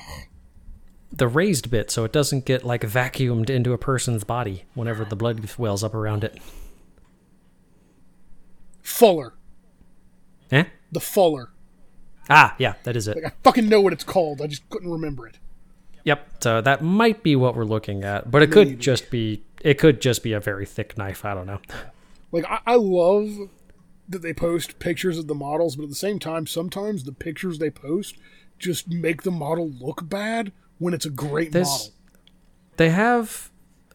[1.12, 5.16] the raised bit so it doesn't get like vacuumed into a person's body whenever the
[5.16, 6.40] blood wells up around it.
[8.84, 9.34] Fuller.
[10.52, 10.66] Eh?
[10.92, 11.50] The Fuller.
[12.30, 13.16] Ah, yeah, that is it.
[13.16, 14.42] Like I fucking know what it's called.
[14.42, 15.40] I just couldn't remember it.
[16.06, 16.44] Yep.
[16.44, 20.02] So that might be what we're looking at, but it could just be it could
[20.02, 21.26] just be a very thick knife.
[21.26, 21.60] I don't know.
[22.32, 23.30] Like I, I love
[24.10, 27.60] that they post pictures of the models, but at the same time, sometimes the pictures
[27.60, 28.18] they post
[28.60, 31.94] just make the model look bad when it's a great This model.
[32.78, 33.50] they have.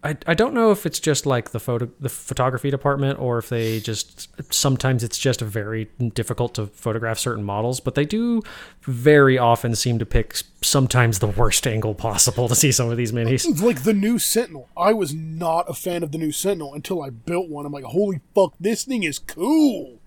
[0.04, 3.48] I, I don't know if it's just like the photo the photography department or if
[3.48, 8.42] they just sometimes it's just very difficult to photograph certain models but they do
[8.82, 13.12] very often seem to pick sometimes the worst angle possible to see some of these
[13.12, 14.68] minis like the new Sentinel.
[14.76, 17.66] I was not a fan of the new Sentinel until I built one.
[17.66, 20.00] I'm like, holy fuck, this thing is cool.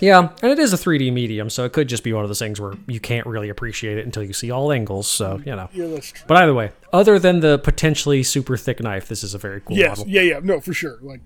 [0.00, 2.38] Yeah, and it is a 3D medium, so it could just be one of those
[2.38, 5.06] things where you can't really appreciate it until you see all angles.
[5.08, 5.68] So you know.
[5.72, 6.24] Yeah, that's true.
[6.26, 9.76] But either way, other than the potentially super thick knife, this is a very cool
[9.76, 10.12] Yes, model.
[10.12, 10.98] yeah, yeah, no, for sure.
[11.02, 11.20] Like,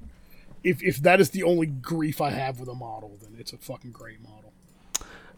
[0.62, 3.59] if if that is the only grief I have with a model, then it's a
[3.59, 4.41] fucking great model.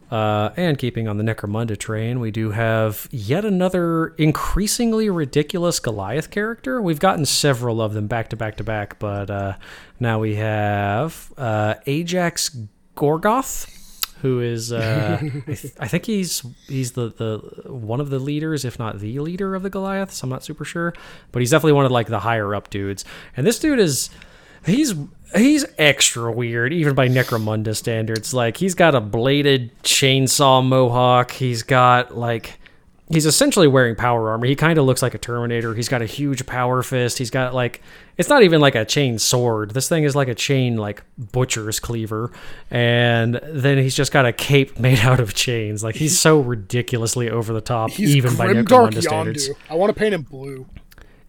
[0.09, 6.31] Uh, and keeping on the Necromunda train, we do have yet another increasingly ridiculous Goliath
[6.31, 6.81] character.
[6.81, 9.57] We've gotten several of them back to back to back, but uh,
[9.99, 12.57] now we have uh, Ajax
[12.97, 13.73] Gorgoth,
[14.21, 18.65] who is uh, I, th- I think he's he's the, the one of the leaders,
[18.65, 20.21] if not the leader of the Goliaths.
[20.23, 20.93] I'm not super sure,
[21.31, 23.05] but he's definitely one of like the higher up dudes.
[23.37, 24.09] And this dude is
[24.65, 24.93] he's
[25.35, 31.63] he's extra weird even by necromunda standards like he's got a bladed chainsaw mohawk he's
[31.63, 32.59] got like
[33.09, 34.45] he's essentially wearing power armor.
[34.45, 35.73] He kind of looks like a terminator.
[35.73, 37.17] He's got a huge power fist.
[37.17, 37.81] He's got like
[38.17, 39.71] it's not even like a chain sword.
[39.71, 42.31] This thing is like a chain like butcher's cleaver.
[42.71, 45.83] And then he's just got a cape made out of chains.
[45.83, 49.99] Like he's so ridiculously over the top He's even by necromunda standards I want to
[49.99, 50.65] paint him blue.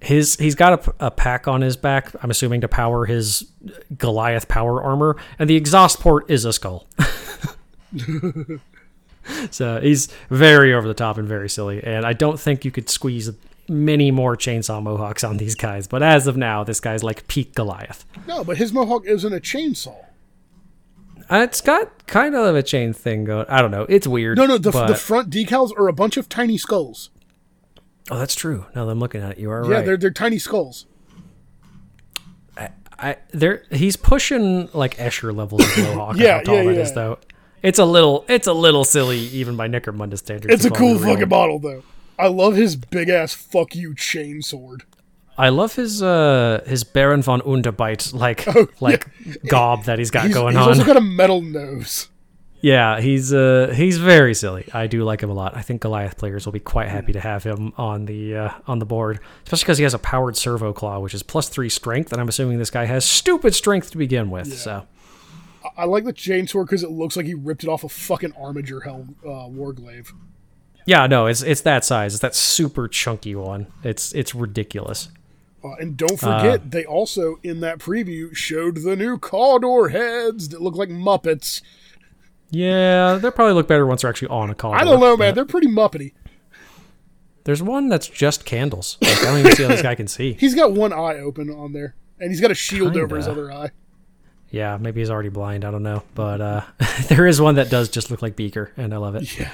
[0.01, 3.73] his he's got a, a pack on his back i'm assuming to power his uh,
[3.97, 5.17] goliath power armor.
[5.39, 6.87] And the exhaust port is a skull
[9.51, 12.89] so he's very over the top and very silly and i don't think you could
[12.89, 13.31] squeeze
[13.69, 17.55] many more chainsaw mohawks on these guys but as of now this guy's like peak
[17.55, 19.97] goliath No, but his mohawk isn't a chainsaw.
[21.31, 24.57] It's got kind of a chain thing going i don't know it's weird No, no,
[24.59, 27.11] the, but, the front decals are a bunch of tiny skulls.
[28.11, 29.97] oh that's true now that i'm looking at it you are Yeah, right Yeah, they're
[29.99, 30.87] they're tiny skulls.
[33.01, 36.17] I there he's pushing like Escher levels of Mohawk.
[36.17, 36.81] Yeah, how tall yeah, that yeah.
[36.81, 37.19] is, though.
[37.63, 40.53] It's a little it's a little silly even by Necromunda standards.
[40.55, 41.83] It's a cool fucking model though.
[42.19, 44.85] I love his big ass fuck you chain sword.
[45.37, 48.47] I love his uh his Baron von Underbite like
[48.81, 49.07] like
[49.49, 50.69] gob that he's got Oh, He's, going he's on.
[50.69, 52.09] also got a metal nose.
[52.61, 54.67] yeah, he's uh he's very silly.
[54.73, 55.57] I do like him a lot.
[55.57, 58.81] I think Goliath players will be quite happy to have him on the uh, on
[58.81, 62.11] the board, especially because he has a powered servo claw, which is plus three strength,
[62.13, 64.53] and I'm assuming this guy has stupid strength to begin with.
[64.59, 64.87] So.
[65.77, 68.33] I like the chain sword because it looks like he ripped it off a fucking
[68.33, 70.13] Armiger helm uh, Warglaive.
[70.87, 72.15] Yeah, no, it's it's that size.
[72.15, 73.67] It's that super chunky one.
[73.83, 75.11] It's it's ridiculous.
[75.63, 80.63] Uh, and don't forget, they also in that preview showed the new Cawdor heads that
[80.63, 81.61] look like Muppets.
[82.51, 84.75] Yeah, they'll probably look better once they're actually on a car.
[84.75, 85.35] I don't know, man.
[85.35, 86.13] They're pretty Muppety.
[87.45, 88.99] There's one that's just candles.
[89.01, 90.33] Like, I don't even see how this guy can see.
[90.41, 93.51] He's got one eye open on there, and he's got a shield over his other
[93.51, 93.71] eye.
[94.51, 95.65] Yeah, maybe he's already blind.
[95.65, 96.63] I don't know, but uh,
[97.09, 99.39] there is one that does just look like Beaker, and I love it.
[99.39, 99.51] Yeah.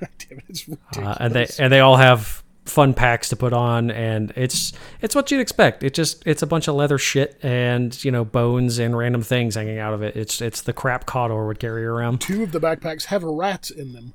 [0.18, 1.06] Damn it, it's ridiculous.
[1.08, 5.14] Uh, and they and they all have fun packs to put on, and it's it's
[5.14, 5.82] what you'd expect.
[5.82, 9.54] It just it's a bunch of leather shit and you know bones and random things
[9.54, 10.16] hanging out of it.
[10.16, 12.20] It's it's the crap Cawdor would carry around.
[12.20, 14.14] Two of the backpacks have rats in them.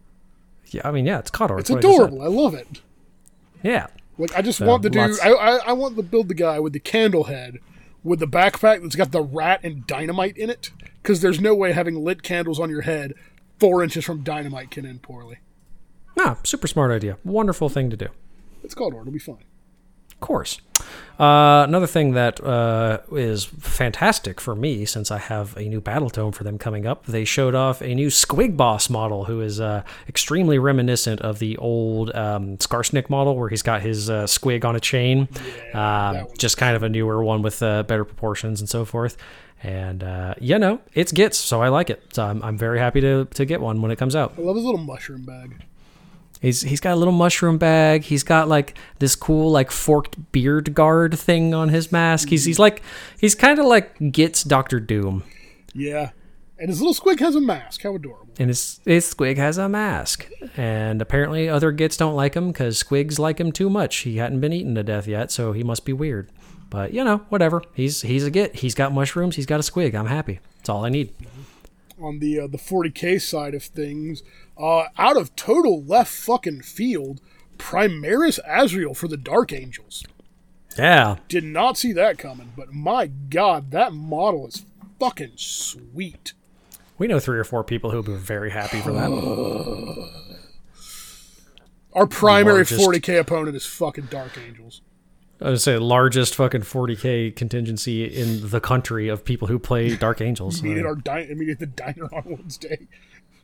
[0.67, 1.59] Yeah, I mean, yeah, it's Cawdor.
[1.59, 2.21] It's what I adorable.
[2.21, 2.81] I love it.
[3.63, 3.87] Yeah,
[4.17, 4.99] Like I just want to do.
[4.99, 7.59] lots- I, I I want to build the guy with the candle head,
[8.03, 10.71] with the backpack that's got the rat and dynamite in it.
[11.01, 13.13] Because there's no way having lit candles on your head
[13.59, 15.37] four inches from dynamite can end poorly.
[16.19, 17.17] Ah, super smart idea.
[17.23, 18.07] Wonderful thing to do.
[18.63, 19.43] It's Cawdor it'll be fine.
[20.24, 20.61] Of course.
[21.19, 26.09] Uh, another thing that uh, is fantastic for me, since I have a new battle
[26.09, 29.59] tome for them coming up, they showed off a new Squig Boss model who is
[29.59, 34.63] uh, extremely reminiscent of the old um, Skarsnik model, where he's got his uh, squig
[34.63, 35.28] on a chain.
[35.74, 39.17] um, that just kind of a newer one with uh, better proportions and so forth.
[39.61, 42.01] And uh, yeah, no, it's gets, so I like it.
[42.13, 44.36] So I'm, I'm very happy to, to get one when it comes out.
[44.38, 45.65] I love his little mushroom bag.
[46.43, 48.03] He's he's got a little mushroom bag.
[48.03, 52.27] He's got like this cool like forked beard guard thing on his mask.
[52.27, 52.83] He's he's like
[53.17, 55.23] he's kind of like gets Doctor Doom.
[55.73, 56.11] Yeah.
[56.59, 57.83] And his little squig has a mask.
[57.83, 58.27] How adorable.
[58.37, 60.29] And his, his squig has a mask.
[60.57, 63.97] And apparently other gits don't like him because squigs like him too much.
[63.99, 66.29] He hadn't been eaten to death yet, so he must be weird.
[66.69, 67.63] But you know, whatever.
[67.73, 68.57] He's he's a git.
[68.57, 69.37] He's got mushrooms.
[69.37, 69.95] He's got a squig.
[69.95, 70.39] I'm happy.
[70.57, 71.13] That's all I need.
[72.01, 74.23] On the uh, the 40k side of things,
[74.57, 77.21] uh, out of total left fucking field,
[77.57, 80.03] Primaris Azrael for the Dark Angels.
[80.77, 81.17] Yeah.
[81.27, 84.65] Did not see that coming, but my god, that model is
[84.99, 86.33] fucking sweet.
[86.97, 89.09] We know three or four people who'll be very happy for that.
[91.93, 94.81] Our primary Largest- 40k opponent is fucking Dark Angels.
[95.41, 100.21] I would say largest fucking 40k contingency in the country of people who play Dark
[100.21, 100.63] Angels.
[100.63, 102.87] Meet at our di- mean, at the diner on Wednesday.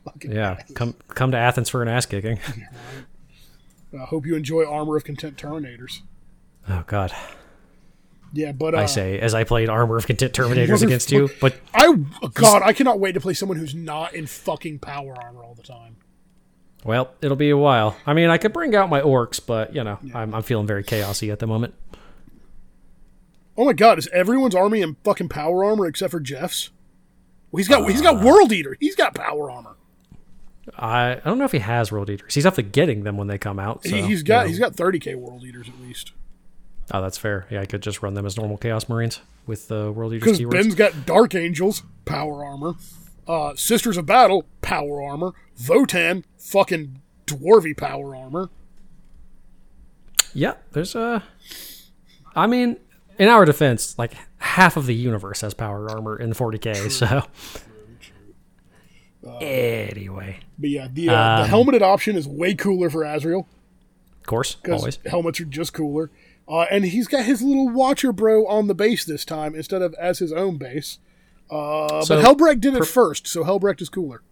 [0.04, 2.38] Fucking yeah, come come to Athens for an ass kicking.
[3.92, 6.00] I hope you enjoy Armor of Contempt Terminators.
[6.68, 7.12] Oh God,
[8.32, 11.56] Yeah, but uh, I say as I played Armor of Contempt Terminators against you, but
[11.74, 11.92] I
[12.34, 15.62] God, I cannot wait to play someone who's not in fucking power armor all the
[15.62, 15.96] time.
[16.84, 17.96] well, it'll be a while.
[18.06, 20.84] I mean, I could bring out my orcs, but you know, I'm I'm feeling very
[20.84, 21.74] chaosy at the moment.
[23.58, 26.70] Oh my God, is everyone's army in fucking power armor except for Jeff's?
[27.50, 28.12] Well, he's got he's Uh.
[28.14, 28.76] got World Eater.
[28.80, 29.76] He's got power armor.
[30.76, 32.34] I I don't know if he has World Eaters.
[32.34, 33.84] He's to getting them when they come out.
[33.84, 34.48] So, he, he's got you know.
[34.48, 36.12] he's got 30k World Eaters at least.
[36.92, 37.46] Oh, that's fair.
[37.50, 40.40] Yeah, I could just run them as normal Chaos Marines with the World Eaters Because
[40.40, 40.50] keywords.
[40.50, 42.74] Ben's got Dark Angels power armor,
[43.28, 48.50] uh, Sisters of Battle power armor, Votann fucking dwarvy power armor.
[50.34, 51.22] Yeah, there's a.
[52.34, 52.76] I mean,
[53.18, 56.90] in our defense, like half of the universe has power armor in 40k.
[56.90, 57.22] So,
[59.40, 63.46] anyway, But yeah, the uh, the Um, helmeted option is way cooler for Azrael
[64.20, 64.98] of course, always.
[65.06, 66.10] helmets are just cooler.
[66.48, 69.94] Uh, and he's got his little Watcher Bro on the base this time instead of
[69.94, 70.98] as his own base.
[71.50, 74.22] Uh, So, but Helbrecht did it first, so Helbrecht is cooler.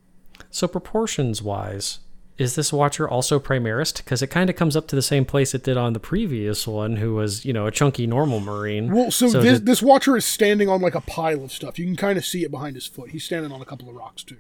[0.51, 2.01] So proportions wise,
[2.39, 3.97] is this Watcher also Primaris?
[3.97, 6.66] Because it kind of comes up to the same place it did on the previous
[6.66, 8.93] one, who was you know a chunky normal Marine.
[8.93, 11.78] Well, so, this, did- this Watcher is standing on like a pile of stuff.
[11.78, 13.11] You can kind of see it behind his foot.
[13.11, 14.39] He's standing on a couple of rocks too.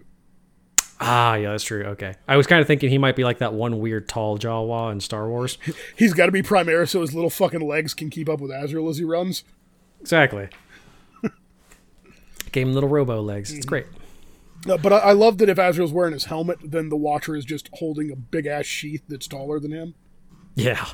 [1.00, 1.84] Ah, yeah, that's true.
[1.84, 4.92] Okay, I was kind of thinking he might be like that one weird tall Jawa
[4.92, 5.58] in Star Wars.
[5.96, 8.88] He's got to be Primaris so his little fucking legs can keep up with Azrael
[8.88, 9.44] as he runs.
[10.00, 10.48] exactly.
[12.52, 13.52] Gave him little robo legs.
[13.52, 13.86] It's great.
[14.68, 17.44] Uh, but I, I love that if Azrael's wearing his helmet, then the Watcher is
[17.44, 19.94] just holding a big ass sheath that's taller than him.
[20.54, 20.84] Yeah.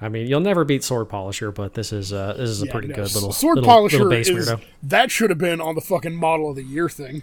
[0.00, 2.72] I mean, you'll never beat Sword Polisher, but this is uh, this is a Yeah,
[2.72, 4.60] pretty no, good little Sword little, Polisher little base is weirdo.
[4.82, 7.22] that should have been on the fucking model of the year thing.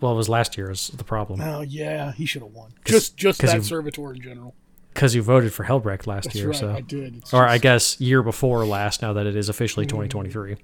[0.00, 2.72] Well, it was last year is the problem Oh yeah, he should have won.
[2.84, 4.54] Just just that you- servitor in general.
[4.92, 6.48] because you voted for Helbrecht last That's year.
[6.48, 7.16] right, so, I did.
[7.16, 9.02] It's or just- I guess year before last.
[9.02, 10.56] Now that it is officially 2023.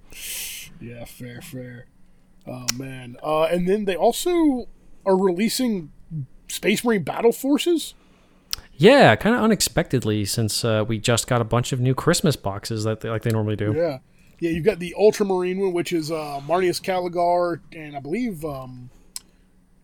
[0.80, 1.87] Yeah, fair, fair.
[2.47, 3.16] Oh man.
[3.22, 4.66] Uh, and then they also
[5.07, 5.91] are releasing
[6.49, 7.95] Space Marine Battle Forces.
[8.74, 12.85] Yeah, kind of unexpectedly since uh, we just got a bunch of new Christmas boxes
[12.85, 13.72] that they, like they normally do.
[13.76, 13.99] Yeah.
[14.41, 18.91] Yeah, you've got the Ultramarine one, which is uh, Marneus Calgar and I believe um,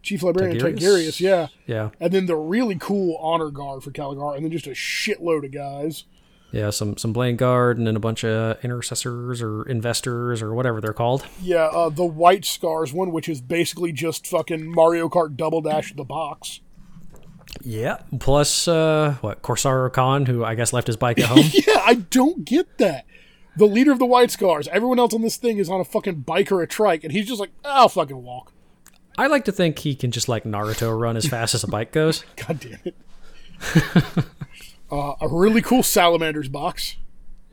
[0.09, 0.59] Chief Librarian?
[0.59, 1.20] Tigurius.
[1.20, 1.48] Yeah.
[1.66, 5.44] Yeah, And then the really cool Honor Guard for Calgar, and then just a shitload
[5.44, 6.04] of guys.
[6.50, 10.80] yeah, some some Blade Guard and then a bunch of intercessors or investors or whatever
[10.80, 11.26] they're called.
[11.42, 15.92] Yeah, uh, the White Scars one, which is basically just fucking Mario Kart Double Dash
[15.94, 16.61] the box.
[17.62, 21.44] Yeah, plus uh, what Kor'sarro Khan, who I guess left his bike at home.
[21.52, 23.04] Yeah, I don't get that.
[23.56, 24.68] The leader of the White Scars.
[24.68, 27.26] Everyone else on this thing is on a fucking bike or a trike, and he's
[27.26, 28.52] just like, I'll fucking walk.
[29.18, 31.90] I like to think he can just like Naruto run as fast as a bike
[31.92, 32.24] goes.
[32.36, 32.94] God damn it.
[34.92, 36.96] uh, a really cool Salamanders box.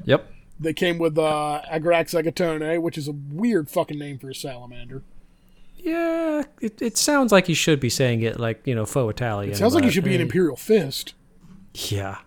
[0.06, 0.32] Yep.
[0.60, 5.02] They came with uh, Adrax Agatone, which is a weird fucking name for a salamander.
[5.78, 9.54] Yeah, it, it sounds like you should be saying it like, you know, faux Italian.
[9.54, 11.14] It Sounds like he should be an eh, Imperial Fist.
[11.74, 12.20] Yeah.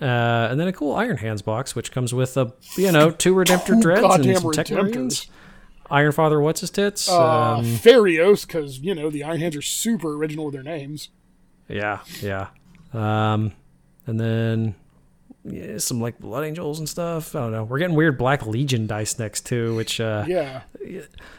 [0.00, 3.34] Uh, and then a cool Iron Hands box, which comes with a, you know, two
[3.34, 5.28] Redemptor Two Dreads and some Tech Redemptors.
[5.92, 7.08] Iron Father, what's his tits?
[7.08, 11.10] Uh, um, Feirros, because, you know, the Iron Hands are super original with their names.
[11.68, 12.48] yeah, yeah.
[12.92, 13.52] Um,
[14.06, 14.74] and then
[15.44, 17.34] yeah, some like Blood Angels and stuff.
[17.36, 17.64] I don't know.
[17.64, 20.62] We're getting weird Black Legion dice next too, which uh, Yeah.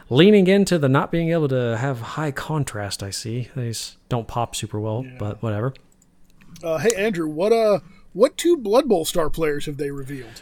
[0.10, 3.02] leaning into the not being able to have high contrast.
[3.04, 5.74] I see these don't pop super well, but whatever.
[6.64, 7.80] Uh, hey, Andrew, what uh,
[8.14, 10.42] what two Blood Bowl star players have they revealed?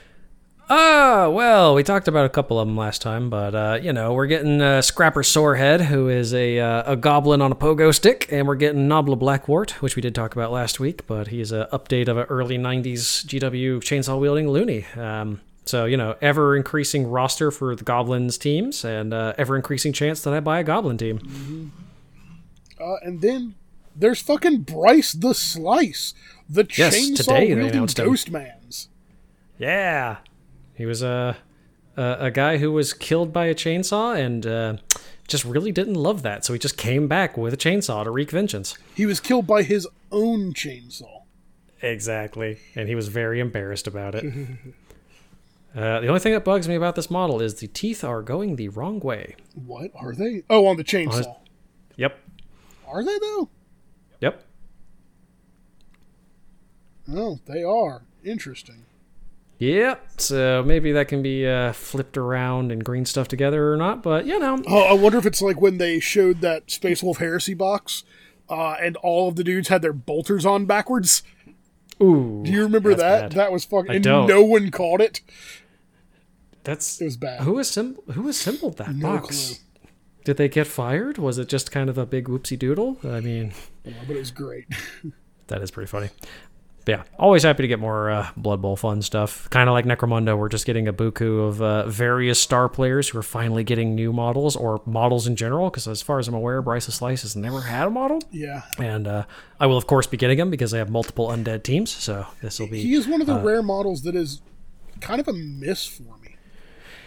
[0.73, 4.13] Ah, well, we talked about a couple of them last time, but uh, you know,
[4.13, 8.27] we're getting uh, Scrappa Sorehead, who is a uh, a goblin on a pogo stick,
[8.31, 11.67] and we're getting Nobbla Blackwart, which we did talk about last week, but he's an
[11.73, 14.85] update of an early '90s GW chainsaw wielding loony.
[14.95, 19.91] Um, So you know, ever increasing roster for the goblins teams, and uh, ever increasing
[19.91, 21.73] chance that I buy a goblin team.
[22.79, 23.55] Uh, and then
[23.93, 26.13] there's fucking Bryce the Slice,
[26.49, 28.87] the Yes, chainsaw wielding ghost man's.
[29.59, 30.17] Yeah,
[30.75, 31.37] he was a
[31.97, 34.77] a, a guy who was killed by a chainsaw and uh,
[35.27, 38.31] just really didn't love that, so he just came back with a chainsaw to wreak
[38.31, 38.77] vengeance.
[38.95, 41.23] He was killed by his own chainsaw.
[41.81, 44.23] Exactly, and he was very embarrassed about it.
[45.75, 48.55] uh, the only thing that bugs me about this model is the teeth are going
[48.55, 49.35] the wrong way.
[49.55, 50.43] What are they?
[50.49, 51.37] Oh, on the chainsaw.
[51.97, 52.17] Yep,
[52.87, 53.49] Are they though?
[54.21, 54.43] yep.
[57.13, 58.03] Oh, they are.
[58.23, 58.85] Interesting.
[59.61, 60.19] Yep.
[60.19, 64.25] So maybe that can be uh, flipped around and green stuff together or not, but
[64.25, 64.59] you know.
[64.67, 68.03] Oh, I wonder if it's like when they showed that Space Wolf Heresy box,
[68.49, 71.21] uh, and all of the dudes had their bolters on backwards.
[72.01, 72.41] Ooh.
[72.43, 73.21] Do you remember that?
[73.21, 73.31] bad.
[73.33, 73.91] That was fucking.
[73.91, 74.25] And don't.
[74.27, 75.21] no one caught it.
[76.63, 77.41] That's It was bad.
[77.41, 79.27] who assembled who assembled that No box?
[79.47, 79.89] clue.
[80.25, 81.19] Did they get fired?
[81.19, 82.97] Was it just kind of a big whoopsie doodle?
[83.03, 83.53] I mean,
[83.83, 84.65] Yeah, but it was great.
[85.47, 86.09] that is pretty funny.
[86.85, 89.49] But yeah, always happy to get more uh, Blood Bowl fun stuff.
[89.49, 93.19] Kind of like Necromunda, we're just getting a buku of uh, various star players who
[93.19, 95.69] are finally getting new models or models in general.
[95.69, 98.63] Because as far as I'm aware, Bryce of Slice has never had a model, yeah.
[98.77, 99.25] and uh,
[99.59, 101.91] I will of course be getting them because I have multiple undead teams.
[101.91, 104.41] So this will be He is one of the rare models that is
[105.01, 106.20] kind of a miss for me.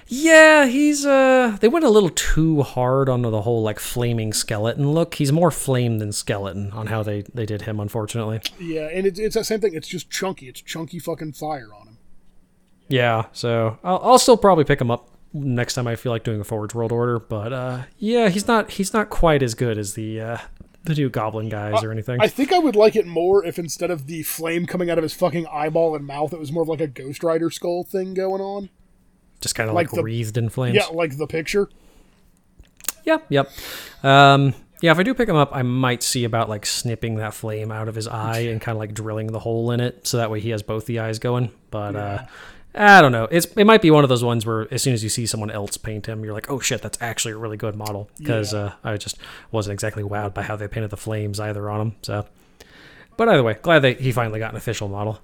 [0.07, 4.93] Yeah, he's uh they went a little too hard on the whole like flaming skeleton
[4.93, 5.15] look.
[5.15, 8.41] He's more flame than skeleton on how they they did him unfortunately.
[8.59, 9.75] Yeah, and it's, it's that same thing.
[9.75, 10.49] It's just chunky.
[10.49, 11.99] It's chunky fucking fire on him.
[12.89, 16.41] Yeah, so I'll, I'll still probably pick him up next time I feel like doing
[16.41, 19.95] a Forge World Order, but uh yeah, he's not he's not quite as good as
[19.95, 20.39] the uh
[20.85, 22.21] the new goblin guys or anything.
[22.21, 25.03] I think I would like it more if instead of the flame coming out of
[25.03, 28.13] his fucking eyeball and mouth, it was more of like a Ghost Rider skull thing
[28.13, 28.69] going on.
[29.45, 30.75] Just kind of like like, the- wreathed in flames.
[30.75, 31.69] Yeah, like the picture.
[33.05, 33.51] Yep, yep.
[34.03, 37.35] Um, yeah, if I do pick him up, I might see about like snipping that
[37.35, 40.17] flame out of his eye and kind of like drilling the hole in it, so
[40.17, 41.51] that way he has both the eyes going.
[41.71, 42.23] But uh,
[42.75, 43.29] I don't know.
[43.31, 45.51] It's it might be one of those ones where as soon as you see someone
[45.51, 48.09] else paint him, you're like, oh shit, that's actually a really good model.
[48.17, 49.19] Because uh, I just
[49.53, 51.97] wasn't exactly wowed by how they painted the flames either on him.
[52.01, 52.27] So,
[53.19, 55.21] but either way, glad that he finally got an official model.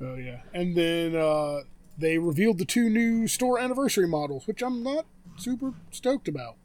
[0.00, 1.60] Oh yeah, and then uh,
[2.00, 6.56] they revealed the two new store anniversary models, which I'm not super stoked about.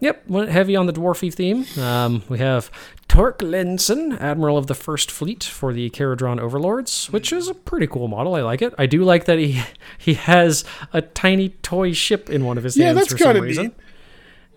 [0.00, 1.64] Yep, went heavy on the dwarfy theme.
[1.80, 2.72] Um, we have
[3.06, 7.86] Tork Lenson, Admiral of the First Fleet for the Kharadron Overlords, which is a pretty
[7.86, 8.34] cool model.
[8.34, 8.74] I like it.
[8.76, 9.62] I do like that he
[9.98, 13.38] he has a tiny toy ship in one of his Yeah, hands that's for some
[13.38, 13.66] reason.
[13.66, 13.74] neat.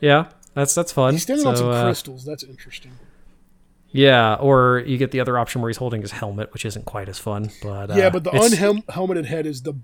[0.01, 1.13] Yeah, that's that's fun.
[1.13, 2.25] He's standing on So, some uh, crystals.
[2.25, 2.93] That's interesting.
[3.91, 7.07] yeah, or you get the other option where he's holding his helmet, which isn't quite
[7.07, 7.51] as fun.
[7.61, 9.75] But uh, yeah, but the unhelmeted head is the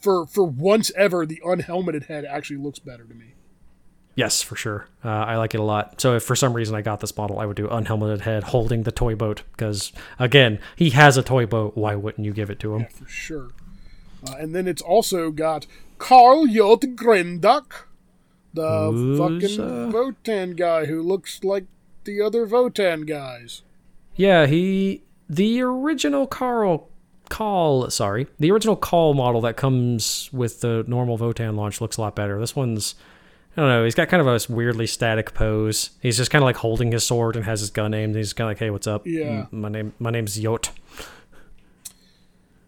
[0.00, 3.34] for for once ever the unhelmeted head actually looks better to me.
[4.16, 4.86] Yes, for sure.
[5.04, 6.00] Uh, I like it a lot.
[6.00, 8.82] So if for some reason I got this model, I would do unhelmeted head holding
[8.82, 11.76] the toy boat because again, he has a toy boat.
[11.76, 12.86] Why wouldn't you give it to him?
[12.90, 13.50] for sure.
[14.26, 17.86] Uh, and then it's also got Carl Jot Grenduck,
[18.52, 21.64] the Who's, fucking uh, Votann guy who looks like
[22.04, 23.62] the other Votann guys.
[24.16, 26.89] Yeah, he the original Carl
[27.30, 32.00] call sorry the original call model that comes with the normal Votann launch looks a
[32.02, 32.94] lot better this one's
[33.56, 36.46] i don't know he's got kind of a weirdly static pose he's just kind of
[36.46, 38.86] like holding his sword and has his gun aimed he's kind of like hey what's
[38.86, 39.46] up Yeah.
[39.50, 40.70] My name my name's yot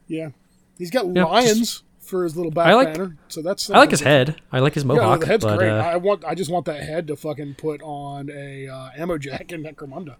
[0.08, 0.30] Yeah,
[0.78, 3.16] he's got Yeah, lions for his little back I like- banner.
[3.28, 5.70] So that's i like his head i like his Yeah, mohawk the head's but great.
[5.70, 6.24] uh, I want.
[6.24, 10.16] I just want that head to fucking put on a uh, ammo jack in Necromunda.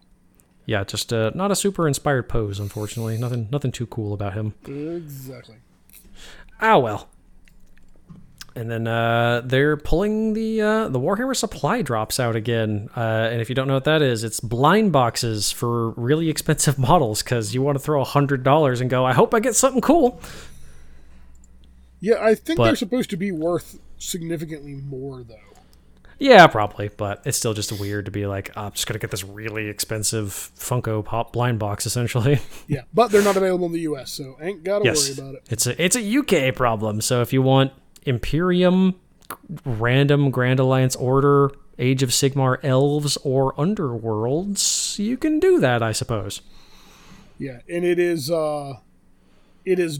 [0.67, 4.55] Yeah just uh, not a super inspired pose unfortunately nothing nothing too cool about him
[4.67, 5.57] Exactly.
[6.61, 7.09] Ah well.
[8.55, 12.91] And then uh, they're pulling the uh, the Warhammer supply drops out again.
[12.95, 13.01] Uh,
[13.33, 17.23] and if you don't know what that is, it's blind boxes for really expensive models
[17.23, 19.81] because you want to throw a hundred dollars and go, I hope I get something
[19.81, 20.21] cool.
[22.01, 25.37] Yeah, I think But- they're supposed to be worth significantly more though.
[26.23, 29.11] Yeah, probably, but it's still just weird to be like, "Oh, I'm just gonna get
[29.11, 32.39] this really expensive Funko Pop blind box, essentially.
[32.69, 35.49] Yeah, but they're not available in the U.S., so ain't gotta yes, worry about it.
[35.51, 37.01] it's a it's a UK problem.
[37.01, 37.73] So if you want
[38.05, 38.95] Imperium,
[39.65, 45.91] random Grand Alliance Order, Age of Sigmar elves, or Underworlds, you can do that, I
[45.91, 46.41] suppose.
[47.37, 48.75] Yeah, and it is uh
[49.65, 49.99] it is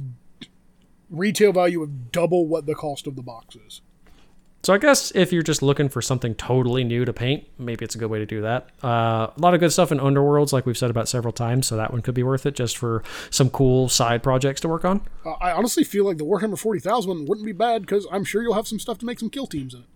[1.11, 3.81] retail value of double what the cost of the box is.
[4.65, 7.97] So I guess if you're just looking for something totally new to paint, maybe it's
[7.97, 8.69] a good way to do that.
[8.83, 11.77] Uh, a lot of good stuff in Underworlds, like we've said about several times, so
[11.77, 15.01] that one could be worth it just for some cool side projects to work on.
[15.27, 18.41] Uh, I honestly feel like the Warhammer 40,000 one wouldn't be bad because I'm sure
[18.41, 19.87] you'll have some stuff to make some kill teams in it.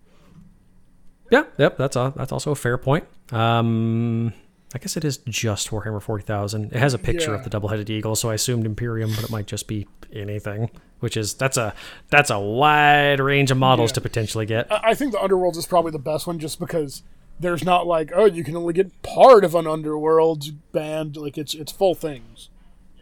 [1.31, 3.05] Yeah, yep, that's a, that's also a fair point.
[3.33, 4.33] Um,
[4.75, 6.73] I guess it is just Warhammer 40,000.
[6.73, 7.39] It has a picture Yeah.
[7.39, 10.71] of the double-headed eagle, so I assumed Imperium, but it might just be anything.
[11.01, 11.75] Which is that's a
[12.09, 13.95] that's a wide range of models Yeah.
[13.95, 14.67] to potentially get.
[14.71, 17.03] I think the Underworlds is probably the best one just because
[17.39, 21.17] there's not like, oh, you can only get part of an Underworlds band.
[21.17, 22.49] Like, it's it's full things.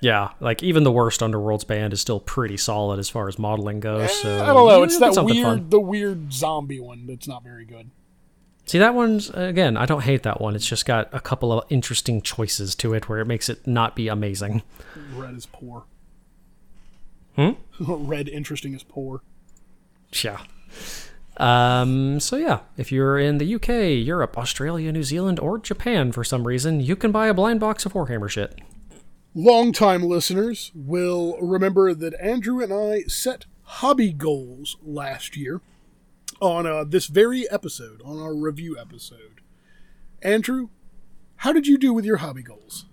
[0.00, 3.80] Yeah, like even the worst Underworlds band is still pretty solid as far as modeling
[3.80, 4.12] goes.
[4.20, 4.82] So Eh, I don't know.
[4.82, 5.70] It's that weird, fun.
[5.70, 7.90] the weird zombie one that's not very good.
[8.66, 9.76] See that one's again.
[9.76, 10.56] I don't hate that one.
[10.56, 13.94] It's just got a couple of interesting choices to it where it makes it not
[13.94, 14.62] be amazing.
[15.14, 15.84] Red is poor.
[17.36, 17.50] Hmm?
[17.80, 19.22] Red interesting is poor.
[20.22, 20.40] Yeah.
[21.36, 26.22] Um, so yeah, if you're in the UK, Europe, Australia, New Zealand, or Japan for
[26.22, 28.60] some reason, you can buy a blind box of Warhammer shit.
[29.34, 35.60] Longtime listeners will remember that Andrew and I set hobby goals last year
[36.40, 39.40] on uh, this very episode, on our review episode.
[40.22, 40.68] Andrew,
[41.36, 42.86] how did you do with your hobby goals?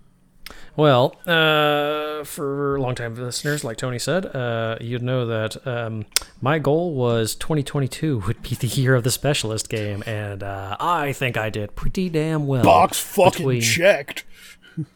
[0.74, 6.06] Well, uh, for longtime listeners, like Tony said, uh, you'd know that um,
[6.40, 11.12] my goal was 2022 would be the year of the specialist game, and uh, I
[11.12, 12.64] think I did pretty damn well.
[12.64, 14.24] Box fucking between- checked.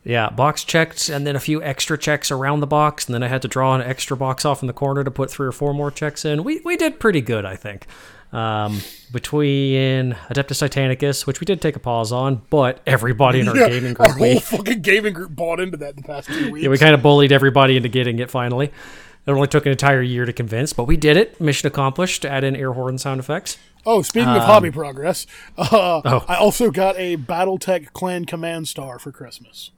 [0.05, 3.29] Yeah, box checked, and then a few extra checks around the box, and then I
[3.29, 5.75] had to draw an extra box off in the corner to put three or four
[5.75, 6.45] more checks in.
[6.45, 7.87] We we did pretty good, I think.
[8.33, 8.81] Um,
[9.13, 13.69] between Adeptus Titanicus, which we did take a pause on, but everybody in our Yeah,
[13.69, 16.65] gaming our group, we, whole fucking gaming group bought into that the past two weeks.
[16.65, 18.67] yeah, we kind of bullied everybody into getting it finally.
[18.67, 21.41] It only took an entire year to convince, but we did it.
[21.41, 22.25] Mission accomplished.
[22.25, 23.59] Add in air horn sound effects.
[23.87, 25.27] oh, speaking of hobby progress,
[25.59, 26.25] uh, Um, Oh.
[26.29, 29.71] I also got a BattleTech Clan Command Star for Christmas.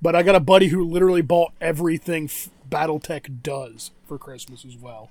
[0.00, 4.76] But I got a buddy who literally bought everything f- BattleTech does for Christmas as
[4.76, 5.08] well.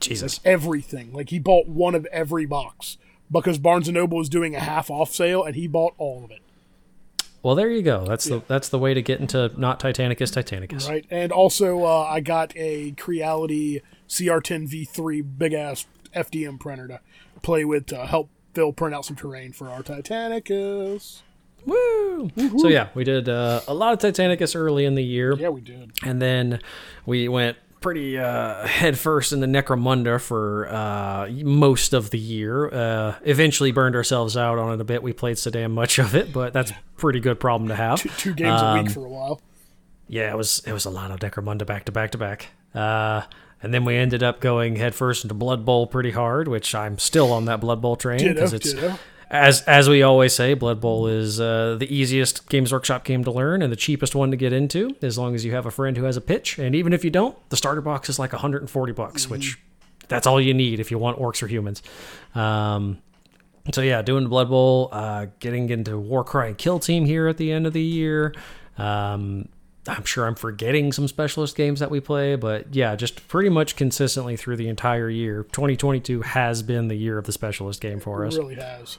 [0.00, 0.40] Jesus.
[0.44, 1.12] Everything.
[1.12, 2.98] Like he bought one of every box
[3.30, 6.30] because Barnes and Noble was doing a half off sale and he bought all of
[6.30, 6.40] it.
[7.42, 8.04] Well, there you go.
[8.04, 10.88] That's the that's the way to get into not Titanicus, Titanicus.
[10.88, 11.06] Right.
[11.10, 17.00] And also uh, I got a Creality CR10 V3 big ass FDM printer to
[17.42, 21.22] play with to help Phil print out some terrain for our Titanicus.
[21.64, 22.30] Woo!
[22.58, 25.34] So yeah, we did uh, a lot of Titanicus early in the year.
[25.36, 25.92] Yeah, we did.
[26.02, 26.60] and then
[27.06, 32.68] we went pretty uh, headfirst in the Necromunda for uh, most of the year.
[32.72, 35.02] Uh, eventually burned ourselves out on it a bit.
[35.02, 38.00] We played so damn much of it, but that's a pretty good problem to have.
[38.00, 39.40] Two, two games a Um, week for a while.
[40.08, 42.46] Yeah, it was it was a lot of Necromunda back to back to back.
[42.74, 43.22] Uh,
[43.62, 47.32] and then we ended up going headfirst into Blood Bowl pretty hard, which I'm still
[47.32, 48.98] on that Blood Bowl train because it's ditto.
[49.30, 53.30] As as we always say, Blood Bowl is uh, the easiest Games Workshop game to
[53.30, 55.96] learn and the cheapest one to get into, as long as you have a friend
[55.96, 56.58] who has a pitch.
[56.58, 59.58] And even if you don't, the starter box is like 140 bucks, which
[60.08, 61.82] that's all you need if you want orcs or humans.
[62.34, 62.98] Um,
[63.72, 67.52] so yeah, doing Blood Bowl, uh, getting into Warcry and Kill Team here at the
[67.52, 68.34] end of the year.
[68.78, 69.48] Um,
[69.86, 73.76] I'm sure I'm forgetting some specialist games that we play, but yeah, just pretty much
[73.76, 75.42] consistently through the entire year.
[75.44, 78.36] 2022 has been the year of the specialist game for It us.
[78.38, 78.98] really has.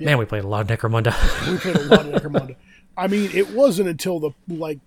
[0.00, 1.14] Man, we played a lot of Necromunda.
[1.50, 2.56] We played a lot of Necromunda.
[2.96, 4.78] I mean, it wasn't until the like.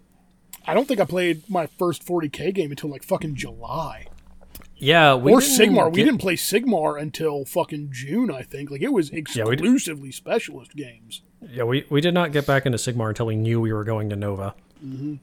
[0.65, 4.05] I don't think I played my first 40k game until like fucking July.
[4.77, 5.91] yeah, we or Sigmar.
[5.91, 8.69] We didn't play Sigmar until fucking June, I think.
[8.69, 11.21] Like it was we exclusively specialist games.
[11.49, 14.09] Yeah, we, we did not get back into Sigmar until we knew we were going
[14.11, 14.53] to Nova.
[14.85, 15.15] Mm-hmm.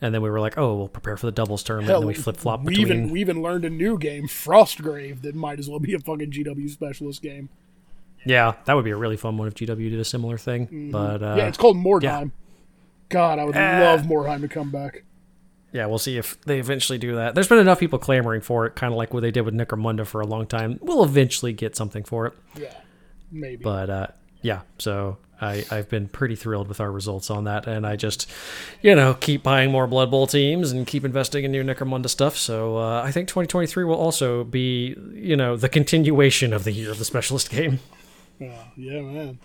[0.00, 1.88] And then we were like, oh, we'll prepare for the doubles tournament.
[1.88, 2.86] Hell, and then we flip flop we between.
[2.86, 6.32] even we even learned a new game, Frostgrave, that might as well be a fucking
[6.32, 7.48] GW specialist game.
[8.26, 10.90] Yeah, that would be a really fun one if GW did a similar thing.
[10.90, 11.38] But uh, Mm-hmm.
[11.38, 12.02] yeah, it's called Mordheim.
[12.02, 12.24] yeah.
[13.10, 13.80] God, I would Ah.
[13.82, 15.02] love Mordheim to come back.
[15.72, 17.34] yeah, we'll see if they eventually do that.
[17.34, 20.06] There's been enough people clamoring for it, kind of like what they did with Necromunda
[20.06, 20.78] for a long time.
[20.80, 22.32] We'll eventually get something for it.
[22.58, 22.72] Yeah,
[23.30, 23.62] maybe.
[23.62, 24.06] But uh,
[24.40, 28.30] yeah, so I, I've been pretty thrilled with our results on that, and I just,
[28.82, 32.36] you know, keep buying more Blood Bowl teams and keep investing in new Necromunda stuff.
[32.36, 36.90] So uh, I think 2023 will also be, you know, the continuation of the year
[36.92, 37.80] of the specialist game.
[38.38, 39.38] Yeah, yeah, man.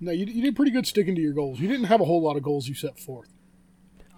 [0.00, 1.60] No, you, you did pretty good sticking to your goals.
[1.60, 3.28] You didn't have a whole lot of goals you set forth.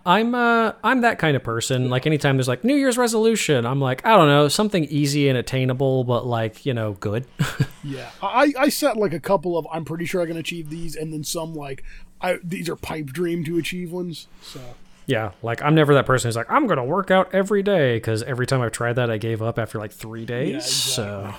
[0.05, 1.89] I'm uh I'm that kind of person.
[1.89, 5.39] Like anytime there's like New Year's resolution, I'm like I don't know something easy and
[5.39, 7.25] attainable, but like you know good.
[7.85, 10.95] Yeah, I, I set like a couple of I'm pretty sure I can achieve these,
[10.95, 11.83] and then some like
[12.21, 14.29] I these are pipe dream to achieve ones.
[14.41, 14.61] So
[15.07, 18.23] Yeah, like I'm never that person who's like I'm gonna work out every day because
[18.23, 20.55] every time I've tried that, I gave up after like three days.
[20.65, 20.73] exactly.
[20.95, 21.35] So,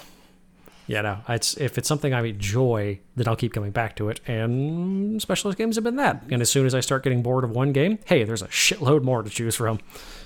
[0.87, 4.19] yeah, no, it's if it's something I enjoy, then I'll keep coming back to it.
[4.27, 6.23] And specialist games have been that.
[6.29, 9.03] And as soon as I start getting bored of one game, hey, there's a shitload
[9.03, 9.79] more to choose from.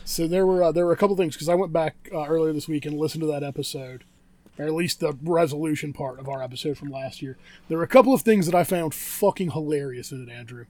[0.05, 2.53] So there were uh, there were a couple things because I went back uh, earlier
[2.53, 4.03] this week and listened to that episode,
[4.57, 7.37] or at least the resolution part of our episode from last year.
[7.67, 10.65] There were a couple of things that I found fucking hilarious in it, Andrew.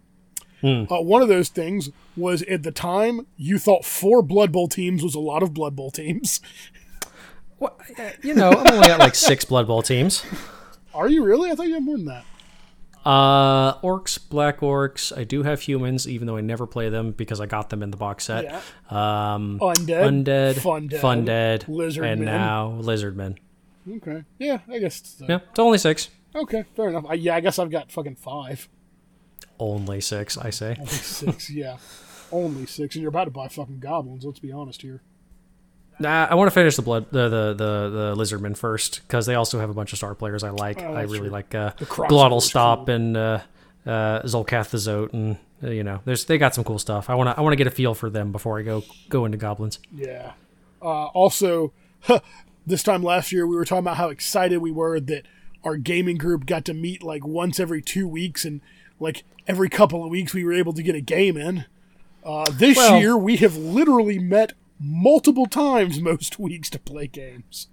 [0.64, 5.04] Uh, one of those things was at the time you thought four Blood Bowl teams
[5.04, 6.42] was a lot of Blood Bowl teams.
[7.60, 7.80] What,
[8.22, 10.24] you know, I'm only at like six Blood Bowl teams.
[10.94, 11.52] Are you really?
[11.52, 12.26] I thought you had more than that.
[13.06, 15.18] Uh, orcs, black orcs.
[15.18, 17.90] I do have humans, even though I never play them because I got them in
[17.90, 18.44] the box set.
[18.44, 18.62] Yeah.
[18.90, 22.12] Um, Undead, undead, Fundead, fundead, Lizardmen.
[22.14, 23.38] and now lizardmen.
[23.90, 24.24] Okay.
[24.40, 25.16] Yeah, I guess.
[25.18, 25.26] So.
[25.30, 26.10] Yeah, it's only six.
[26.36, 27.06] Okay, fair enough.
[27.08, 28.68] I, yeah, I guess I've got fucking five.
[29.60, 30.76] Only six, I say.
[30.88, 31.78] Six, yeah.
[32.32, 34.26] Only six, and you're about to buy fucking goblins.
[34.26, 35.02] Let's be honest here.
[36.00, 39.36] Nah, I want to finish the blood, the the the, the lizardmen first because they
[39.36, 40.82] also have a bunch of star players I like.
[40.84, 41.30] Oh, I really true.
[41.30, 42.96] like uh, Glotl Stop cool.
[42.96, 43.40] and uh,
[43.86, 47.10] uh, Zolcath the Zoat, and uh, you know, there's they got some cool stuff.
[47.10, 49.26] I want to I want to get a feel for them before I go go
[49.26, 49.80] into goblins.
[49.96, 50.34] Yeah.
[50.82, 51.74] Uh, also,
[52.68, 55.24] this time last year, we were talking about how excited we were that
[55.64, 58.62] our gaming group got to meet like once every two weeks, and
[59.00, 61.66] like every couple of weeks, we were able to get a game in.
[62.24, 67.68] Uh, this Well- year, we have literally met multiple times most weeks to play games.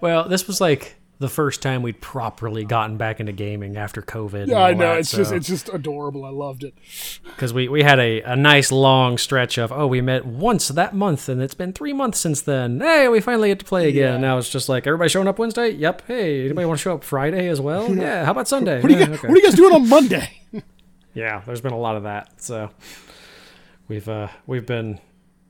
[0.00, 4.48] Well, this was like the first time we'd properly gotten back into gaming after COVID.
[4.48, 6.24] Yeah, I know that, it's just it's just adorable.
[6.24, 6.74] I loved it.
[7.24, 10.92] because we, we had a, a nice long stretch of oh we met once that
[10.94, 14.14] month and it's been three months since then hey we finally get to play again
[14.14, 14.18] Yeah.
[14.18, 17.04] now it's just like everybody showing up wednesday yep hey anybody want to show up
[17.04, 19.40] friday as well yeah how about sunday What are you "Eh, guys, okay." what are
[19.40, 20.40] you guys doing on Monday?
[21.14, 22.70] yeah there's been a lot of that so
[23.88, 24.98] we've uh we've been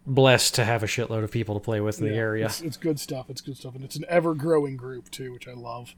[0.07, 2.77] blessed to have a shitload of people to play with in the area It's, it's
[2.77, 3.31] good stuff.
[3.31, 5.95] It's good stuff, and it's an ever growing group too, which I love.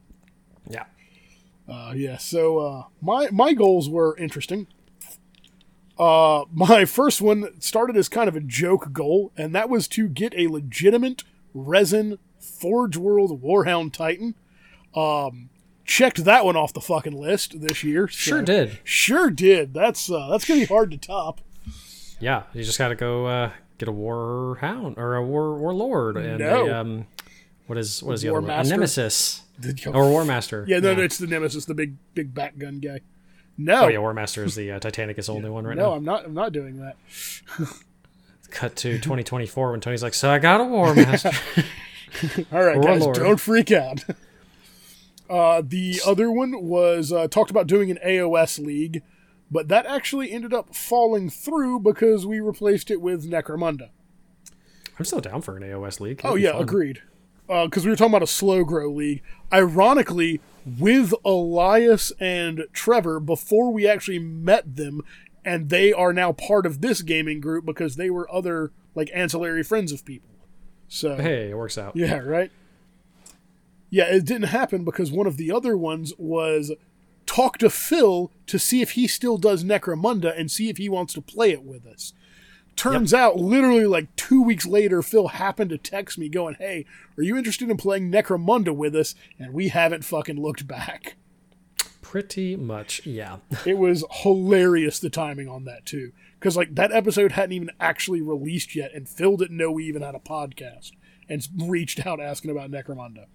[0.69, 0.85] yeah
[1.67, 4.67] Uh, yeah, so uh, my my goals were interesting.
[5.99, 10.07] Uh, my first one started as kind of a joke goal, and that was to
[10.07, 11.23] get a legitimate
[11.53, 14.35] resin Forge World Warhound Titan.
[14.95, 15.49] Um,
[15.85, 18.07] checked that one off the fucking list this year.
[18.07, 19.73] so- sure did Sure did.
[19.73, 21.41] That's uh, that's gonna be hard to top.
[22.19, 26.39] yeah you just gotta go uh get a war hound or a war warlord and
[26.39, 26.67] No.
[26.67, 27.07] a um
[27.67, 29.41] what is what is the War other one a nemesis
[29.87, 33.01] or war master yeah, no, no, it's the Nemesis, the big big back gun guy.
[33.57, 35.89] No, Oh yeah, War Master is the uh, Titanicus only one right no, now.
[35.89, 36.25] No, I'm not.
[36.25, 36.95] I'm not doing that.
[38.51, 41.31] Cut to 2024 when Tony's like, "So I got a War Master."
[42.51, 43.15] All right, guys, Warlord.
[43.15, 44.03] don't freak out.
[45.29, 49.03] Uh, the other one was uh, talked about doing an AOS league,
[49.49, 53.89] but that actually ended up falling through because we replaced it with Necromunda.
[54.99, 56.21] I'm still down for an AOS league.
[56.23, 56.61] Oh That'd be yeah, fun.
[56.63, 57.01] agreed.
[57.49, 59.21] Uh, because we were talking about a slow grow league.
[59.53, 60.41] Ironically,
[60.77, 65.01] with Elias and Trevor, before we actually met them,
[65.45, 69.63] and they are now part of this gaming group because they were other like ancillary
[69.63, 70.29] friends of people.
[70.89, 71.95] So Hey, it works out.
[71.95, 72.51] Yeah, right.
[73.89, 76.73] Yeah, it didn't happen because one of the other ones was
[77.27, 81.13] talk to Phil to see if he still does Necromunda and see if he wants
[81.13, 82.13] to play it with us.
[82.75, 86.85] Turns out, literally like two weeks later, Phil happened to text me going, Hey,
[87.17, 89.15] are you interested in playing Necromunda with us?
[89.39, 91.15] And we haven't fucking looked back.
[92.03, 93.37] Pretty much, yeah.
[93.65, 96.11] It was hilarious the timing on that, too.
[96.39, 100.03] Because, like, that episode hadn't even actually released yet, and Phil didn't know we even
[100.03, 100.91] had a podcast
[101.27, 103.25] and reached out asking about Necromunda.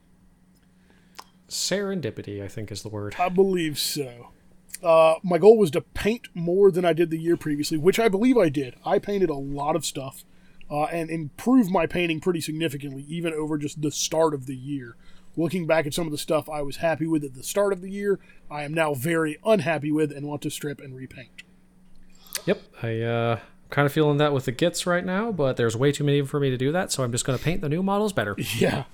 [1.52, 3.16] Serendipity, I think, is the word.
[3.18, 4.30] I believe so.
[4.82, 8.08] Uh, my goal was to paint more than I did the year previously, which I
[8.08, 8.74] believe I did.
[8.84, 10.24] I painted a lot of stuff
[10.70, 14.96] uh, and improved my painting pretty significantly, even over just the start of the year.
[15.36, 17.80] Looking back at some of the stuff I was happy with at the start of
[17.80, 18.18] the year,
[18.50, 21.42] I am now very unhappy with and want to strip and repaint.
[22.44, 23.38] Yep, I uh,
[23.70, 26.40] kind of feeling that with the Gits right now, but there's way too many for
[26.40, 28.36] me to do that, so I'm just going to paint the new models better.
[28.56, 28.84] Yeah.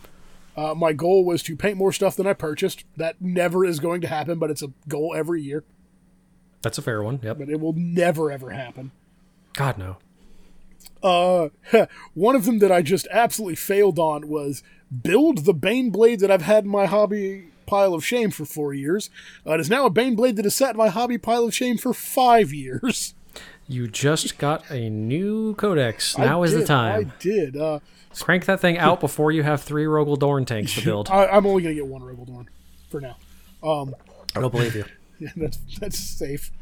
[0.59, 2.83] Uh, my goal was to paint more stuff than I purchased.
[2.97, 5.63] That never is going to happen, but it's a goal every year.
[6.63, 7.21] That's a fair one.
[7.23, 7.39] Yep.
[7.39, 8.91] But it will never, ever happen.
[9.55, 9.99] God no.
[11.01, 11.51] Uh,
[12.15, 14.65] one of them that I just absolutely failed on was
[15.03, 19.11] build the Baneblade that I've had in my hobby pile of shame for four years.
[19.47, 21.79] Uh, it is now a Baneblade that has sat in my hobby pile of shame
[21.79, 23.15] for five years.
[23.69, 26.19] You just got a new codex.
[26.19, 26.99] I Now is the time.
[26.99, 27.57] I did.
[27.57, 27.79] Uh,
[28.23, 31.09] Crank that thing out before you have three Rogal Dorn tanks to build.
[31.11, 32.49] I, I'm only going to get one Rogal Dorn
[32.89, 33.17] for now.
[33.63, 34.85] I don't believe you.
[35.21, 36.53] Yeah, that's that's safe.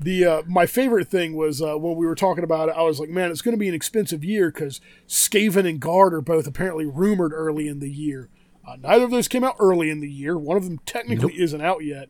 [0.00, 2.74] The uh, my favorite thing was uh, when we were talking about it.
[2.76, 6.12] I was like, man, it's going to be an expensive year because Skaven and Guard
[6.12, 8.28] are both apparently rumored early in the year.
[8.66, 10.36] Uh, neither of those came out early in the year.
[10.36, 12.08] One of them technically isn't out yet.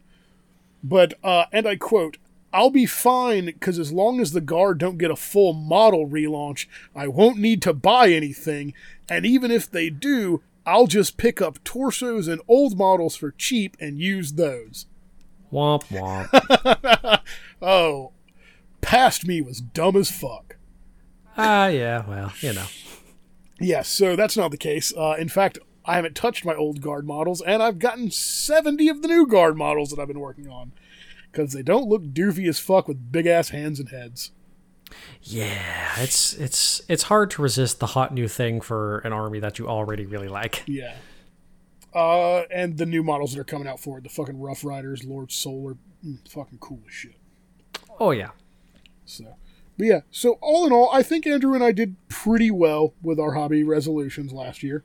[0.82, 2.16] But uh, and I quote,
[2.52, 6.66] "I'll be fine because as long as the Guard don't get a full model relaunch,
[6.94, 8.74] I won't need to buy anything.
[9.08, 13.76] And even if they do, I'll just pick up torsos and old models for cheap
[13.80, 14.86] and use those."
[15.52, 17.20] Womp womp.
[17.62, 18.10] Oh,
[18.80, 20.56] past me was dumb as fuck.
[21.36, 22.04] Ah, yeah.
[22.08, 22.66] Well, you know.
[23.60, 24.92] Yes, so that's not the case.
[24.96, 29.02] Uh, in fact, I haven't touched my old guard models, and I've gotten 70 of
[29.02, 30.72] the new guard models that I've been working on.
[31.32, 34.30] Because they don't look doofy as fuck with big ass hands and heads.
[35.22, 39.58] Yeah, it's it's it's hard to resist the hot new thing for an army that
[39.58, 40.64] you already really like.
[40.68, 40.94] Yeah.
[41.94, 45.04] Uh, and the new models that are coming out for it, the fucking Rough Riders,
[45.04, 47.16] Lord Solar, mm, fucking cool as shit.
[48.00, 48.30] Oh yeah.
[49.04, 49.36] So,
[49.76, 50.00] but yeah.
[50.10, 53.62] So all in all, I think Andrew and I did pretty well with our hobby
[53.62, 54.84] resolutions last year.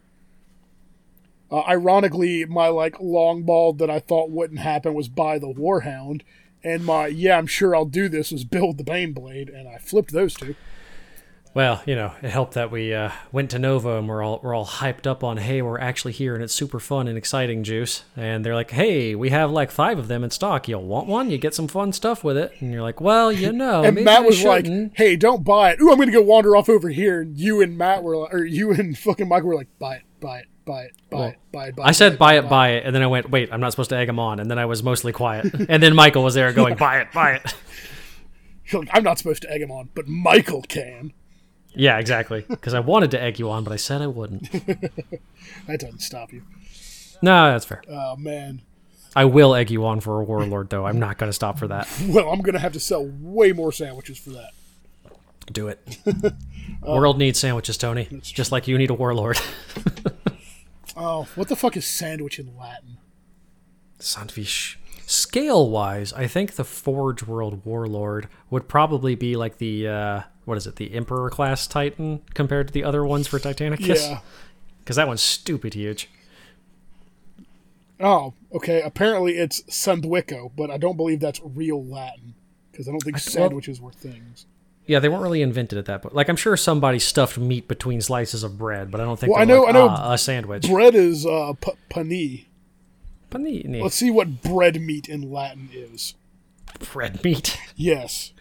[1.50, 6.22] Uh, ironically, my like long ball that I thought wouldn't happen was buy the Warhound,
[6.64, 10.12] and my yeah, I'm sure I'll do this was build the Baneblade, and I flipped
[10.12, 10.56] those two.
[11.58, 14.54] Well, you know, it helped that we uh, went to Nova and we're all we're
[14.54, 18.04] all hyped up on, hey, we're actually here and it's super fun and exciting, juice.
[18.16, 20.68] And they're like, hey, we have like five of them in stock.
[20.68, 21.32] You'll want one?
[21.32, 22.54] You get some fun stuff with it.
[22.60, 25.82] And you're like, well, you know, And Matt was like, "Hey, don't buy it.
[25.82, 28.46] Ooh, I'm gonna go wander off over here." And you and Matt were, like, or
[28.46, 31.38] you and fucking Michael were like, "Buy it, buy it, buy it, buy Well, it,
[31.52, 33.60] buy it." Buy I said buy it, buy it, and then I went, wait, I'm
[33.60, 36.24] not supposed to egg him on, and then I was mostly quiet, and then Michael
[36.24, 37.56] was there going, buy it, buy it.
[38.74, 41.14] Like, I'm not supposed to egg him on, but Michael can.
[41.74, 42.44] Yeah, exactly.
[42.48, 44.50] Because I wanted to egg you on, but I said I wouldn't.
[45.68, 46.44] That doesn't stop you.
[47.22, 47.82] No, that's fair.
[47.90, 48.62] Oh man.
[49.16, 50.86] I will egg you on for a warlord, though.
[50.86, 51.88] I'm not going to stop for that.
[52.08, 54.52] Well, I'm gonna have to sell way more sandwiches for that.
[55.52, 55.80] Do it.
[56.82, 58.08] World needs sandwiches, Tony.
[58.22, 59.40] Just like you need a warlord.
[60.98, 62.98] Oh, what the fuck is sandwich in Latin?
[64.00, 64.80] Sandwich.
[65.06, 70.58] Scale wise, I think the Forge World Warlord would probably be like the uh, what
[70.58, 74.10] is it, the Emperor class Titan compared to the other ones for Titanicus.
[74.10, 74.20] Yeah.
[74.80, 76.10] Because that one's stupid huge.
[78.00, 78.82] Oh, okay.
[78.82, 82.34] Apparently it's Sandwico, but I don't believe that's real Latin
[82.72, 84.46] because I don't think well- sandwiches were things.
[84.88, 86.16] Yeah, they weren't really invented at that point.
[86.16, 89.42] Like I'm sure somebody stuffed meat between slices of bread, but I don't think Well,
[89.42, 90.68] I know- like, I know "Ah, a sandwich.
[90.70, 92.46] Bread is uh, p- panini.
[93.30, 93.82] Panini.
[93.82, 96.16] Let's see what bread meat in Latin is.
[96.94, 97.60] bread meat.
[97.76, 98.32] Yes.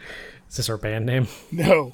[0.48, 1.26] Is this our band name?
[1.50, 1.92] No.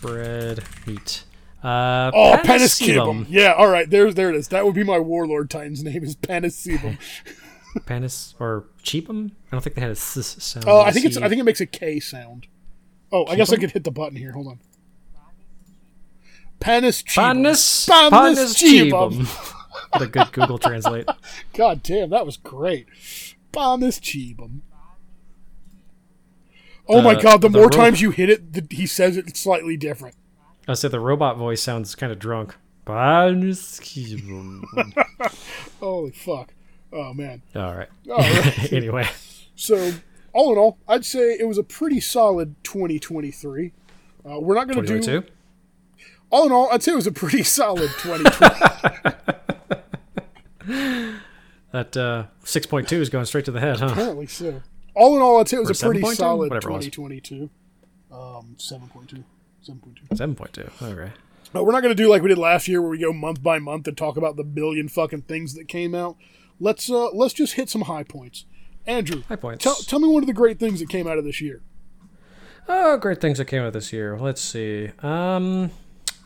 [0.00, 1.24] Bread meat.
[1.62, 3.26] Uh, Oh, Panicebum.
[3.28, 3.88] Yeah, all right.
[3.88, 4.48] There's there it is.
[4.48, 6.98] That would be my warlord titan's name is Paniscibum.
[7.86, 9.30] Panis or cheapum?
[9.30, 10.64] I don't think they had a s sound.
[10.68, 12.46] Oh, I think it's I think it makes a K sound.
[13.10, 14.32] Oh, I guess I could hit the button here.
[14.32, 14.60] Hold on.
[16.60, 18.10] Panis Paniscibum.
[18.10, 18.90] Panis Paniscibum.
[18.90, 19.54] Paniscibum.
[19.92, 21.08] what a good Google Translate.
[21.54, 22.86] God damn, that was great.
[23.52, 24.60] Panis Paniscibum.
[26.90, 29.36] Oh my god, the, the more ro- times you hit it, the, he says it
[29.36, 30.14] slightly different.
[30.66, 32.56] I said the robot voice sounds kind of drunk.
[32.84, 34.62] Panis Paniscibum.
[35.80, 36.54] Holy fuck.
[36.92, 37.42] Oh man.
[37.54, 37.88] All right.
[38.10, 38.72] All right.
[38.72, 39.06] anyway,
[39.54, 39.92] So,
[40.38, 43.72] all in all, I'd say it was a pretty solid 2023.
[44.24, 45.00] Uh, we're not going to do.
[45.00, 45.32] 2022.
[46.30, 48.54] All in all, I'd say it was a pretty solid 2020.
[51.72, 53.88] That uh, 6.2 is going straight to the head, huh?
[53.90, 54.62] Apparently so.
[54.94, 56.14] All in all, I'd say it was Or a pretty 7.2?
[56.14, 57.50] solid Whatever 2022.
[58.12, 59.24] Um, 7.2.
[59.68, 60.08] 7.2.
[60.10, 60.92] 7.2.
[60.92, 61.12] Okay.
[61.52, 63.42] But we're not going to do like we did last year, where we go month
[63.42, 66.16] by month and talk about the billion fucking things that came out.
[66.60, 68.44] Let's uh, let's just hit some high points.
[68.88, 69.62] Andrew, High points.
[69.62, 71.60] tell, tell me one of the great things that came out of this year.
[72.68, 74.18] Oh, great things that came out this year.
[74.18, 74.90] Let's see.
[75.02, 75.70] Um,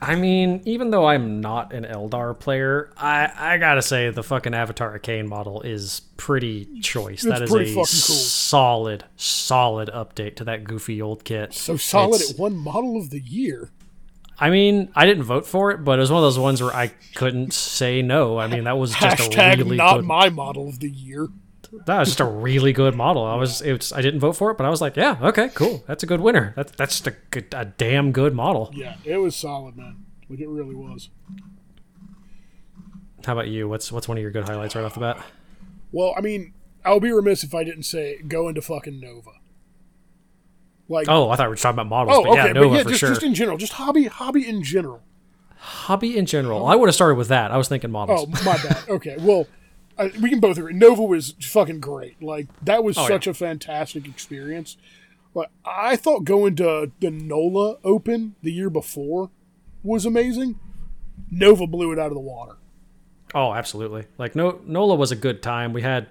[0.01, 4.53] I mean, even though I'm not an Eldar player, I I gotta say the fucking
[4.55, 7.23] Avatar of Khaine model is pretty choice.
[7.23, 7.85] that is a fucking cool.
[7.85, 11.53] solid, solid update to that goofy old kit.
[11.55, 13.71] So solid It's- it won model of the year.
[14.41, 16.75] I mean, I didn't vote for it, but it was one of those ones where
[16.75, 18.39] I couldn't say no.
[18.39, 20.05] I mean, that was just a really not good.
[20.05, 21.29] my model of the year.
[21.87, 23.25] That was just a really good model.
[23.25, 25.49] I was, it was, I didn't vote for it, but I was like, yeah, okay,
[25.55, 26.53] cool, that's a good winner.
[26.57, 28.71] That's that's just a good, a damn good model.
[28.75, 30.05] Yeah, it was solid, man.
[30.29, 31.11] Like it really was.
[33.25, 33.69] How about you?
[33.69, 35.25] What's what's one of your good highlights right off the bat?
[35.93, 36.55] Well, I mean,
[36.85, 39.31] I'll be remiss if I didn't say go into fucking Nova.
[40.89, 42.75] Like, Oh, I thought we were talking about models, oh, but yeah, okay, Nova but
[42.77, 43.09] yeah, just, sure.
[43.11, 45.03] just in general, just hobby, hobby in general.
[45.57, 46.67] Hobby in general.
[46.67, 47.51] I would have started with that.
[47.51, 48.27] I was thinking models.
[48.27, 48.89] Oh, my bad.
[48.89, 49.47] Okay, well,
[50.03, 50.73] I, we can both agree.
[50.73, 52.23] Nova was fucking great.
[52.23, 53.31] Like that was Oh, such yeah.
[53.31, 54.77] a fantastic experience.
[55.35, 59.31] But I thought going to the NOLA Open the year before
[59.83, 60.59] was amazing.
[61.31, 62.57] Nova blew it out of the water.
[63.35, 64.05] Oh, absolutely.
[64.19, 65.73] Like no Nola was a good time.
[65.73, 66.09] We had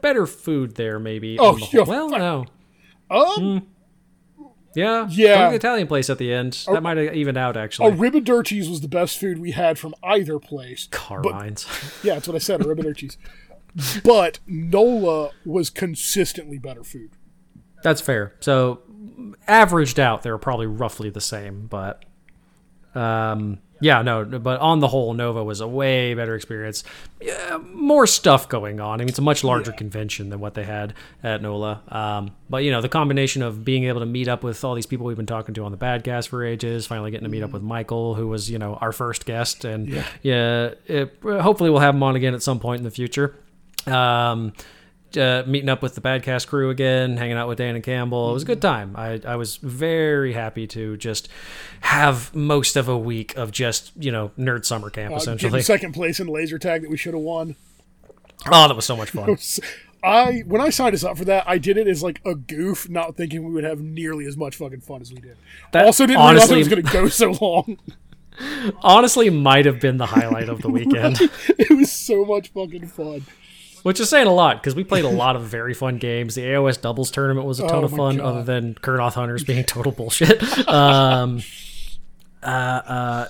[0.00, 1.38] better food there, maybe.
[1.38, 2.46] Oh, the yeah, well, no.
[3.10, 3.66] Um,
[4.76, 5.48] Yeah, Yeah.
[5.50, 6.64] The Italian place at the end.
[6.70, 7.88] That might have evened out actually.
[7.88, 7.96] a.
[7.96, 10.86] Ribodirties was the best food we had from either place.
[10.90, 11.66] Carmine's.
[12.04, 13.16] Yeah, that's what I said, a Ribodirties.
[14.04, 17.10] But NOLA was consistently better food.
[17.82, 18.34] That's fair.
[18.40, 18.82] So
[19.48, 22.04] averaged out, they were probably roughly the same, but
[22.94, 24.24] um, yeah, no.
[24.24, 26.82] But on the whole, Nova was a way better experience.
[27.20, 28.94] Yeah, more stuff going on.
[28.94, 29.76] I mean, it's a much larger Yeah.
[29.76, 31.82] convention than what they had at NOLA.
[31.88, 34.86] Um, but you know, the combination of being able to meet up with all these
[34.86, 37.52] people we've been talking to on the Badcast for ages, finally getting to meet up
[37.52, 40.04] with Michael, who was you know our first guest, and Yeah.
[40.22, 43.34] yeah, it, hopefully we'll have him on again at some point in the future.
[43.86, 44.52] Um,
[45.16, 48.30] uh, meeting up with the Badcast crew again, hanging out with Dan and Campbell.
[48.30, 48.94] It was a good time.
[48.96, 51.28] I, I was very happy to just
[51.80, 55.62] have most of a week of just, you know, nerd summer camp, Uh, essentially.
[55.62, 57.56] second place in laser tag that we should have won.
[58.46, 59.36] Oh, that was so much fun.
[60.04, 62.88] I when I signed us up for that, I did it as like a goof,
[62.88, 65.36] not thinking we would have nearly as much fucking fun as we did.
[65.72, 67.08] That also, didn't honestly- realize it was going to go
[67.38, 67.78] so long.
[68.82, 71.18] Honestly, might have been the highlight of the weekend,
[71.48, 73.24] it was so much fucking fun.
[73.86, 76.34] Which is saying a lot because we played a lot of very fun games.
[76.34, 78.24] The AOS doubles tournament was a ton Oh of fun, God.
[78.24, 80.42] other than Kurnoth Hunters being total bullshit.
[80.68, 81.40] Um,
[82.42, 83.28] uh, uh,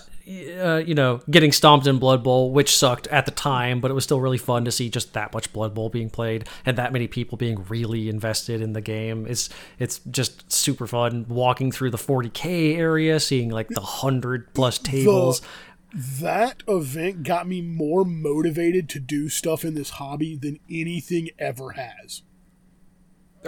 [0.59, 3.95] uh, you know, getting stomped in Blood Bowl, which sucked at the time, but it
[3.95, 6.91] was still really fun to see just that much Blood Bowl being played and that
[6.91, 9.27] many people being really invested in the game.
[9.29, 14.79] It's it's just super fun walking through the 40k area, seeing like the hundred plus
[14.79, 15.43] tables.
[15.97, 21.71] That event got me more motivated to do stuff in this hobby than anything ever
[21.71, 22.23] has.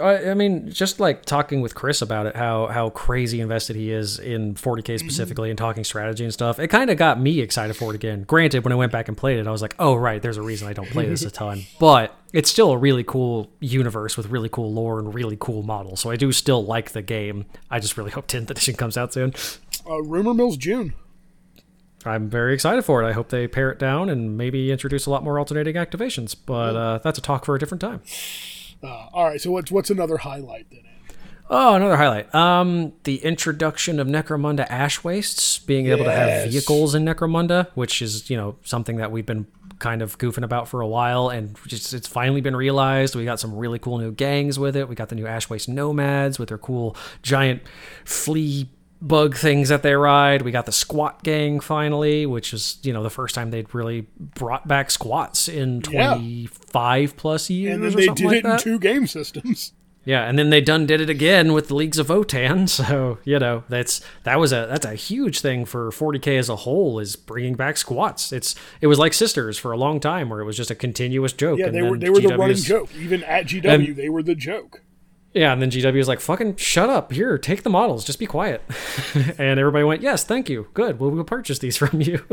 [0.01, 3.91] I, I mean, just like talking with Chris about it, how how crazy invested he
[3.91, 6.57] is in 40k specifically and talking strategy and stuff.
[6.57, 8.23] It kind of got me excited for it again.
[8.23, 10.41] Granted, when I went back and played it, I was like, oh right, there's a
[10.41, 11.63] reason I don't play this a ton.
[11.79, 15.99] But it's still a really cool universe with really cool lore and really cool models.
[15.99, 17.45] So I do still like the game.
[17.69, 19.33] I just really hope 10th edition comes out soon.
[19.87, 20.93] Uh, Rumor Mill's June.
[22.05, 23.07] I'm very excited for it.
[23.07, 26.35] I hope they pare it down and maybe introduce a lot more alternating activations.
[26.45, 28.01] But uh, that's a talk for a different time.
[28.81, 30.81] Uh, all right, so what's what's another highlight then?
[31.49, 32.33] Oh, another highlight.
[32.33, 38.01] Um, the introduction of Necromunda Ash Wastes, being able to have vehicles in Necromunda, which
[38.01, 39.47] is you know something that we've been
[39.79, 43.15] kind of goofing about for a while, and just it's finally been realized.
[43.15, 44.87] We got some really cool new gangs with it.
[44.87, 47.63] We got the new Ash Waste Nomads with their cool giant
[48.05, 48.69] flea
[49.01, 50.41] bug things that they ride.
[50.41, 54.07] We got the squat gang finally, which is you know the first time they'd really
[54.19, 56.13] brought back squats in Yeah.
[56.15, 57.75] twenty five plus years.
[57.75, 59.73] And then they did like it in two game systems.
[60.05, 62.67] Yeah, and then they done did it again with the Leagues of Votann.
[62.79, 66.55] So you know that's that was a that's a huge thing for 40k as a
[66.55, 68.31] whole is bringing back squats.
[68.31, 71.33] It's it was like Sisters for a long time where it was just a continuous
[71.33, 71.59] joke.
[71.59, 72.89] Yeah, and they then were they were the GW running joke.
[72.95, 74.81] Even at GW, And- they were the joke.
[75.33, 77.11] Yeah, and then GW was like, "Fucking shut up!
[77.11, 78.03] Here, take the models.
[78.03, 78.63] Just be quiet."
[79.37, 80.67] and everybody went, "Yes, thank you.
[80.73, 80.99] Good.
[80.99, 82.25] We'll, we'll purchase these from you."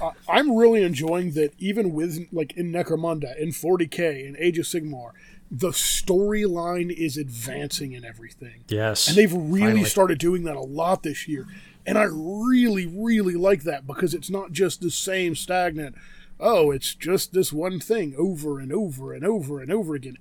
[0.00, 4.66] Uh, I'm really enjoying that even with like in Necromunda, in 40k, in Age of
[4.66, 5.12] Sigmar,
[5.50, 8.64] the storyline is advancing and everything.
[8.68, 9.84] yes, And they've really finally.
[9.84, 11.46] started doing that a lot this year.
[11.86, 15.94] And I really, really like that because it's not just the same stagnant,
[16.38, 20.18] oh, it's just this one thing over and over and over and over again.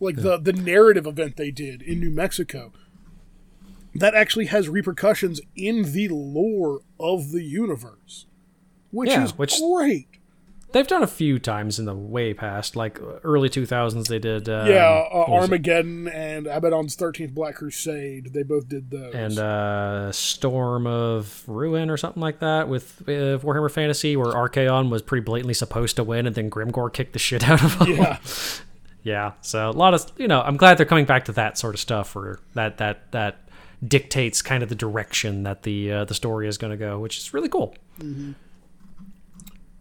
[0.00, 2.72] Like the, the narrative event they did in New Mexico,
[3.94, 8.26] that actually has repercussions in the lore of the universe,
[8.90, 10.06] which Yeah, is which- great.
[10.70, 14.06] They've done a few times in the way past, like early 2000s.
[14.08, 14.50] They did.
[14.50, 15.42] Um, yeah, uh, what was it?
[15.44, 19.14] Armageddon and Abaddon's 13th Black Crusade, they both did those.
[19.14, 24.90] and uh, Storm of Ruin or something like that with uh, Warhammer Fantasy, where Archaon
[24.90, 27.96] was pretty blatantly supposed to win, and then Grimgor kicked the shit out of him.
[27.96, 28.18] yeah.
[29.02, 29.32] yeah.
[29.40, 31.80] So a lot of you know, I'm glad they're coming back to that sort of
[31.80, 33.48] stuff, or that that that
[33.86, 37.16] dictates kind of the direction that the uh, the story is going to go, which
[37.18, 37.74] is really cool.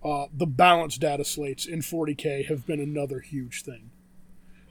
[0.04, 3.90] uh, the balanced data slates in 40k have been another huge thing,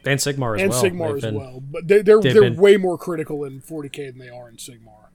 [0.05, 0.83] And Sigmar as and well.
[0.83, 1.61] Sigmar They've as been- well.
[1.61, 4.57] But they, they're they've they're been- way more critical in 40k than they are in
[4.57, 5.09] Sigmar.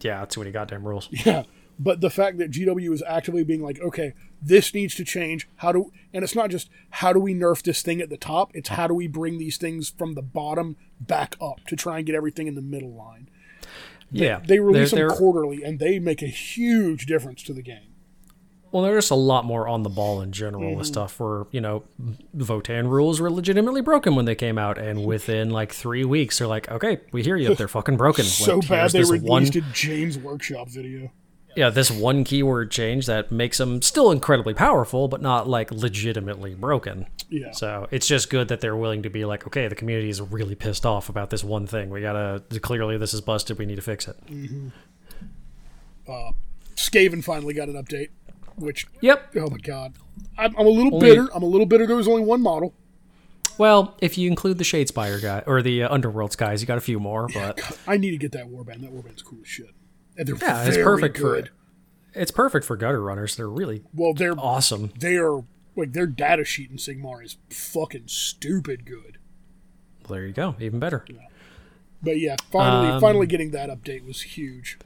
[0.00, 1.08] Yeah, too many goddamn rules.
[1.26, 1.42] Yeah,
[1.80, 4.12] but the fact that GW is actively being like, okay,
[4.42, 5.48] this needs to change.
[5.56, 8.50] How do and it's not just how do we nerf this thing at the top.
[8.54, 12.06] It's how do we bring these things from the bottom back up to try and
[12.06, 13.30] get everything in the middle line.
[14.12, 17.62] Yeah, They release They're- them they're- quarterly, and they make a huge difference to the
[17.62, 17.90] game.
[18.72, 20.92] Well, they're just a lot more on the ball in general with mm-hmm.
[20.92, 21.82] stuff where, you know,
[22.36, 24.78] Votann rules were legitimately broken when they came out.
[24.78, 25.08] And mm-hmm.
[25.08, 27.54] within like three weeks, they're like, okay, we hear you.
[27.56, 28.24] They're fucking broken.
[28.24, 31.10] So Like, bad they released one, a James Workshop video.
[31.56, 36.54] Yeah, this one keyword change that makes them still incredibly powerful, but not like legitimately
[36.54, 37.06] broken.
[37.28, 37.50] Yeah.
[37.52, 40.54] So it's just good that they're willing to be like, okay, the community is really
[40.54, 41.90] pissed off about this one thing.
[41.90, 43.58] We gotta, clearly this is busted.
[43.58, 44.16] We need to fix it.
[46.76, 48.08] Skaven finally got an update,
[48.56, 49.32] which Yep.
[49.36, 49.94] oh my god,
[50.38, 51.28] I'm, I'm a little Only- bitter.
[51.34, 51.86] I'm a little bitter.
[51.86, 52.74] There was only one model.
[53.58, 56.80] Well, if you include the Shadespire guy or the uh, Underworlds guys, you got a
[56.80, 58.80] few more, but I need to get that warband.
[58.80, 59.68] That warband's cool as shit,
[60.16, 61.48] and they're Yeah, it's perfect good.
[61.48, 61.52] for
[62.20, 63.36] it's perfect for gutter runners.
[63.36, 64.92] They're really Well, they're awesome.
[64.98, 65.40] they're
[65.76, 69.18] like their data sheet in Sigmar is fucking stupid good.
[70.08, 71.04] Well, there you go, even better.
[72.02, 74.78] But yeah, finally, Um, finally getting that update was huge.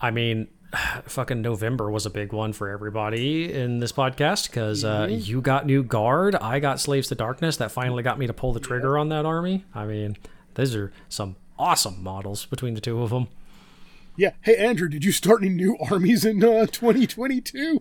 [0.00, 0.48] I mean,
[1.04, 5.64] fucking November was a big one for everybody in this podcast because uh, you got
[5.66, 7.56] new guard, I got Slaves to Darkness.
[7.58, 9.64] That finally got me to pull the trigger on that army.
[9.74, 10.16] I mean,
[10.56, 13.28] these are some awesome models between the two of them.
[14.14, 14.32] Yeah.
[14.42, 17.80] Hey, Andrew, did you start any new armies in uh, 2022?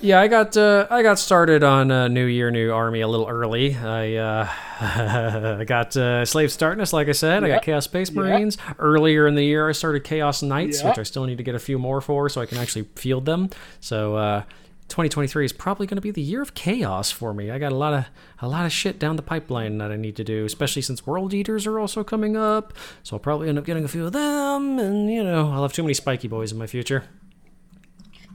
[0.00, 3.28] Yeah, I got uh, I got started on uh, New Year, New Army a little
[3.28, 3.76] early.
[3.76, 4.48] I uh,
[5.60, 7.44] I got uh, Slaves to Darkness, like I said.
[7.44, 8.10] I got Chaos Space.
[8.10, 8.56] Marines.
[8.78, 10.88] Earlier in the year, I started Chaos Knights, Yeah.
[10.90, 13.26] which I still need to get a few more for, so I can actually field
[13.26, 13.50] them.
[13.80, 14.42] So uh,
[14.88, 17.50] 2023 is probably going to be the year of chaos for me.
[17.50, 18.06] I got a lot of
[18.40, 21.34] a lot of shit down the pipeline that I need to do, especially since World
[21.34, 22.72] Eaters are also coming up.
[23.02, 25.72] So I'll probably end up getting a few of them, and you know I'll have
[25.72, 27.04] too many spiky boys in my future.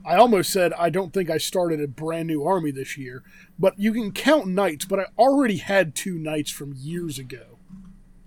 [0.04, 3.22] I almost said I don't think I started a brand new army this year,
[3.58, 4.84] but you can count knights.
[4.84, 7.51] But I already had two knights from years ago.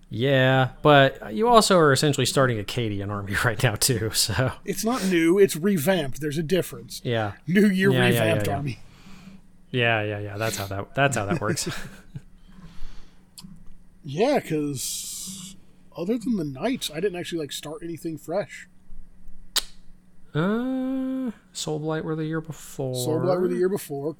[0.09, 4.11] Yeah, but you also are essentially starting a Cadian army right now too.
[4.11, 6.21] So It's not new; it's revamped.
[6.21, 7.01] There's a difference.
[7.03, 8.55] yeah, New year Yeah, yeah, yeah, revamped yeah.
[8.55, 8.79] army.
[9.71, 10.37] yeah, yeah, yeah.
[10.37, 11.67] That's how that that's how that works.
[14.07, 15.55] Yeah, because
[15.97, 18.67] other than the knights, I didn't actually like start anything fresh.
[20.35, 22.93] uh, Soulblight were the year before.
[22.93, 24.15] Soulblight were the year before.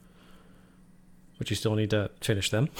[1.38, 2.70] but you still need to finish them.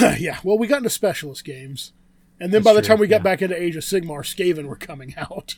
[0.18, 1.92] yeah, well, we got into specialist games,
[2.38, 3.22] and then That's by the true, time we got yeah.
[3.22, 5.56] back into Age of Sigmar, Skaven were coming out.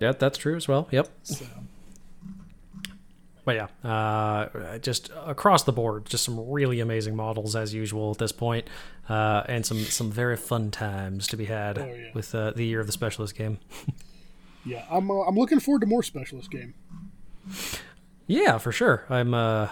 [0.00, 0.86] Yeah, that's true as well.
[0.92, 1.08] Yep.
[1.24, 1.44] So,
[3.44, 8.18] But yeah, uh, just across the board, just some really amazing models as usual at
[8.18, 8.68] this point,
[9.08, 12.10] uh, and some some very fun times to be had Oh, yeah.
[12.14, 13.58] with uh, the year of the specialist game.
[14.66, 16.74] yeah, I'm uh, I'm looking forward to more specialist game.
[18.26, 19.04] Yeah, for sure.
[19.08, 19.32] I'm.
[19.34, 19.70] Uh,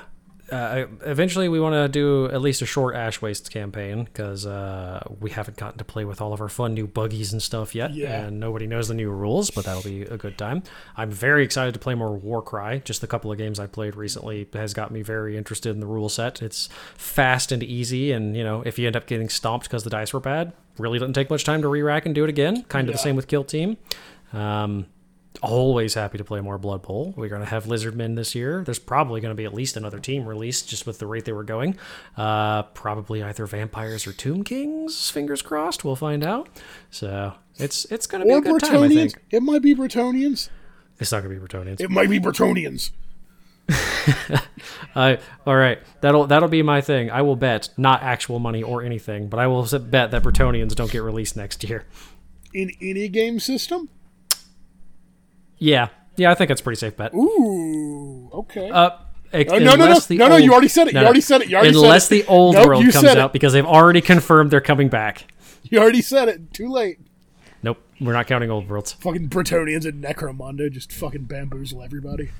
[0.51, 5.03] uh, eventually, we want to do at least a short Ash Waste campaign because uh,
[5.21, 7.93] we haven't gotten to play with all of our fun new buggies and stuff yet,
[7.95, 8.27] Yeah.
[8.27, 9.51] and nobody knows the new rules.
[9.51, 10.63] But that'll be a good time.
[10.97, 12.83] I'm very excited to play more Warcry.
[12.85, 15.87] Just a couple of games I played recently has got me very interested in the
[15.87, 16.41] rule set.
[16.43, 19.91] It's fast and easy, and you know, if you end up getting stomped because the
[19.91, 22.63] dice were bad, really doesn't take much time to re-rack and do it again.
[22.65, 23.77] Kind of the same with Kill Team.
[24.33, 24.87] Um,
[25.39, 27.15] always happy to play more Blood Bowl.
[27.17, 28.63] We're going to have Lizardmen this year.
[28.65, 31.33] There's probably going to be at least another team released just with the rate they
[31.33, 31.79] were going.
[32.17, 35.11] Uh, probably either Vampires or Tomb Kings.
[35.11, 35.85] Fingers crossed.
[35.85, 36.49] We'll find out.
[36.91, 38.83] So it's it's going to be Or a good time.
[38.83, 40.49] I think It might be Bretonnians.
[40.99, 41.81] it's not going to be Bretonnians.
[41.81, 42.91] It might be Bretonnians.
[44.95, 45.81] I all right.
[46.01, 47.11] That'll that'll be my thing.
[47.11, 50.91] I will bet not actual money or anything, but I will bet that Bretonnians don't
[50.91, 51.85] get released next year.
[52.55, 53.89] In any game system?
[55.59, 56.31] Yeah, yeah.
[56.31, 57.15] I think that's a pretty safe bet.
[57.15, 58.71] Ooh, okay.
[58.71, 58.91] Uh,
[59.33, 59.99] Oh, no, no, no.
[60.11, 60.95] No, no, you already said it.
[60.95, 61.51] You already said it.
[61.51, 62.11] You already said unless it.
[62.11, 65.27] the old world comes out because they've already confirmed they're coming back.
[65.65, 66.53] you already said it.
[66.55, 67.01] Too late.
[67.63, 68.93] Nope, we're not counting old worlds.
[68.93, 72.31] Fucking Bretonnians and Necromunda just fucking bamboozle everybody.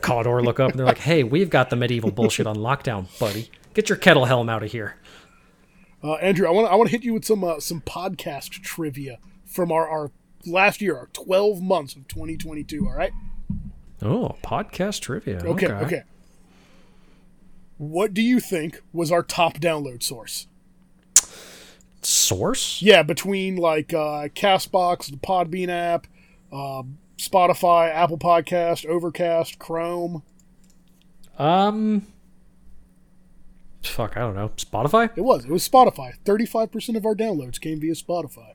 [0.00, 3.50] Commodore look up and they're like, "Hey, we've got the medieval bullshit on lockdown, buddy.
[3.74, 4.96] Get your kettle helm out of here."
[6.02, 8.50] Uh, Andrew, I want to I want to hit you with some uh, some podcast
[8.62, 10.10] trivia from our, our
[10.46, 12.86] last year, our 12 months of 2022.
[12.86, 13.12] All right.
[14.02, 15.40] Oh, podcast trivia.
[15.44, 15.66] Okay.
[15.66, 16.02] Okay.
[17.78, 20.46] What do you think was our top download source?
[22.02, 22.80] Source?
[22.80, 26.06] Yeah, between like uh, Castbox, the Podbean app,
[26.52, 26.82] uh,
[27.18, 30.22] Spotify, Apple Podcast, Overcast, Chrome.
[31.38, 32.06] Um.
[33.82, 34.48] Fuck, I don't know.
[34.56, 35.10] Spotify?
[35.16, 35.44] It was.
[35.44, 36.14] It was Spotify.
[36.24, 38.54] 35% of our downloads came via Spotify.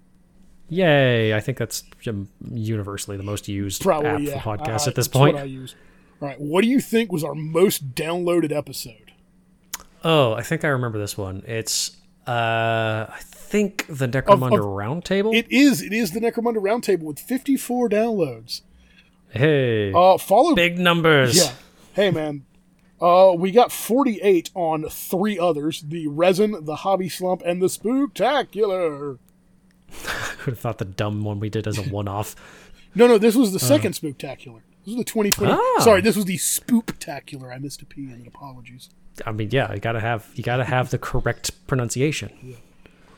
[0.72, 1.34] Yay!
[1.34, 4.39] I think that's um, universally the most used Probably, app yeah.
[4.41, 5.35] for podcasts at this point.
[5.35, 5.76] What I use.
[6.22, 6.39] All right.
[6.39, 9.11] What do you think was our most downloaded episode?
[10.03, 11.43] Oh, I think I remember this one.
[11.45, 12.31] It's uh,
[13.10, 15.35] I think the Necromunda of- Roundtable.
[15.35, 15.81] It is.
[15.81, 18.61] It is the Necromunda Roundtable with 54 downloads.
[19.31, 20.56] hey, Uh, followed.
[20.56, 21.35] big numbers.
[21.38, 21.52] Yeah.
[21.93, 22.45] Hey, man.
[23.02, 29.18] Uh, we got 48 on three others the resin, the hobby slump, and the spooktacular.
[30.05, 32.35] I would have thought the dumb one we did as a one-off.
[32.95, 34.61] No, no, this was the second spooktacular.
[34.85, 35.53] This was the 2020.
[35.53, 35.81] Ah.
[35.81, 37.53] Sorry, this was the spooktacular.
[37.53, 38.26] I missed a P and.
[38.27, 38.89] Apologies.
[39.26, 42.57] I mean, yeah, you gotta have you gotta have the correct pronunciation.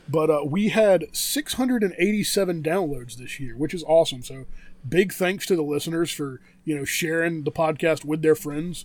[0.08, 4.22] But uh, we had 687 downloads this year, which is awesome.
[4.22, 4.44] So
[4.86, 8.84] big thanks to the listeners for you know sharing the podcast with their friends.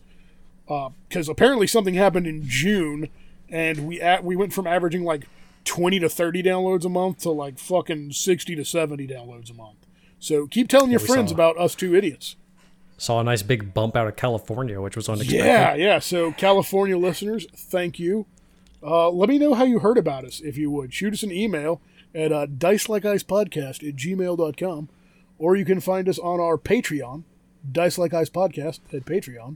[1.10, 3.10] Because apparently something happened in June,
[3.50, 5.28] and we at, we went from averaging like
[5.70, 9.86] 20 to 30 downloads a month to like fucking 60 to 70 downloads a month.
[10.18, 12.36] So keep telling your friends about us two idiots.
[12.98, 15.46] Saw a nice big bump out of California, which was unexpected.
[15.46, 16.00] Yeah, yeah.
[16.00, 18.26] So, California listeners, thank you.
[18.84, 20.92] Uh, let me know how you heard about us, if you would.
[20.94, 21.80] Shoot us an email
[22.14, 24.90] at uh, dice like ice podcast at gmail.com,
[25.38, 27.24] or you can find us on our Patreon,
[27.72, 29.56] Dice Like Ice Podcast at Patreon.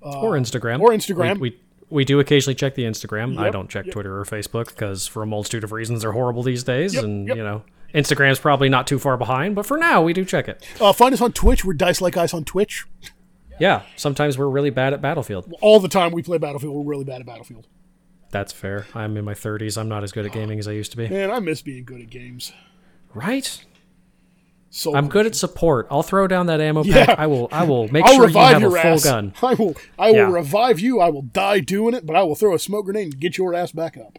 [0.00, 1.34] or Instagram, or Instagram.
[1.38, 1.60] We, we
[1.90, 3.38] we do occasionally check the Instagram.
[3.38, 3.92] I don't check yep.
[3.92, 6.94] Twitter or Facebook because, for a multitude of reasons, they're horrible these days.
[6.94, 7.36] Yep, and yep.
[7.36, 7.62] you know,
[7.94, 9.54] Instagram's probably not too far behind.
[9.54, 10.66] But for now, we do check it.
[10.80, 11.64] Uh, find us on Twitch.
[11.64, 12.86] We're Dice Like Ice on Twitch.
[13.58, 15.52] Yeah, sometimes we're really bad at Battlefield.
[15.60, 17.66] All the time we play Battlefield, we're really bad at Battlefield.
[18.30, 18.86] That's fair.
[18.94, 19.78] I'm in my 30s.
[19.78, 21.08] I'm not as good at gaming as I used to be.
[21.08, 22.52] Man, I miss being good at games.
[23.14, 23.64] Right?
[24.70, 25.86] So I'm good at support.
[25.90, 27.06] I'll throw down that ammo Yeah.
[27.06, 27.18] pack.
[27.18, 27.48] I will.
[27.50, 29.04] I will make I'll sure you have a full ass.
[29.04, 29.32] gun.
[29.42, 29.74] I will.
[29.98, 30.30] I will Yeah.
[30.32, 31.00] revive you.
[31.00, 33.54] I will die doing it, but I will throw a smoke grenade and get your
[33.54, 34.18] ass back up.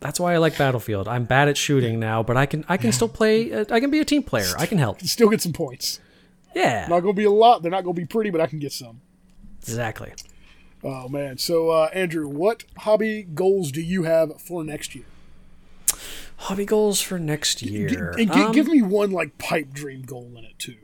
[0.00, 1.06] That's why I like Battlefield.
[1.06, 2.64] I'm bad at shooting now, but I can.
[2.68, 3.52] I can still play.
[3.52, 4.46] Uh, I can be a team player.
[4.58, 5.00] I can help.
[5.02, 6.00] Still get some points.
[6.56, 6.86] Yeah.
[6.88, 7.60] Not going to be a lot.
[7.62, 9.02] They're not going to be pretty, but I can get some.
[9.60, 10.12] Exactly.
[10.82, 11.36] Oh man.
[11.36, 15.04] So uh, Andrew, what hobby goals do you have for next year?
[16.44, 18.14] Hobby goals for next G- year.
[18.18, 20.76] and gi- Um, give me one like pipe dream goal in it too.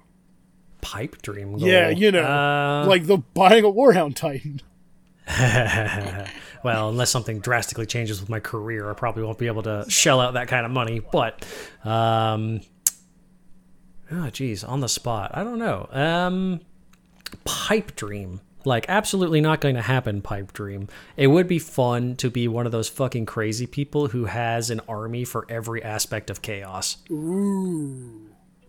[0.83, 1.67] pipe dream goal.
[1.69, 4.61] Yeah, you know, Uh, like the buying a Warhound Titan.
[6.63, 10.21] well, unless something drastically changes with my career, I probably won't be able to shell
[10.21, 11.01] out that kind of money.
[11.01, 11.45] But,
[11.85, 12.61] um,
[14.13, 15.89] oh, geez, on the spot, I don't know.
[15.91, 16.61] Um,
[17.45, 20.21] pipe dream, like absolutely not going to happen.
[20.21, 20.89] Pipe dream.
[21.17, 24.81] It would be fun to be one of those fucking crazy people who has an
[24.89, 26.99] army for every aspect of chaos.
[27.11, 28.23] Ooh.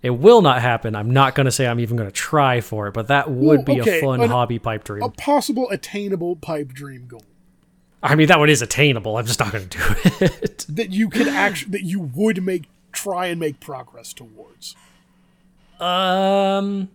[0.03, 0.95] It will not happen.
[0.95, 3.65] I'm not going to say I'm even going to try for it, but that would
[3.65, 5.03] be okay, a fun an- hobby pipe dream.
[5.03, 7.23] A possible attainable pipe dream goal
[8.03, 9.17] I mean, that one is attainable.
[9.17, 9.83] I'm just not going to do
[10.21, 10.65] it.
[10.69, 14.75] that you could actually that you would make try and make progress towards.
[15.79, 16.89] Um,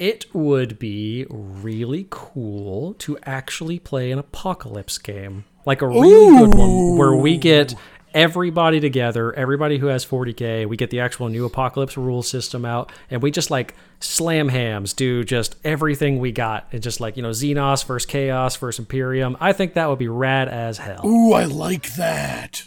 [0.00, 6.54] it would be really cool to actually play an apocalypse game, like a really good
[6.54, 7.74] one, where we get
[8.14, 12.90] everybody together, everybody who has 40k, we get the actual new apocalypse rule system out,
[13.10, 17.22] and we just like slam hams, do just everything we got, and just like you
[17.22, 19.36] know Xenos versus Chaos versus Imperium.
[19.38, 21.06] I think that would be rad as hell.
[21.06, 22.64] Ooh, I like that.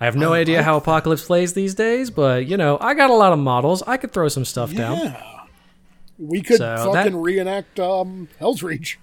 [0.00, 3.14] I have no idea how Apocalypse plays these days, but you know, I got a
[3.14, 3.82] lot of models.
[3.86, 5.14] I could throw some stuff down.
[6.18, 8.98] We could So fucking that- reenact um, Hell's Reach.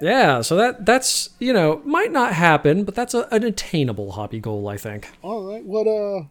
[0.00, 4.38] Yeah, so that that's you know might not happen, but that's a, an attainable hobby
[4.38, 5.08] goal, I think.
[5.22, 5.64] All right.
[5.64, 6.26] What uh?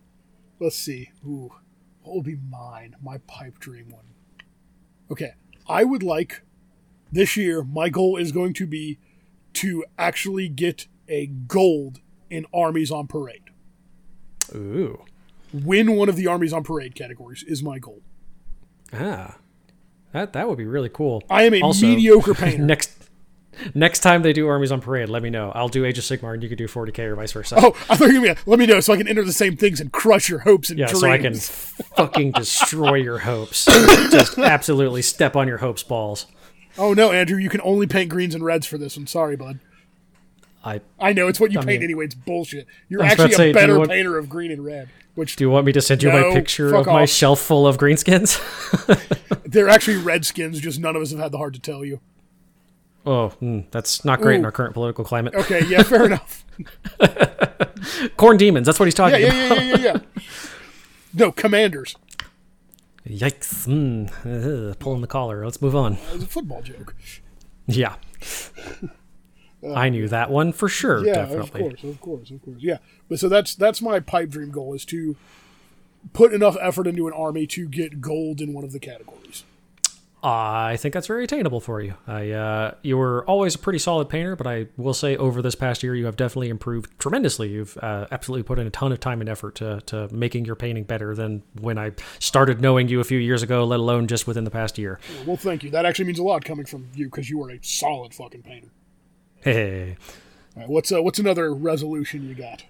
[0.60, 1.12] Let's see.
[1.26, 1.52] Ooh,
[2.02, 2.95] what will be mine?
[3.04, 4.06] My pipe dream one.
[5.12, 5.34] Okay,
[5.68, 6.44] I would like
[7.12, 7.62] this year.
[7.64, 8.99] My goal is going to be
[9.54, 11.99] to actually get a gold
[12.30, 13.44] in armies on parade.
[14.56, 15.04] Ooh,
[15.54, 18.02] Win one of the armies on parade categories is my goal.
[18.94, 19.38] ah,
[20.18, 21.23] that that would be really cool.
[21.30, 22.64] I am a Also- mediocre painter.
[22.64, 22.91] Next
[23.73, 25.52] next time they do armies on parade, let me know.
[25.56, 27.56] I'll do Age of Sigmar, and you could do 40k or vice versa.
[27.57, 29.57] oh, I thought you were gonna let me know so I can enter the same
[29.57, 31.02] things and crush your hopes and yeah, dreams.
[31.02, 31.34] so I can
[31.95, 33.65] fucking destroy your hopes.
[34.11, 36.27] Just absolutely step on your hopes balls.
[36.77, 39.07] Oh no, Andrew, you can only paint greens and reds for this one.
[39.07, 39.60] Sorry, bud.
[40.64, 42.06] I I know it's what you paint mean- anyway.
[42.06, 42.68] It's bullshit.
[42.89, 44.89] You're I actually say, a better want- painter of green and red.
[45.18, 47.65] Which Do you want me to send you No, my picture of my shelf full
[47.65, 48.38] of greenskins?
[49.45, 50.60] they're actually redskins.
[50.60, 51.99] Just none of us have had the heart to tell you.
[53.03, 55.34] oh, mm, that's not great in our current political climate.
[55.34, 56.45] Okay, yeah, fair enough.
[58.15, 59.57] Khorne demons, that's what he's talking yeah, about.
[59.57, 60.23] yeah, yeah, yeah, yeah.
[61.15, 61.95] No, commanders.
[63.07, 63.65] Yikes.
[63.68, 65.44] Mm, ugh, pulling the collar.
[65.44, 65.94] Let's move on.
[65.94, 66.95] It was a football joke.
[67.65, 67.95] Yeah.
[69.76, 71.40] I knew that one for sure, Yeah, definitely.
[71.40, 72.58] of course, of course, of course.
[72.60, 72.78] Yeah,
[73.10, 75.16] but so that's that's my pipe dream goal is to
[76.14, 79.44] put enough effort into an army to get gold in one of the categories.
[80.24, 81.94] I think that's very attainable for you.
[82.08, 85.54] I uh, you were always a pretty solid painter, but I will say over this
[85.54, 87.50] past year you have definitely improved tremendously.
[87.50, 90.56] You've uh, absolutely put in a ton of time and effort to to making your
[90.56, 93.64] painting better than when I started knowing you a few years ago.
[93.64, 95.00] Let alone just within the past year.
[95.26, 95.70] Well, thank you.
[95.70, 98.70] That actually means a lot coming from you because you are a solid fucking painter.
[99.41, 99.97] Hey,
[100.55, 102.64] right, what's uh, what's another resolution you got?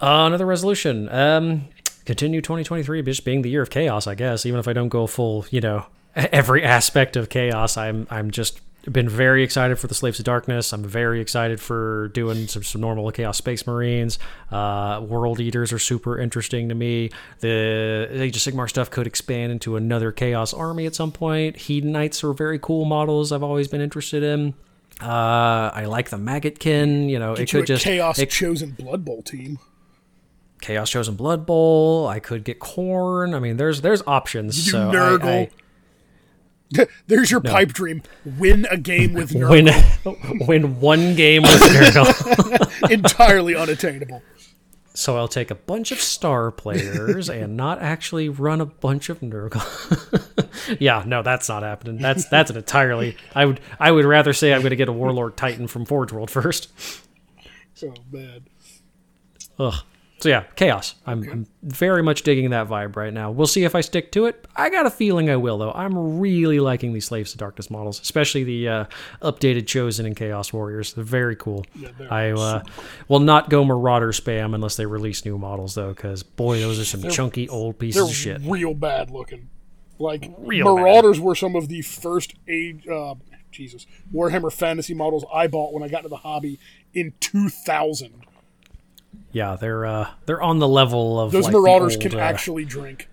[0.00, 1.08] uh, another resolution.
[1.08, 1.66] Um,
[2.04, 4.06] continue 2023 just being the year of chaos.
[4.06, 5.86] I guess even if I don't go full, you know,
[6.16, 8.60] every aspect of chaos, I'm I'm just
[8.92, 10.72] been very excited for the Slaves of Darkness.
[10.72, 14.18] I'm very excited for doing some, some normal Chaos Space Marines.
[14.52, 17.10] Uh, World Eaters are super interesting to me.
[17.40, 21.56] The Age of Sigmar stuff could expand into another Chaos army at some point.
[21.56, 24.54] Hedonites are very cool models I've always been interested in.
[25.00, 27.08] Uh, I like the Maggotkin.
[27.10, 29.58] You know, it Get you could a just chaos it- chosen Blood Bowl team.
[30.62, 32.08] Chaos Chosen Blood Bowl.
[32.08, 33.34] I could get Khorne.
[33.36, 34.66] I mean, there's there's options.
[34.66, 35.50] You so I- Nurgle.
[36.78, 38.02] I, There's your pipe dream.
[38.24, 39.48] Win a game with Nurgle.
[40.08, 42.90] win win one game with Nurgle.
[42.90, 44.20] Entirely unattainable.
[44.96, 49.20] So I'll take a bunch of star players and not actually run a bunch of
[49.20, 49.62] Nurgle.
[50.80, 51.98] yeah, no, that's not happening.
[51.98, 53.16] That's that's an entirely.
[53.34, 56.12] I would I would rather say I'm going to get a Warlord Titan from Forge
[56.12, 56.70] World first.
[57.74, 58.44] So bad.
[59.58, 59.74] Ugh.
[60.20, 60.94] So yeah, chaos.
[61.06, 63.30] I'm, I'm very much digging that vibe right now.
[63.30, 64.46] We'll see if I stick to it.
[64.56, 65.72] I got a feeling I will though.
[65.72, 68.84] I'm really liking these Slaves to Darkness models, especially the uh,
[69.20, 70.94] updated Chosen and Chaos Warriors.
[70.94, 71.66] They're very cool.
[71.74, 72.62] they're I uh,
[73.08, 76.84] will not go Marauder spam unless they release new models though, because boy, those are
[76.84, 78.50] some chunky old pieces They're of shit.
[78.50, 79.50] real bad looking.
[79.98, 83.14] Like Real Marauders were some of the first age uh,
[83.50, 86.58] Jesus Warhammer Fantasy models I bought when I got into the hobby
[86.92, 88.25] in 2000.
[89.36, 92.64] Yeah, they're uh, they're on the level of Those like, Marauders old, can uh, actually
[92.64, 93.06] drink.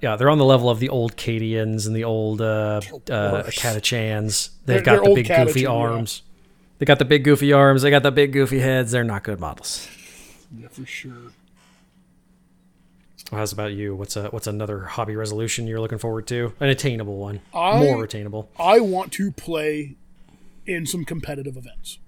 [0.00, 2.80] Yeah, they're on the level of the old Cadians and the old uh,
[3.10, 3.42] uh.
[3.50, 4.48] Catachans.
[4.64, 5.68] They're- They've got they're the big goofy Catachan, yeah.
[5.68, 6.22] arms.
[6.78, 7.82] They got the big goofy arms.
[7.82, 8.90] They got the big goofy heads.
[8.92, 9.86] They're not good models.
[10.56, 11.12] Yeah, for sure.
[13.30, 13.94] How's about you?
[13.94, 16.54] What's a what's another hobby resolution you're looking forward to?
[16.58, 19.96] An attainable one, I- more attainable, I want to play
[20.64, 21.98] in some competitive events.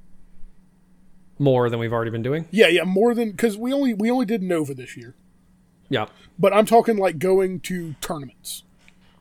[1.39, 2.47] More than we've already been doing.
[2.51, 5.15] Yeah, yeah, more than because we only we only did Nova this year,
[5.89, 6.07] Yeah,
[6.39, 8.63] but I'm talking like going to tournaments.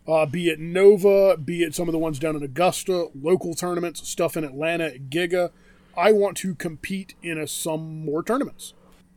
[0.07, 4.07] Uh, be it Nova, be it some of the ones down in Augusta, local tournaments,
[4.07, 5.49] stuff in Atlanta, Giga.
[5.97, 8.73] I want to compete in a, some more tournaments.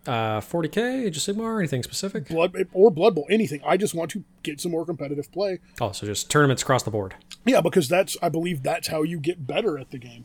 [0.06, 2.28] uh, 40k, Age of Sigmar, anything specific?
[2.28, 5.90] blood or blood bowl anything i just want to get some more competitive play Oh,
[5.92, 7.16] so just tournaments across the board.
[7.44, 10.24] yeah because that's i believe that's how you get better at the game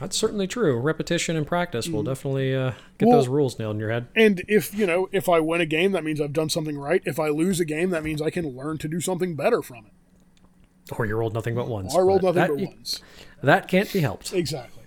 [0.00, 0.78] That's certainly true.
[0.78, 3.08] Repetition and practice will definitely uh, get Mm.
[3.10, 4.06] Well- those rules nailed in your head.
[4.16, 7.02] and if you know if i win a game that means i've done something right
[7.04, 9.86] if i lose a game that means i can learn to do something better from
[9.86, 9.92] it
[10.98, 11.94] Or you rolled nothing but ones.
[11.96, 13.00] i rolled but nothing but ones
[13.42, 14.32] That can't be helped.
[14.32, 14.82] exactly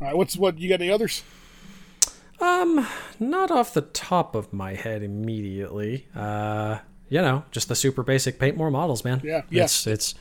[0.00, 1.22] all right what's what you got any others
[2.40, 2.86] Um,
[3.18, 6.06] not off the top of my head immediately.
[6.14, 6.78] Uh,
[7.08, 9.20] you know, just the super basic paint more models, man.
[9.24, 9.64] Yeah, yeah.
[9.64, 10.14] It's it's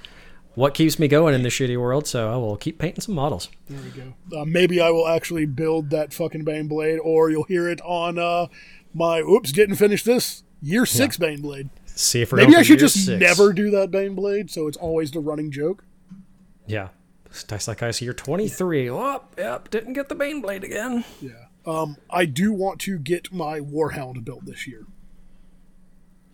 [0.57, 2.07] what keeps me going in this shitty world.
[2.07, 3.47] So I will keep painting some models.
[3.69, 7.69] there we go uh, maybe i will actually build that fucking Baneblade or you'll hear
[7.69, 8.47] it on uh
[8.93, 13.05] my oops didn't finish this year six Baneblade See if we're maybe i should just
[13.05, 13.19] six.
[13.19, 15.83] never do that Baneblade so it's always the running joke
[16.65, 16.89] Yeah.
[17.47, 18.89] Dice like ice year twenty three.
[18.89, 21.03] Oh, yep, didn't get the Baneblade again.
[21.21, 21.31] Yeah.
[21.67, 24.85] Um, I do want to get my Warhound built this year.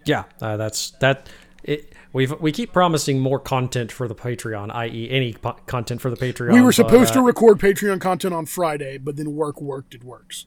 [0.05, 1.27] Yeah, uh, that's that.
[1.63, 6.09] It, we've we keep promising more content for the Patreon, i.e., any po- content for
[6.09, 6.53] the Patreon.
[6.53, 9.93] We were but, supposed uh, to record Patreon content on Friday, but then work worked.
[9.93, 10.45] It works.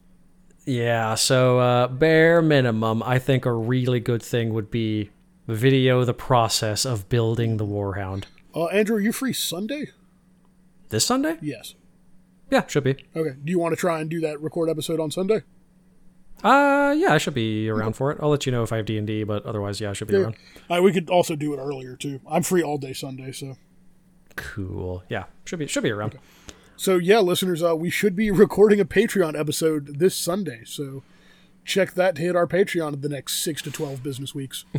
[0.64, 5.10] Yeah, so uh, bare minimum, I think a really good thing would be
[5.46, 8.24] video the process of building the Warhound.
[8.54, 9.90] Uh, Andrew, are you free Sunday?
[10.88, 11.36] This Sunday?
[11.40, 11.74] Yes.
[12.50, 12.96] Yeah, should be.
[13.14, 13.36] Okay.
[13.44, 15.42] Do you want to try and do that record episode on Sunday?
[16.46, 18.18] Uh, yeah, I should be around for it.
[18.22, 20.06] I'll let you know if I have D and D, but otherwise, yeah, I should
[20.08, 20.36] be around.
[20.70, 22.20] Uh, we could also do it earlier too.
[22.28, 23.56] I'm free all day Sunday, so
[24.36, 25.02] Cool.
[25.08, 26.18] Yeah, should be should be around.
[26.76, 30.62] so yeah, listeners, uh, we should be recording a Patreon episode this Sunday.
[30.64, 31.02] So
[31.64, 34.64] check that to hit our Patreon in the next six to twelve business weeks.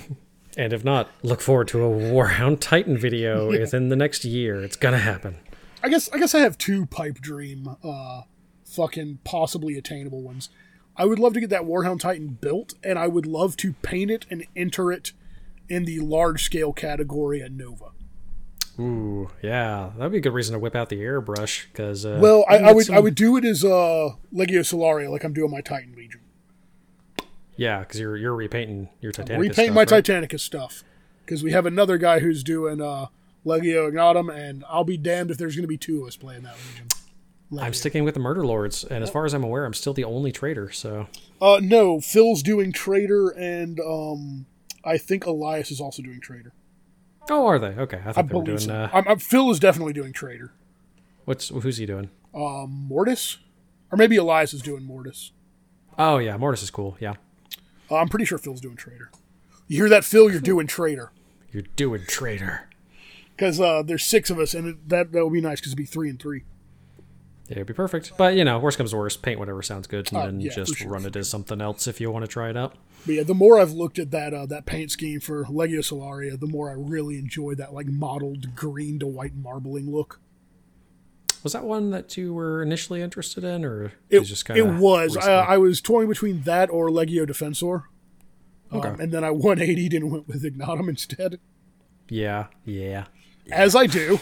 [0.56, 4.64] And if not, look forward to a Warhound Titan video within the next year.
[4.64, 5.38] It's gonna happen.
[5.84, 8.22] I guess I guess I have two pipe dream, uh,
[8.66, 10.50] fucking possibly attainable ones.
[10.98, 14.10] I would love to get that Warhound Titan built, and I would love to paint
[14.12, 15.12] it and enter it
[15.70, 17.86] in the large scale category at Nova.
[18.80, 21.66] Ooh, yeah, that'd be a good reason to whip out the airbrush.
[21.72, 25.10] Because uh, Well, I, I would some- I would do it as uh, Legio Solaria,
[25.10, 26.22] like I'm doing my Titan Legion.
[27.56, 29.40] yeah, because you're you're repainting your Titanicus.
[29.40, 30.04] Repaint my right?
[30.04, 30.84] Titanicus stuff.
[31.26, 33.08] because we have another guy who's doing uh,
[33.46, 36.44] Legio Ignatum, and I'll be damned if there's going to be two of us playing
[36.44, 36.88] that Legion.
[37.60, 40.04] I'm sticking with the Murder Lords, and as far as I'm aware, I'm still the
[40.04, 40.70] only traitor.
[40.72, 41.08] So
[41.42, 44.46] Uh, no, Phil's doing Traitor, and um,
[44.84, 46.52] I think Elias is also doing Traitor.
[47.30, 47.68] oh, are they?
[47.68, 48.58] Okay, I I thought they were doing.
[48.58, 48.74] so.
[48.74, 50.52] Uh, I'm, I'm, Phil is definitely doing Traitor.
[51.26, 52.10] what's who's he doing?
[52.36, 53.38] Um, Mortis,
[53.92, 55.32] or maybe Elias is doing Mortis.
[55.98, 56.98] Oh yeah, Mortis is cool.
[57.00, 57.14] Yeah,
[57.90, 59.10] Uh, I'm pretty sure Phil's doing Traitor.
[59.68, 60.30] You hear that, Phil?
[60.30, 61.12] You're doing Traitor
[61.52, 62.70] you're doing traitor.
[63.36, 65.78] because uh, there's six of us, and it, that that would be nice because it'd
[65.78, 66.44] be three and three.
[67.48, 68.12] Yeah, it'd be perfect.
[68.18, 70.52] But you know, worst comes to worst, paint whatever sounds good, and Uh, then yeah,
[70.54, 72.76] just sure, run it as something else if you want to try it out.
[73.06, 76.38] But yeah, the more I've looked at that uh, that paint scheme for Legio Solaria,
[76.38, 80.20] the more I really enjoy that like mottled green to white marbling look.
[81.44, 84.68] Was that one that you were initially interested in, or It, just kind of?
[84.68, 85.16] it was.
[85.16, 85.32] I.
[85.54, 87.84] I was toying between that or Legio Defensor.
[88.72, 89.04] Um, Okay.
[89.04, 91.40] and then I 180 and went with Ignatum instead,
[92.10, 93.06] yeah, yeah,
[93.50, 94.20] as I do.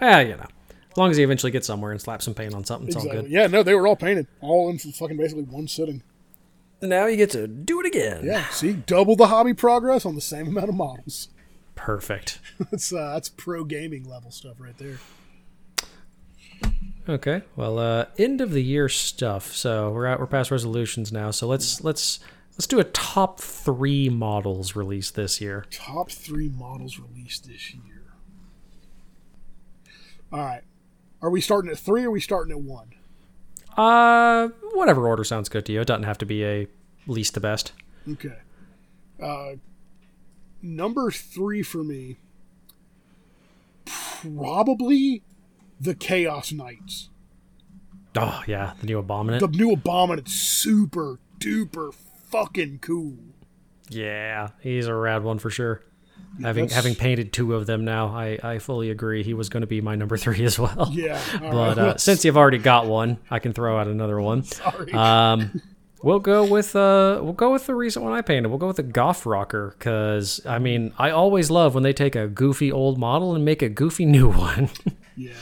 [0.00, 0.20] yeah.
[0.20, 0.46] You know,
[0.94, 3.02] as long as you eventually gets somewhere and slaps some paint on something, it's all
[3.02, 3.26] good.
[3.26, 6.04] Yeah, no, they were all painted, all in fucking basically one sitting.
[6.80, 8.24] Now you get to do it again.
[8.24, 11.30] Yeah, see, double the hobby progress on the same amount of models.
[11.74, 12.38] Perfect.
[12.70, 15.00] That's uh, that's pro gaming level stuff right there.
[17.08, 17.42] Okay.
[17.56, 19.52] Well, uh, end of the year stuff.
[19.52, 20.20] So we're out.
[20.20, 21.32] We're past resolutions now.
[21.32, 22.20] So let's let's
[22.52, 25.66] let's do a top three models released this year.
[25.72, 28.04] Top three models released this year.
[30.32, 30.62] All right,
[31.24, 32.92] are we starting at three or are we starting at one?
[33.78, 35.80] Uh, whatever order sounds good to you.
[35.80, 36.66] It doesn't have to be a
[37.06, 37.72] least to best.
[38.08, 38.36] Okay.
[39.20, 39.52] Uh,
[40.60, 42.18] number three for me,
[43.86, 45.22] probably
[45.80, 47.08] the Chaos Knights.
[48.16, 49.40] Oh yeah, the new abominant.
[49.40, 51.92] The new Abominant, super duper
[52.30, 53.16] fucking cool.
[53.88, 55.82] yeah, he's a rad one for sure.
[56.42, 59.22] Having that's- having painted two of them now, I I fully agree.
[59.22, 60.88] He was going to be my number three as well.
[60.92, 61.20] Yeah.
[61.40, 64.42] But right, uh, since you've already got one, I can throw out another one.
[64.44, 64.92] sorry.
[64.92, 65.60] Um,
[66.02, 68.48] we'll go with uh, we'll go with the recent one I painted.
[68.48, 72.14] We'll go with the Goth Rocker because I mean I always love when they take
[72.16, 74.70] a goofy old model and make a goofy new one.
[75.16, 75.32] yeah.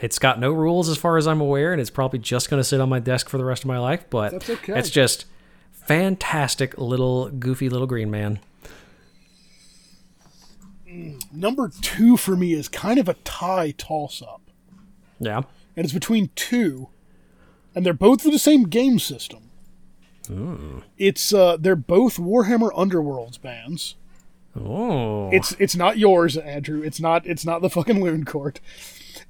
[0.00, 2.64] it's got no rules as far as I'm aware, and it's probably just going to
[2.64, 4.04] sit on my desk for the rest of my life.
[4.10, 4.78] But okay.
[4.78, 5.24] it's just
[5.72, 8.40] fantastic little goofy little green man.
[11.32, 14.42] Number two for me is kind of a tie toss up.
[15.18, 15.42] Yeah.
[15.76, 16.88] and it's between two,
[17.74, 19.50] and they're both for the same game system.
[20.30, 20.82] Ooh.
[20.98, 23.94] It's uh, they're both Warhammer Underworlds bands.
[24.58, 25.30] Oh.
[25.30, 26.82] It's it's not yours, Andrew.
[26.82, 28.58] It's not it's not the fucking Looncourt.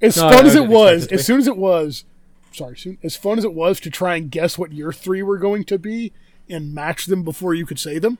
[0.00, 2.04] As No, fun as it was, it as soon as it was,
[2.52, 5.38] sorry, soon as fun as it was to try and guess what your three were
[5.38, 6.12] going to be
[6.48, 8.18] and match them before you could say them.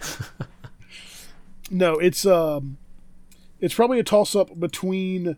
[1.72, 2.76] no, it's um,
[3.60, 5.36] it's probably a toss up between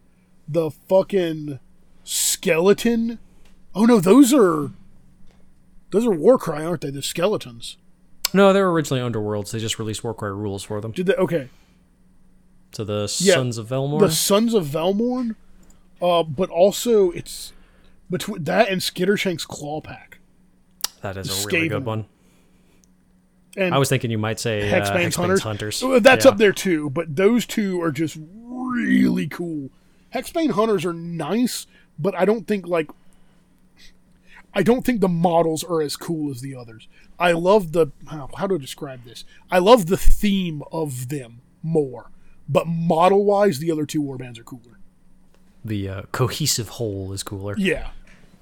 [0.48, 1.59] the fucking
[2.05, 3.19] skeleton.
[3.74, 4.70] Oh no, those are
[5.90, 6.90] those are Warcry, aren't they?
[6.90, 7.77] The skeletons.
[8.32, 9.51] no, they were originally Underworlds.
[9.52, 10.93] They just released Warcry rules for them.
[10.93, 11.15] Did they?
[11.15, 11.48] Okay,
[12.73, 14.01] So the Yeah, Sons of Velmorn.
[14.01, 15.36] the Sons of Velmorn,
[16.02, 17.52] uh, but also it's
[18.11, 20.19] between that and Skittershank's Claw Pack.
[21.01, 22.06] that is a really good one.
[23.56, 25.43] And I was thinking you might say uh, Hexbane's Hexbane's Hunters.
[25.43, 25.82] Hunters.
[25.82, 26.32] Uh, That's Yeah.
[26.32, 29.70] up there too, but those two are just really cool.
[30.14, 31.66] Hexbane Hunters are nice,
[31.98, 32.90] but I don't think like
[34.56, 36.86] I don't think the models are as cool as the others.
[37.18, 39.24] I love the how, how do describe this?
[39.51, 42.10] I love the theme of them more,
[42.48, 44.78] but model wise, the other two warbands are cooler.
[45.64, 47.55] The uh, cohesive whole is cooler.
[47.56, 47.90] Yeah,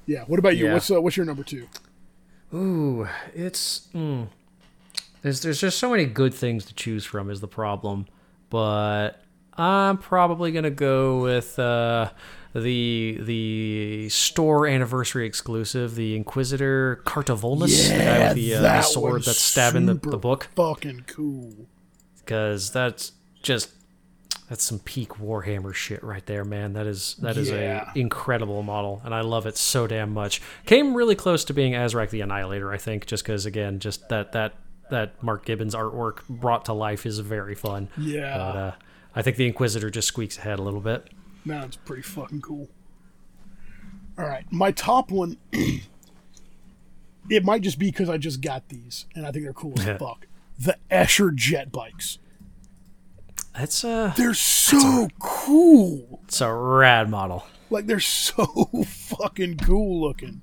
[0.06, 0.24] yeah.
[0.26, 0.66] What about you?
[0.66, 0.72] Yeah.
[0.74, 1.68] What's uh, what's your number two?
[2.52, 4.28] Ooh, it's mm,
[5.22, 8.06] there's there's just so many good things to choose from is the problem,
[8.50, 9.22] but
[9.56, 12.10] I'm probably gonna go with uh,
[12.54, 18.80] the the store anniversary exclusive, the Inquisitor Cartavolnus, the guy with the, uh, the that
[18.84, 21.52] sword that's stabbing the, the book, Fucking cool.
[22.18, 23.12] because that's
[23.42, 23.70] just
[24.48, 26.74] that's some peak Warhammer shit right there, man.
[26.74, 27.90] That is that is Yeah.
[27.94, 30.42] a incredible model, and I love it so damn much.
[30.66, 34.32] Came really close to being Azrak the Annihilator, I think, just because again, just that
[34.32, 34.54] that
[34.92, 37.88] that Mark Gibbons artwork brought to life is very fun.
[37.98, 38.36] Yeah.
[38.38, 38.72] But uh,
[39.16, 41.08] I think the Inquisitor just squeaks ahead a little bit.
[41.44, 42.68] Man, it's pretty fucking cool.
[44.16, 45.38] All right, my top one.
[47.30, 49.98] it might just be because I just got these, and I think they're cool as
[49.98, 50.26] fuck.
[50.58, 52.18] The Escher jet bikes.
[53.54, 56.20] That's uh, They're so cool.
[56.24, 57.46] it's a rad model.
[57.70, 58.00] Like they're
[58.30, 58.46] so
[58.86, 60.42] fucking cool looking.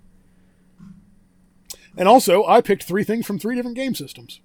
[2.00, 4.40] And also, I picked three things from three different game systems.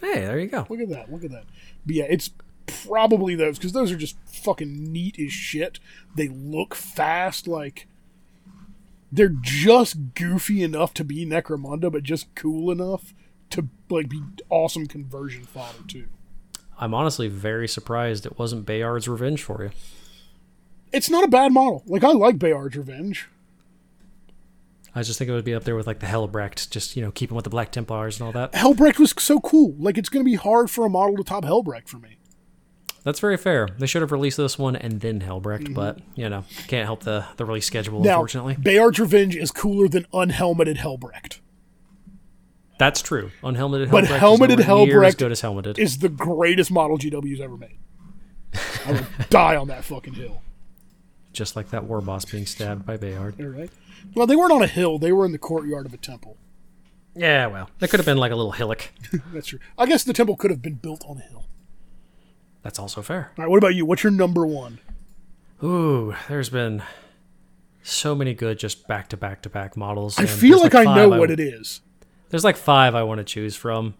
[0.00, 0.66] Hey, there you go.
[0.70, 1.12] Look at that.
[1.12, 1.44] Look at that.
[1.84, 2.30] But yeah, it's
[2.66, 5.78] probably those because those are just fucking neat as shit.
[6.14, 7.86] They look fast, like
[9.12, 13.12] they're just goofy enough to be Necromunda, but just cool enough
[13.50, 16.06] to like be awesome conversion fodder too.
[16.78, 19.70] I'm honestly very surprised it wasn't Bayard's Revenge for you.
[20.92, 21.82] It's not a bad model.
[21.86, 23.28] Like I like Bayard's Revenge.
[24.96, 27.10] I just think it would be up there with like the Helbrecht, just you know,
[27.10, 28.52] keeping with the Black Templars and all that.
[28.52, 29.74] Helbrecht was so cool.
[29.78, 32.16] Like it's going to be hard for a model to top Helbrecht for me.
[33.04, 33.68] That's very fair.
[33.78, 35.74] They should have released this one and then Helbrecht, mm-hmm.
[35.74, 38.56] but you know, can't help the the release schedule, Now, unfortunately.
[38.58, 41.40] Bayard's Revenge is cooler than unhelmeted Helbrecht.
[42.78, 43.30] That's true.
[43.42, 45.78] Unhelmeted But Helbrecht is helmeted nowhere near as Helbrecht good as helmeted.
[45.78, 47.78] Is the greatest model GW's ever made.
[48.86, 50.40] I would die on that fucking hill.
[51.34, 53.34] just like that war boss being stabbed by Bayard.
[53.38, 53.70] All right.
[54.14, 54.98] Well, they weren't on a hill.
[54.98, 56.36] They were in the courtyard of a temple.
[57.14, 58.90] Yeah, well, that could have been like a little hillock.
[59.32, 59.58] That's true.
[59.78, 61.44] I guess the temple could have been built on a hill.
[62.62, 63.30] That's also fair.
[63.38, 63.50] All right.
[63.50, 63.86] What about you?
[63.86, 64.78] What's your number one?
[65.62, 66.82] Ooh, there's been
[67.82, 70.18] so many good just back to back to back models.
[70.18, 71.80] I feel there's like I know five what it is.
[72.28, 73.94] There's like five I want to choose from,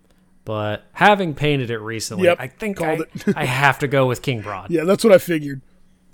[0.44, 2.98] but having painted it recently, Yep, I think I,
[3.36, 4.66] I have to go with King Brodd.
[4.70, 5.62] Yeah, that's what I figured.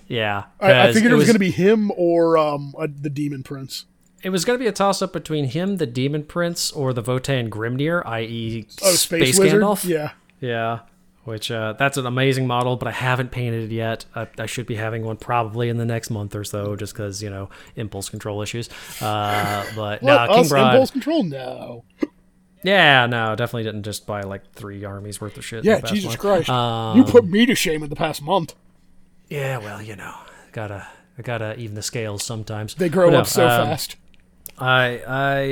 [0.09, 3.43] Yeah, I, I figured it was, going to be him or um, uh, the Demon
[3.43, 3.87] Prince.
[4.23, 7.03] It was going to be a toss up between him, the Demon Prince, or the
[7.03, 9.61] Votann Grimnyr, i.e., Oh, Space, Wizard.
[9.61, 9.85] Gandalf.
[9.85, 10.13] Yeah.
[10.41, 10.81] Yeah,
[11.25, 14.05] which uh, that's an amazing model, but I haven't painted it yet.
[14.15, 17.23] I, I should be having one probably in the next month or so, just because
[17.23, 18.69] you know impulse control issues.
[19.01, 21.23] Uh, but no, What, King impulse control?
[21.23, 21.85] No.
[22.65, 25.65] Yeah, no, definitely didn't just buy like three armies worth of shit.
[25.65, 26.15] Yeah, Jesus.
[26.17, 26.49] Christ.
[26.49, 28.55] Um, you put me to shame in the past month.
[29.33, 30.15] Yeah, well, you know,
[30.53, 30.87] gotta
[31.19, 32.75] I gotta even the scales sometimes.
[32.75, 33.97] They grow no, up so um, fast.
[34.59, 35.43] I I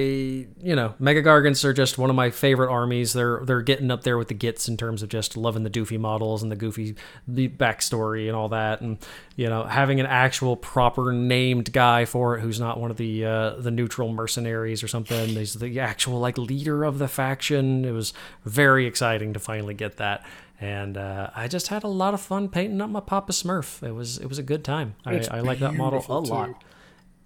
[0.62, 3.14] you know, Mega Gargants are just one of my favorite armies.
[3.14, 5.98] They're they're getting up there with the gits in terms of just loving the doofy
[5.98, 6.94] models and the goofy
[7.26, 8.98] the backstory and all that, and
[9.34, 13.24] you know, having an actual proper named guy for it who's not one of the
[13.24, 15.30] uh, the neutral mercenaries or something.
[15.30, 17.86] He's the actual like leader of the faction.
[17.86, 18.12] It was
[18.44, 20.26] very exciting to finally get that.
[20.60, 23.82] And uh, I just had a lot of fun painting up my Papa Smurf.
[23.82, 24.94] It was it was a good time.
[25.06, 26.62] I, I like that model a beautiful, lot.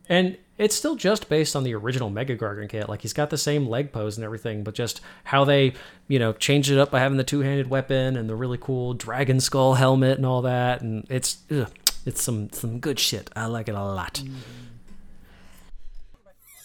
[0.08, 2.88] And it's still just based on the original Mega Gargant kit.
[2.88, 5.72] Like he's got the same leg pose and everything, but just how they,
[6.06, 9.40] you know, changed it up by having the two-handed weapon and the really cool dragon
[9.40, 10.80] skull helmet and all that.
[10.80, 11.72] And it's ugh,
[12.06, 13.30] it's some some good shit.
[13.34, 14.22] I like it a lot.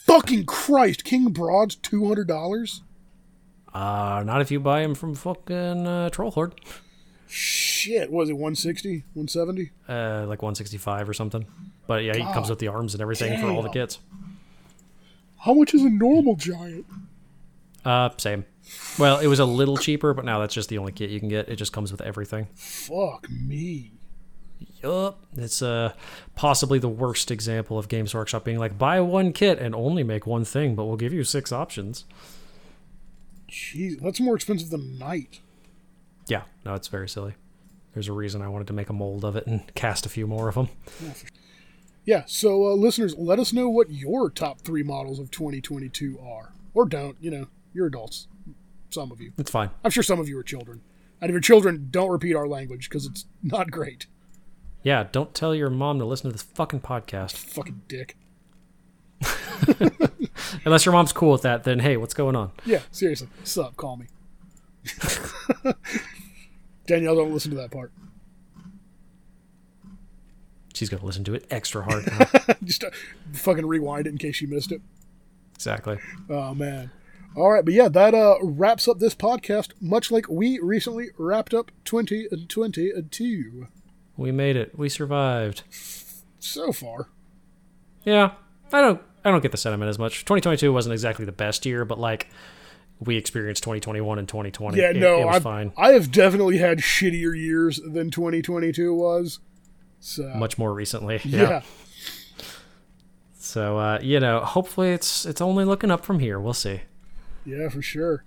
[0.05, 1.03] Fucking Christ.
[1.03, 2.81] King Brodd's $200?
[3.73, 6.55] Uh, not if you buy him from fucking uh, Troll Horde,
[7.31, 8.11] Shit.
[8.11, 9.03] Was it, 160?
[9.13, 9.69] 170?
[9.87, 11.45] uh, like 165 or something.
[11.85, 13.99] But yeah, he comes with the arms and everything for all the kits.
[15.37, 16.85] How much is a normal giant?
[17.85, 18.45] Uh, same.
[18.97, 21.29] Well, it was a little cheaper, but now that's just the only kit you can
[21.29, 21.47] get.
[21.49, 22.47] It just comes with everything.
[22.55, 23.93] Fuck me.
[24.83, 25.23] Yup.
[25.37, 25.93] It's uh,
[26.35, 30.25] possibly the worst example of Games Workshop being like, buy one kit and only make
[30.25, 32.05] one thing, but we'll give you six options.
[33.49, 35.39] Jeez, that's more expensive than night.
[36.27, 37.33] Yeah, no, it's very silly.
[37.93, 40.27] There's a reason I wanted to make a mold of it and cast a few
[40.27, 40.69] more of them.
[42.05, 46.53] Yeah, so uh, listeners, let us know what your top three models of 2022 are.
[46.73, 48.27] Or don't, you know, you're adults.
[48.89, 49.33] Some of you.
[49.37, 49.69] It's fine.
[49.83, 50.81] I'm sure some of you are children.
[51.21, 54.07] And if you're children, don't repeat our language because it's not great.
[54.81, 57.33] Yeah, don't tell your mom to listen to this fucking podcast.
[57.33, 58.15] Fucking dick.
[60.65, 62.51] Unless your mom's cool with that, then hey, what's going on?
[62.65, 63.27] Yeah, seriously.
[63.43, 64.05] Sup, call me.
[66.87, 67.91] Danielle, don't listen to that part.
[70.73, 72.05] She's gonna listen to it extra hard.
[72.07, 72.53] now.
[72.63, 72.89] Just uh,
[73.33, 74.81] fucking rewind it in case you missed it.
[75.55, 75.97] exactly.
[76.29, 76.91] Oh man.
[77.35, 79.71] All right, but yeah, that uh, wraps up this podcast.
[79.79, 83.67] Much like we recently wrapped up 2022
[84.17, 84.77] We made it.
[84.77, 85.61] We survived.
[86.39, 87.09] so far.
[88.03, 88.31] Yeah,
[88.73, 89.01] I don't.
[89.29, 90.19] I don't get the sentiment as much.
[90.25, 92.27] 2022 wasn't exactly the best year, but like
[92.99, 94.77] we experienced 2021 and 2020.
[94.77, 95.71] Yeah, It- no, it fine.
[95.77, 99.39] I have definitely had shittier years than 2022 was.
[100.01, 101.21] So Much more recently.
[101.25, 101.41] yeah.
[101.49, 101.61] Yeah.
[103.37, 106.39] So uh, you know, hopefully it's it's only looking up from here.
[106.39, 106.81] We'll see.
[107.45, 108.23] yeah, for sure.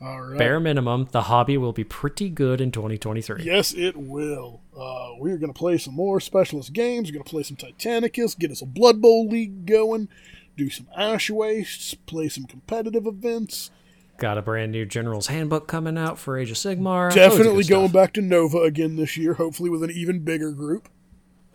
[0.00, 0.38] All right.
[0.38, 3.44] Bare minimum, the hobby will be pretty good in 2023.
[3.44, 4.60] Yes, it will.
[4.76, 7.08] Uh, we're going to play some more specialist games.
[7.08, 10.08] We're going to play some Titanicus, get us a Blood Bowl league going,
[10.56, 13.70] do some Ash Wastes, play some competitive events.
[14.18, 17.12] Got a brand new General's Handbook coming out for Age of Sigmar.
[17.12, 17.92] Definitely going stuff.
[17.92, 20.88] back to Nova again this year, hopefully with an even bigger group.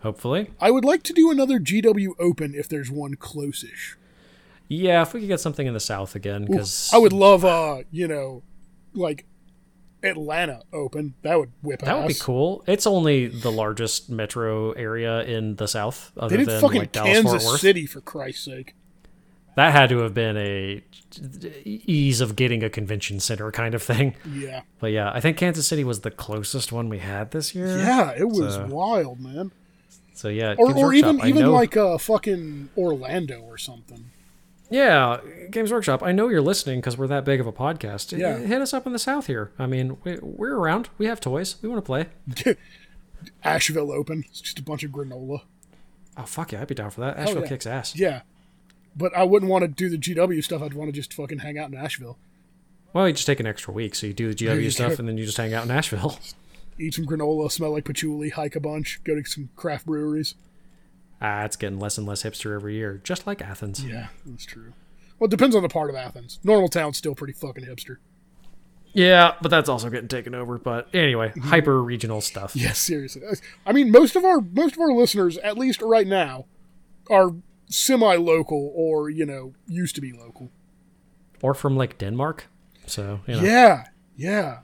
[0.01, 3.97] Hopefully, I would like to do another GW Open if there's one close-ish.
[4.67, 5.01] yeah.
[5.01, 8.07] If we could get something in the South again, because I would love, uh, you
[8.07, 8.43] know,
[8.93, 9.25] like
[10.03, 11.15] Atlanta open.
[11.23, 12.63] That would whip That would be cool.
[12.67, 16.91] It's only the largest metro area in the South, other They did than fucking like
[16.91, 18.75] Dallas Kansas City for Christ's sake.
[19.57, 20.83] That had to have been a
[21.65, 24.15] ease of getting a convention center kind of thing.
[24.31, 24.61] Yeah.
[24.79, 27.75] But yeah, I think Kansas City was the closest one we had this year.
[27.75, 29.51] Yeah, it was So- wild, man.
[30.13, 34.11] So yeah, Or, Games or even I even know- like uh, fucking Orlando or something.
[34.69, 36.03] Yeah, Games Workshop.
[36.03, 38.15] I know you're listening because we're that big of a podcast.
[38.15, 38.37] Yeah.
[38.37, 39.51] Hit us up in the South here.
[39.57, 40.89] I mean, we, we're around.
[40.99, 41.55] We have toys.
[41.63, 42.05] We want to play.
[43.43, 44.23] Asheville open.
[44.29, 45.41] It's just a bunch of granola.
[46.15, 47.17] Oh fuck yeah, I'd be down for that.
[47.17, 47.47] Asheville yeah.
[47.49, 47.95] kicks ass.
[47.95, 48.21] Yeah.
[48.97, 50.61] But I wouldn't want to do the GW stuff.
[50.61, 52.17] I'd want to just fucking hang out in Asheville.
[52.93, 54.95] Well, you just take an extra week, so you do the GW stuff, go.
[54.99, 56.17] and then you just hang out in Asheville.
[56.79, 60.35] Eat some granola, smell like patchouli, hike a bunch, go to some craft breweries.
[61.21, 63.83] ah, it's getting less and less hipster every year, just like Athens.
[63.83, 64.73] Yeah, that's true.
[65.19, 66.39] Well, it depends on the part of Athens.
[66.43, 67.97] Normal town's still pretty fucking hipster.
[68.93, 70.57] Yeah, but that's also getting taken over.
[70.57, 72.55] But anyway, hyper regional stuff.
[72.55, 73.21] Yeah, seriously.
[73.65, 76.45] I mean, most of our most of our listeners, at least right now,
[77.09, 77.33] are
[77.69, 80.51] semi-local or you know used to be local.
[81.41, 82.47] Or from like Denmark.
[82.85, 83.85] So you know, Yeah,
[84.15, 84.59] yeah,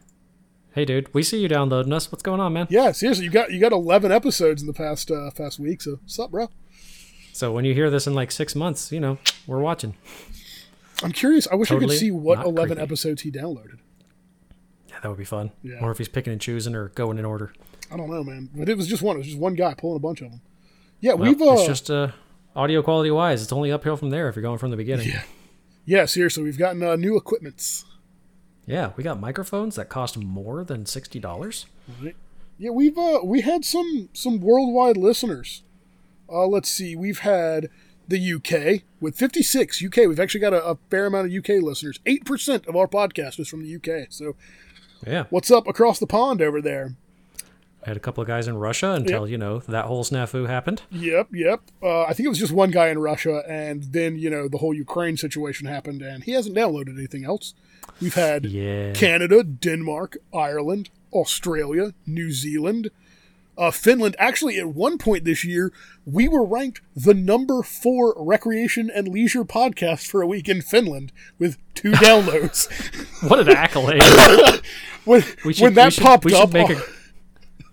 [0.73, 2.11] hey dude, we see you downloading us.
[2.11, 2.67] What's going on, man?
[2.69, 2.91] yeah.
[2.91, 5.81] Seriously, you got you got eleven episodes in the past uh, past week.
[5.81, 6.49] So, what's up, bro?
[7.34, 9.17] So when you hear this in like six months, you know
[9.47, 9.95] we're watching.
[11.03, 11.47] I'm curious.
[11.51, 12.81] I wish I could see what eleven creepy.
[12.81, 13.80] episodes he downloaded.
[14.88, 15.51] Yeah, that would be fun.
[15.63, 15.80] Yeah.
[15.81, 17.51] Or if he's picking and choosing or going in order.
[17.91, 18.49] I don't know, man.
[18.55, 19.15] But it was just one.
[19.15, 20.41] It was just one guy pulling a bunch of them.
[21.01, 22.09] Yeah, Well, we've uh, it's just uh,
[22.55, 25.09] audio quality wise, it's only uphill from there if you're going from the beginning.
[25.09, 25.23] Yeah.
[25.85, 27.85] yeah, seriously, we've gotten uh, new equipments.
[28.65, 31.65] Yeah, we got microphones that cost more than sixty dollars.
[32.01, 32.15] Right.
[32.57, 35.63] Yeah, we've uh we had some some worldwide listeners.
[36.30, 37.69] Uh let's see, we've had
[38.07, 39.97] the UK with 56 UK.
[40.07, 41.99] We've actually got a, a fair amount of UK listeners.
[42.05, 44.07] 8% of our podcast is from the UK.
[44.09, 44.35] So,
[45.07, 46.95] Yeah, what's up across the pond over there?
[47.85, 50.84] I had a couple of guys in Russia until you know that whole snafu happened.
[50.89, 51.61] Yep, yep.
[51.81, 54.60] Uh, I think it was just one guy in Russia, and then you know the
[54.60, 57.53] whole Ukraine situation happened, and he hasn't downloaded anything else.
[58.01, 62.89] We've had Yeah, Canada, Denmark, Ireland, Australia, New Zealand,
[63.57, 64.15] uh, Finland.
[64.18, 65.73] Actually, at one point this year,
[66.05, 71.11] we were ranked the number four recreation and leisure podcast for a week in Finland
[71.38, 72.69] with two downloads.
[73.27, 74.01] what an accolade!
[75.03, 76.81] when should, when that should, popped up, make a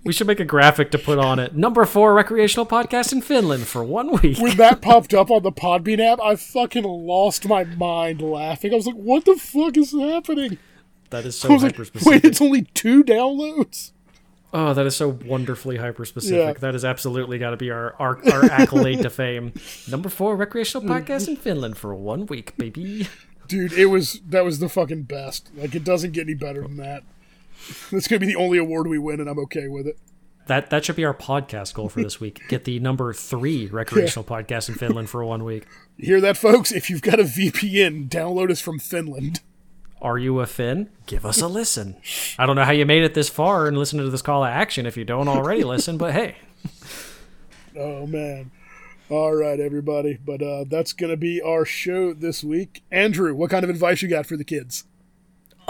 [0.04, 1.54] we should make a graphic to put on it.
[1.54, 4.38] Number four recreational podcast in Finland for one week.
[4.38, 8.72] when that popped up on the Podbean app, I fucking lost my mind laughing.
[8.72, 10.58] I was like, "What the fuck is happening?"
[11.10, 13.92] That is so was like, "Wait, it's only two downloads."
[14.52, 16.56] Oh, that is so wonderfully hyper specific.
[16.56, 16.60] Yeah.
[16.60, 19.52] That has absolutely got to be our, our our accolade to fame.
[19.88, 23.06] Number four recreational podcast in Finland for one week, baby.
[23.46, 25.50] Dude, it was that was the fucking best.
[25.56, 27.04] Like it doesn't get any better than that.
[27.92, 29.98] That's gonna be the only award we win, and I'm okay with it.
[30.46, 32.42] That that should be our podcast goal for this week.
[32.48, 35.66] Get the number three recreational podcast in Finland for one week.
[35.98, 36.72] Hear that, folks?
[36.72, 39.40] If you've got a VPN, download us from Finland.
[40.02, 40.88] Are you a Finn?
[41.06, 41.96] Give us a listen.
[42.38, 44.48] I don't know how you made it this far and listened to this call to
[44.48, 46.36] action if you don't already listen, but hey.
[47.76, 48.50] Oh man.
[49.10, 50.18] All right, everybody.
[50.24, 52.82] But uh, that's gonna be our show this week.
[52.90, 54.84] Andrew, what kind of advice you got for the kids?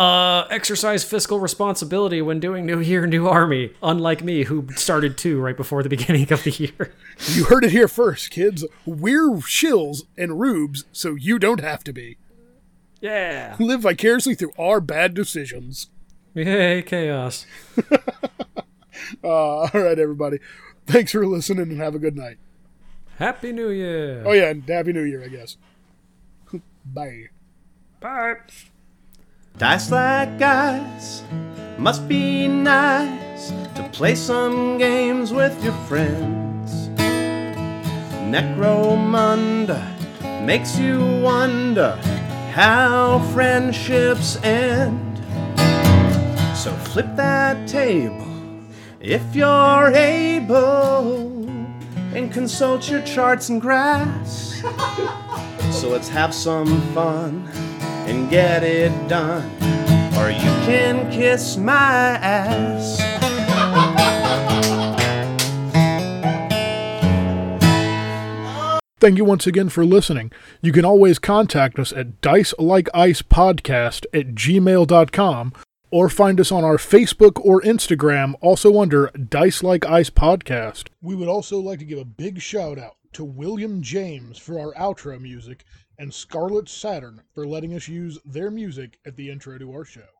[0.00, 3.74] Uh, exercise fiscal responsibility when doing New Year, New Army.
[3.82, 6.94] Unlike me, who started two right before the beginning of the year.
[7.26, 8.64] You heard it here first, kids.
[8.86, 12.16] We're shills and rubes, so you don't have to be.
[13.02, 13.56] Yeah.
[13.58, 15.90] Live vicariously through our bad decisions.
[16.34, 17.44] Yay, chaos.
[19.24, 20.38] Uh, all right, everybody.
[20.86, 22.36] Thanks for listening and have a good night.
[23.16, 24.22] Happy New Year.
[24.26, 25.56] Oh yeah, and happy New Year, I guess.
[26.84, 27.28] Bye.
[28.00, 28.36] Bye.
[29.60, 31.22] Dice like guys,
[31.76, 36.88] must be nice to play some games with your friends.
[38.32, 39.84] Necromunda
[40.46, 41.94] makes you wonder
[42.54, 45.18] how friendships end.
[46.56, 48.32] So flip that table
[48.98, 51.38] if you're able
[52.14, 54.62] and consult your charts and graphs.
[55.70, 57.46] So let's have some fun
[58.10, 59.48] and get it done.
[60.18, 62.98] Or you can kiss my ass.
[68.98, 70.30] Thank you once again for listening.
[70.60, 75.52] You can always contact us at dicelikeIcePodcast at gmail.com
[75.90, 80.88] or find us on our Facebook or Instagram, also under Dice Like Ice Podcast.
[81.00, 84.74] We would also like to give a big shout out to William James for our
[84.74, 85.64] outro music
[86.00, 90.19] and Scarlet Saturn for letting us use their music at the intro to our show.